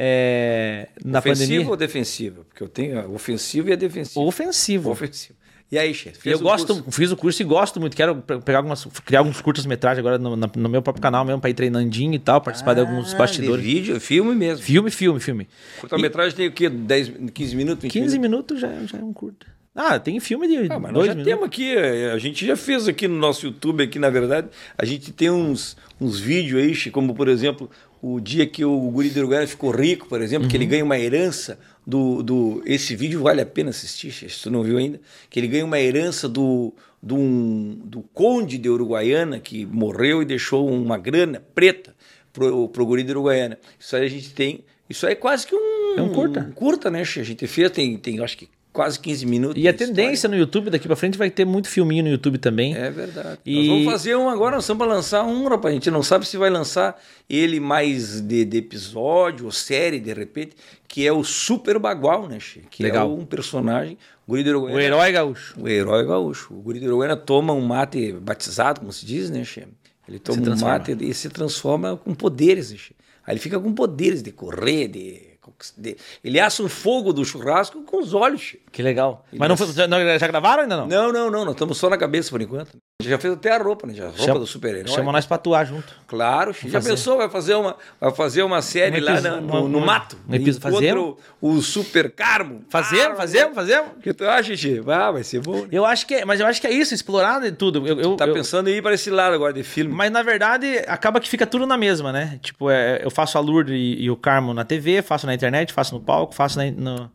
[0.00, 1.68] é, na Ofensivo pandemia.
[1.70, 2.44] ou defensivo?
[2.44, 4.20] Porque eu tenho ofensivo e a defensiva.
[4.20, 4.90] Ofensivo.
[4.90, 5.36] Ofensivo.
[5.70, 6.30] E aí, chefe?
[6.30, 7.94] eu gosto, fiz o curso e gosto muito.
[7.94, 11.50] Quero pe- pegar algumas, criar alguns curtas-metragens agora no, no meu próprio canal mesmo, pra
[11.50, 13.62] ir treinandinho e tal, participar de alguns bastidores.
[13.62, 14.64] De vídeo, filme mesmo.
[14.64, 15.48] Filme, filme, filme.
[15.80, 16.70] Curta-metragem tem o quê?
[16.70, 17.82] 10, 15 minutos?
[17.82, 19.46] 20 15 minutos já, já é um curto.
[19.74, 21.32] Ah, tem filme de Ah, mas nós dois já minutos.
[21.32, 24.84] temos aqui, eh, a gente já fez aqui no nosso YouTube, aqui na verdade, a
[24.86, 27.70] gente tem uns, uns vídeos aí, como por exemplo,
[28.00, 30.98] o dia que o guri do Uruguai ficou rico, por exemplo, que ele ganha uma
[30.98, 32.62] herança do, do...
[32.64, 35.80] Esse vídeo vale a pena assistir, se tu não viu ainda, que ele ganha uma
[35.80, 36.72] herança do,
[37.02, 41.94] do, um- do conde de Uruguaiana, que morreu e deixou uma grana preta
[42.32, 43.58] pro, pro guri de Uruguaiana.
[43.78, 44.64] Isso aí a gente tem...
[44.88, 45.98] Isso aí é quase que um...
[45.98, 46.52] É um curta.
[46.54, 47.00] curta, né?
[47.00, 49.60] A gente fez, tem, tem acho que quase 15 minutos.
[49.60, 49.92] E a de história.
[50.02, 52.76] tendência no YouTube daqui pra frente vai ter muito filminho no YouTube também.
[52.76, 53.40] É verdade.
[53.44, 55.72] E- Nós vamos fazer um agora, nós estamos para lançar um, rapaz.
[55.72, 56.96] A gente não sabe se vai lançar
[57.28, 60.54] ele mais de, de episódio ou série, de repente,
[60.86, 62.60] que é o Super Bagual, né, Che?
[62.70, 63.10] Que Legal.
[63.10, 64.48] é um personagem, o Guri.
[64.54, 65.54] O herói gaúcho.
[65.60, 66.54] O herói gaúcho.
[66.54, 69.66] O Guri do Uruguaiana toma um mate batizado, como se diz, né, Che?
[70.08, 72.94] Ele toma um mate e se transforma com poderes, né, Che?
[73.26, 75.27] Aí ele fica com poderes de correr, de...
[76.22, 78.56] Ele assa um fogo do churrasco com os olhos.
[78.70, 79.24] Que legal.
[79.32, 80.86] E Mas não foi, já gravaram ainda não?
[80.86, 82.76] Não, não, não, nós estamos só na cabeça por enquanto.
[83.00, 83.94] Já fez até a roupa, né?
[83.94, 84.88] Já, a roupa Chama- do super-herói.
[84.92, 85.86] Chama nós pra atuar junto.
[86.08, 86.90] Claro, já fazer.
[86.90, 87.16] pensou?
[87.18, 90.16] Vai fazer uma, vai fazer uma série Um lá no, no uma- mato.
[90.28, 91.14] um Encontra fazemos?
[91.40, 92.62] O, Super Carmo.
[92.68, 93.92] Fazemos, Ah, fazemos, fazemos.
[93.98, 94.82] O que tu acha, Xixi?
[94.88, 95.60] Ah, vai ser bom.
[95.62, 95.68] né?
[95.70, 97.86] Eu acho que é, mas eu acho que é isso, explorar de tudo.
[97.86, 99.94] Eu, eu- Tá eu- pensando em ir para esse lado agora de filme.
[99.94, 102.40] Mas na verdade, acaba que fica tudo na mesma, né?
[102.42, 105.72] Tipo, é, eu faço a Lourdes e, e o Carmo na TV, faço na internet,
[105.72, 107.08] faço no palco, faço na, no...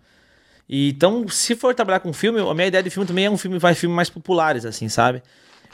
[0.70, 3.38] E, então, se for trabalhar com filme, a minha ideia de filme também é um
[3.38, 5.22] filme, vai filme mais populares, assim, sabe?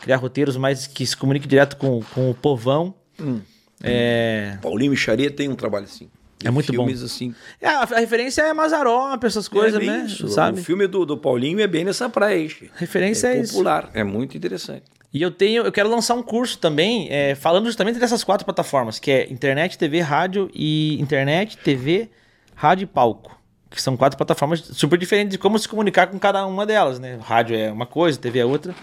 [0.02, 2.94] Criar roteiros mais que se comuniquem direto com, com o povão.
[3.20, 3.42] Hum.
[3.84, 4.58] É...
[4.62, 6.10] Paulinho Micharia tem um trabalho assim.
[6.44, 6.86] É muito bom.
[6.86, 7.36] filmes assim.
[7.60, 10.06] é, a, a referência é Mazarop, essas coisas, é né?
[10.06, 10.30] isso.
[10.30, 10.62] Sabe?
[10.62, 12.48] O filme do, do Paulinho é bem nessa praia.
[12.76, 13.54] Referência é é isso.
[13.54, 13.90] popular.
[13.94, 14.84] É muito interessante.
[15.14, 19.00] E eu tenho, eu quero lançar um curso também, é, falando justamente dessas quatro plataformas,
[19.00, 22.10] que é internet, TV, rádio e internet, TV,
[22.56, 23.38] rádio e palco.
[23.70, 27.20] Que são quatro plataformas super diferentes de como se comunicar com cada uma delas, né?
[27.22, 28.74] Rádio é uma coisa, TV é outra.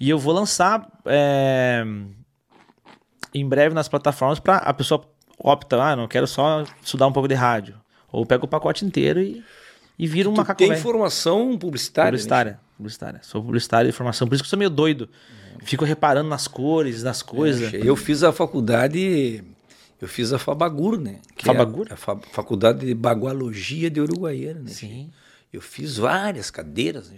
[0.00, 1.84] E eu vou lançar é,
[3.32, 5.04] em breve nas plataformas para a pessoa
[5.38, 7.80] opta, ah, não quero só estudar um pouco de rádio.
[8.10, 9.42] Ou pega o pacote inteiro e,
[9.98, 10.80] e vira um Tu macaco tem velho.
[10.80, 12.06] formação publicitária.
[12.06, 13.20] né, Publicitária, publicitária.
[13.22, 15.08] Sou publicitário de formação, por isso que eu sou meio doido.
[15.64, 17.70] Fico reparando nas cores, nas coisas.
[17.70, 17.86] Xixi?
[17.86, 19.42] Eu fiz a faculdade,
[20.00, 21.20] eu fiz a Fabagur, né?
[21.36, 21.86] Que Fabagur?
[21.88, 24.68] É a, a fa- faculdade de Bagualogia de Uruguaiana, né?
[24.70, 25.10] Sim.
[25.52, 27.16] Eu fiz várias cadeiras, né?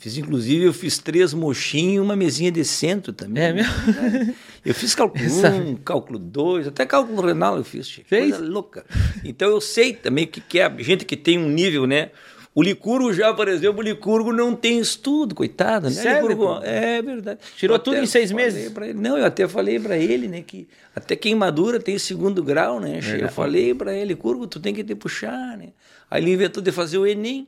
[0.00, 3.42] Fiz, inclusive, eu fiz três mochinhos e uma mesinha de centro também.
[3.44, 3.72] É mesmo?
[4.64, 7.86] Eu fiz cálculo Essa- 1, cálculo 2, até cálculo renal eu fiz.
[7.86, 8.08] Chico.
[8.08, 8.30] Fez?
[8.30, 8.84] Coisa louca.
[9.22, 12.10] Então eu sei também o que, que é gente que tem um nível, né?
[12.54, 15.94] O Licurgo já, por exemplo, o Licurgo não tem estudo, coitado, né?
[15.94, 17.40] Sério, Licurgo, é verdade.
[17.56, 18.72] Tirou tudo em seis meses?
[18.74, 23.00] ele- não, eu até falei para ele, né, que até queimadura tem segundo grau, né?
[23.20, 25.68] Eu falei para ele, Licurgo, tu tem que te puxar, né?
[26.10, 27.46] Aí ele inventou de fazer o Enem.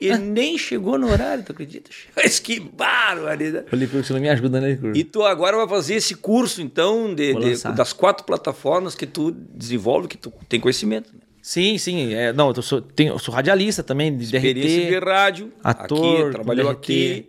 [0.00, 1.90] Enem chegou no horário, tu acredita?
[2.14, 3.66] Mas que barbaridade.
[3.72, 4.96] Licurgo, você não me ajuda, né, Licurgo?
[4.96, 9.30] E tu agora vai fazer esse curso, então, de, de- das quatro plataformas que tu
[9.32, 11.10] desenvolve, que tu tem conhecimento.
[11.14, 11.20] Né?
[11.40, 12.12] Sim, sim.
[12.12, 15.04] É, não, eu sou, tenho, eu sou radialista também, de Experiência de DRT.
[15.04, 16.76] rádio, ator, aqui, trabalhou DRT.
[16.76, 17.28] aqui,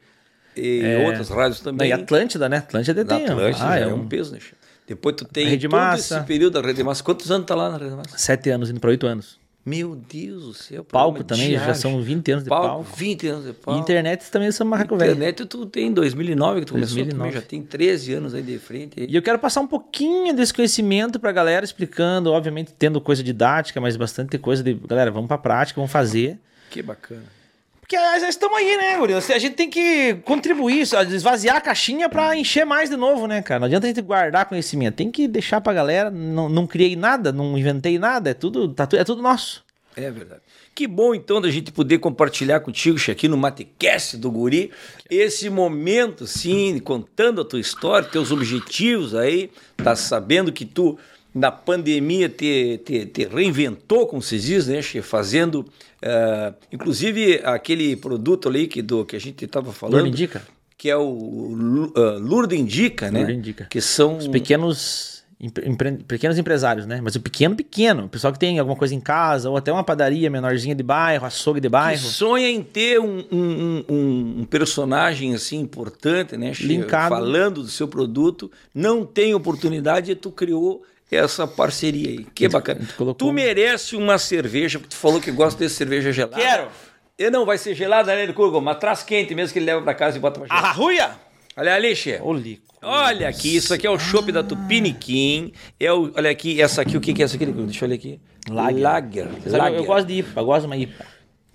[0.56, 1.90] e outras rádios também.
[1.90, 2.58] e Atlântida, né?
[2.58, 3.26] Atlântida Na tem.
[3.28, 4.02] Atlântida ah, já é é um...
[4.02, 4.40] um peso, né?
[4.88, 6.18] Depois tu tem Rede todo Massa.
[6.18, 7.04] esse período da Rede Massa.
[7.04, 8.18] Quantos anos tá lá na Rede Massa?
[8.18, 9.38] Sete anos, indo para oito anos.
[9.68, 10.84] Meu Deus do céu.
[10.86, 12.86] Palco também, já são 20 anos de palco.
[12.96, 13.82] 20 anos de E palco.
[13.82, 15.12] internet também sou macaco velho.
[15.12, 17.18] Internet tu tem em 2009 que tu começou 2009.
[17.18, 19.06] também, já tem 13 anos aí de frente.
[19.10, 23.82] E eu quero passar um pouquinho desse conhecimento pra galera, explicando, obviamente tendo coisa didática,
[23.82, 24.74] mas bastante coisa de.
[24.74, 26.40] Galera, vamos pra prática, vamos fazer.
[26.72, 27.24] Que bacana.
[27.88, 29.14] Porque já estamos aí, né, Guri?
[29.14, 33.62] A gente tem que contribuir, esvaziar a caixinha pra encher mais de novo, né, cara?
[33.62, 34.96] Não adianta a gente guardar conhecimento.
[34.96, 36.12] Tem que deixar pra galera.
[36.12, 38.32] Não, não criei nada, não inventei nada.
[38.32, 39.64] É tudo, tá, é tudo nosso.
[39.96, 40.42] É verdade.
[40.76, 44.70] Que bom, então, da gente poder compartilhar contigo, aqui no Matecast do Guri,
[45.10, 51.00] esse momento, sim, contando a tua história, teus objetivos aí, tá sabendo que tu,
[51.38, 55.66] na pandemia, te, te, te reinventou, como se diz, né, Che, fazendo,
[56.02, 59.96] eh, inclusive, aquele produto ali que, do, que a gente estava falando.
[59.96, 60.42] Lourdes Indica?
[60.78, 61.10] Que é o
[61.54, 63.20] Lu- ah, Lourdes Indica, né?
[63.20, 63.66] Lourdes Indica.
[63.70, 64.18] Que são...
[64.18, 67.00] Os pequenos, empre- pequenos empresários, né?
[67.04, 68.06] Mas o pequeno, pequeno.
[68.06, 71.26] O pessoal que tem alguma coisa em casa, ou até uma padaria menorzinha de bairro,
[71.26, 72.00] açougue de que bairro.
[72.02, 76.52] sonha em ter um, um, um- um personagem assim importante, né?
[76.60, 77.10] Linkado.
[77.16, 80.84] Falando do seu produto, não tem oportunidade e tu criou
[81.16, 82.26] essa parceria aí.
[82.36, 82.82] Que bacana.
[82.88, 86.42] tu colocou- Tu merece uma cerveja, porque tu falou que gosta de cerveja gelada.
[86.42, 86.68] Quero.
[87.18, 88.60] E não vai ser gelada, né, Curgo?
[88.62, 90.68] Mas traz quente mesmo que ele leva pra casa e bota pra gelada.
[90.68, 91.12] Arruia!
[91.56, 92.68] Olha ali, Lico.
[92.84, 95.52] Olha aqui, isso aqui é o chopp da Tupiniquim.
[95.80, 97.46] É o, olha aqui, essa aqui, o que que é essa aqui?
[97.48, 98.20] Deixa eu olhar aqui.
[98.48, 98.82] Lager.
[98.84, 99.28] Lager.
[99.46, 99.80] Sabe, Lager.
[99.80, 101.06] Eu gosto de IPA, eu gosto de uma IPA.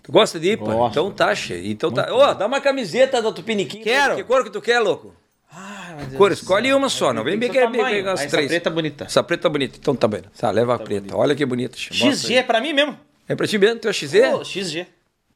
[0.03, 0.65] Tu gosta de IPA?
[0.65, 0.91] Gosto.
[0.91, 1.55] Então tá, che.
[1.71, 2.13] Então tá.
[2.13, 3.83] Ô, dá uma camiseta da Tupiniquim.
[3.83, 4.17] Quero.
[4.17, 5.15] Que cor que tu quer, louco?
[5.55, 7.85] Ai, Deus Cor, escolhe uma só, não vem bem seu que tamanho.
[7.95, 8.49] pegar as Essa três.
[8.49, 9.05] preta bonita.
[9.05, 9.77] Essa preta bonita.
[9.79, 10.23] Então tá bem.
[10.39, 11.15] Tá, leva a preta.
[11.17, 11.77] Olha que bonita.
[11.77, 12.99] XG é pra mim mesmo.
[13.29, 13.79] É pra ti mesmo?
[13.79, 14.15] Tu é XZ?
[14.35, 14.87] Ô, XG.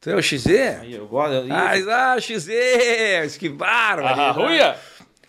[0.01, 0.47] Tu é o XZ?
[0.81, 1.33] Aí eu gosto.
[1.33, 3.37] eu- Ah, ah, XZ!
[3.37, 4.07] Que bárbaro!
[4.21, 4.75] Arruia.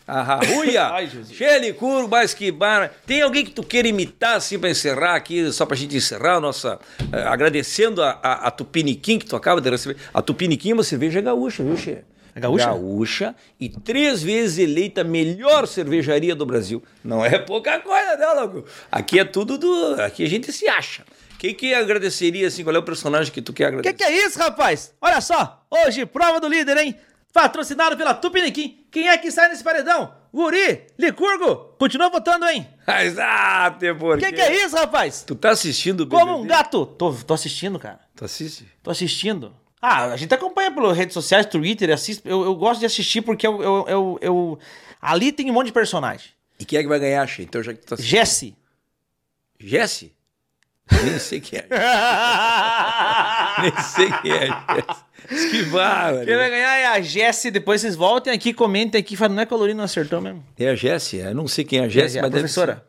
[0.06, 0.86] A Arruia!
[0.93, 1.36] Ai, Jesus.
[1.36, 2.93] Cheio curvo, mas que bárbaro!
[3.06, 6.40] Tem alguém que tu queira imitar, assim, pra encerrar aqui, só pra gente encerrar a
[6.40, 6.78] nossa...
[7.12, 9.97] eh, agradecendo a, a, a Tupiniquim que tu acaba de receber.
[10.12, 12.05] A Tupiniquim é uma cerveja gaúcha, viu, Che?
[12.39, 12.66] É gaúcha?
[12.66, 16.82] Gaúcha e três vezes eleita a melhor cervejaria do Brasil.
[17.05, 18.65] Não é pouca coisa, né, louco?
[18.90, 20.01] Aqui é tudo do...
[20.02, 21.05] Aqui a gente se acha.
[21.39, 23.94] Quem que agradeceria, assim, qual é o personagem que tu quer Que agradecer?
[23.94, 24.93] que é isso, rapaz?
[25.01, 26.97] Olha só, hoje, prova do líder, hein?
[27.32, 28.85] Patrocinado pela Tupiniquim.
[28.90, 30.15] Quem é que sai nesse paredão?
[30.32, 32.66] Guri, Licurgo, continua votando, hein?
[33.20, 35.23] Ah, tem por Que que é isso, rapaz?
[35.27, 36.48] Tu tá assistindo o Como um BBB?
[36.48, 36.86] gato.
[36.86, 38.01] Tô, tô assistindo, cara.
[38.16, 38.66] Tu assiste?
[38.82, 39.55] Tô assistindo.
[39.81, 42.23] Ah, a gente acompanha pelas redes sociais, Twitter, assiste.
[42.29, 44.59] Eu, eu gosto de assistir porque eu, eu, eu, eu-
[45.01, 46.31] ali tem um monte de personagem.
[46.59, 47.43] E quem é que vai ganhar, Che?
[47.43, 48.19] Então já que tu tá assistindo.
[48.19, 48.57] Jesse.
[49.61, 50.13] Jesse?
[51.05, 51.67] Nem sei quem é.
[53.63, 55.51] Nem sei quem é Jesse.
[55.51, 56.25] Que bárbaro.
[56.27, 57.51] Quem vai ganhar é a Jesse.
[57.51, 59.17] Depois vocês voltem aqui, comentem aqui.
[59.17, 60.45] Falem, não é que o Lorino acertou mesmo.
[60.59, 61.17] É a Jesse?
[61.19, 62.75] Eu não sei quem é a Jesse, É a mas deve professora.
[62.77, 62.83] ser.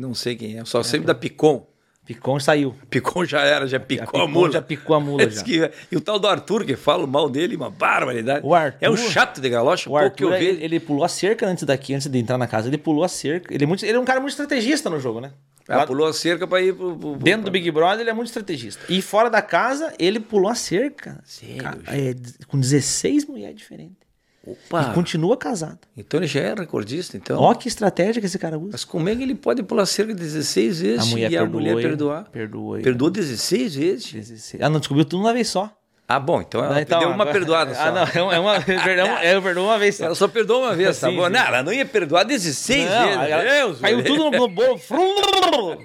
[0.00, 0.64] Não sei quem é.
[0.64, 1.66] Só sempre da Picon.
[2.08, 2.74] Picon saiu.
[2.88, 4.50] Picon já era, já picou a, mula.
[4.50, 5.42] já picou a mula, já.
[5.42, 8.40] que- E o tal do Arthur, que fala mal dele, uma barbaridade.
[8.46, 10.50] O Arthur- É um chato de galocha, O pouco que eu Arthur, vejo.
[10.56, 12.66] ele, ele pulou a cerca antes daqui, antes de entrar na casa.
[12.68, 13.52] Ele pulou a cerca.
[13.52, 15.32] Ele é, muito, ele é um cara muito estrategista no jogo, né?
[15.68, 16.96] Ah, pulou a cerca pra ir pro...
[16.96, 18.82] pro- Dentro do Big Brother, ele é muito estrategista.
[18.88, 21.20] E fora da casa, ele pulou a cerca.
[21.26, 22.14] Sério, é,
[22.46, 23.97] com 16 mulheres diferentes.
[24.52, 24.90] Opa!
[24.90, 25.78] E continua casado.
[25.96, 27.40] Então ele já é recordista, então.
[27.40, 28.70] Ó que estratégia que esse cara usa.
[28.72, 31.60] Mas como é que ele pode pular cerca 16 vezes A mulher e a perdoou
[31.62, 32.24] mulher perdoar?
[32.30, 32.84] Perdoou ele.
[32.84, 34.12] Perdoou 16 vezes?
[34.12, 34.62] 16.
[34.62, 35.72] Ah, não, descobriu tudo uma vez só.
[36.10, 37.82] Ah, bom, então ela Ah, então, deu uma agora- perdoada só.
[37.82, 40.06] Ah, não, é uma, é perdão, eu perdoo uma vez só.
[40.06, 41.26] Ela só perdoou uma vez, tá bom?
[41.26, 41.32] sim.
[41.32, 43.30] Não, ela não ia perdoar 16 Não, vezes.
[43.30, 44.80] ela- Deus, caiu tudo no bolo.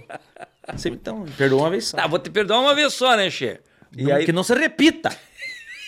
[0.73, 1.98] Você, Então, perdoou uma vez só.
[1.98, 3.60] Tá, vou te perdoar uma vez só, né, Che?
[3.98, 4.23] E aí...
[4.23, 5.10] Que não se repita.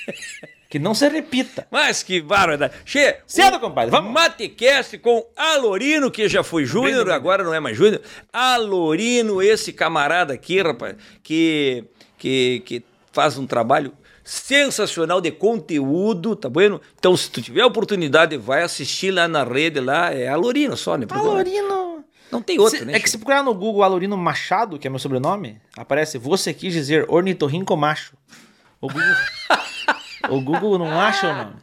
[0.75, 1.65] que não se repita.
[1.71, 2.69] Mas que bárbaro.
[2.83, 4.11] Che, Cedo, compadre, vamos.
[4.11, 8.01] Matecast com Alorino, que já foi Júnior, agora não é mais Júnior.
[8.33, 11.85] Alorino, esse camarada aqui, rapaz, que,
[12.17, 12.83] que, que
[13.13, 16.81] faz um trabalho sensacional de conteúdo, tá bueno?
[16.99, 21.05] Então, se tu tiver oportunidade, vai assistir lá na rede, lá, é Alorino só, né?
[21.09, 22.03] Alorino.
[22.29, 22.97] Não tem outro, Se- né?
[22.97, 26.73] é que se procurar no Google Alorino Machado, que é meu sobrenome, aparece você quis
[26.73, 28.13] dizer ornitorrinco macho.
[28.81, 29.15] O Google,
[30.29, 31.53] o Google não acha o nome.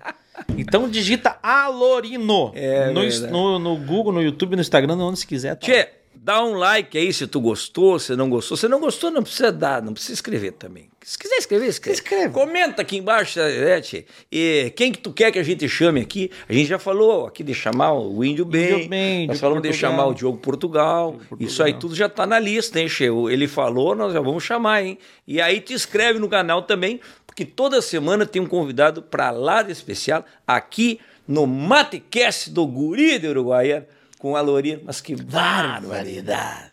[0.56, 5.55] Então digita Alorino É no, no, no Google, no YouTube, no Instagram, onde se quiser.
[5.55, 5.66] Tá.
[5.66, 8.56] Tchê, dá um like aí se tu gostou, se não gostou.
[8.56, 10.89] Se não gostou, não precisa dar, não precisa escrever também.
[11.05, 11.97] Se quiser escrever, escreve.
[11.97, 12.32] Escreve.
[12.32, 14.05] Comenta aqui embaixo, né, tchê?
[14.30, 16.30] E quem que tu quer que a gente chame aqui?
[16.48, 18.72] A gente já falou aqui de chamar o Índio Bem.
[18.74, 19.90] Índio Bem, nós de falamos de Portugal.
[19.90, 21.12] chamar o Diogo Portugal.
[21.12, 21.39] Portugal.
[21.40, 23.05] Isso aí tudo já tá na lista, hein, Che?
[23.05, 24.97] Ele falou, nós já vamos chamar, hein?
[25.26, 27.01] E aí te inscreve no canal também,
[27.33, 33.19] porque toda semana tem um convidado pra lá de especial aqui no Matecast do Guri
[33.19, 33.87] de Uruguaiana
[34.19, 34.83] com a Lorina.
[34.85, 36.73] Mas que barbaridade!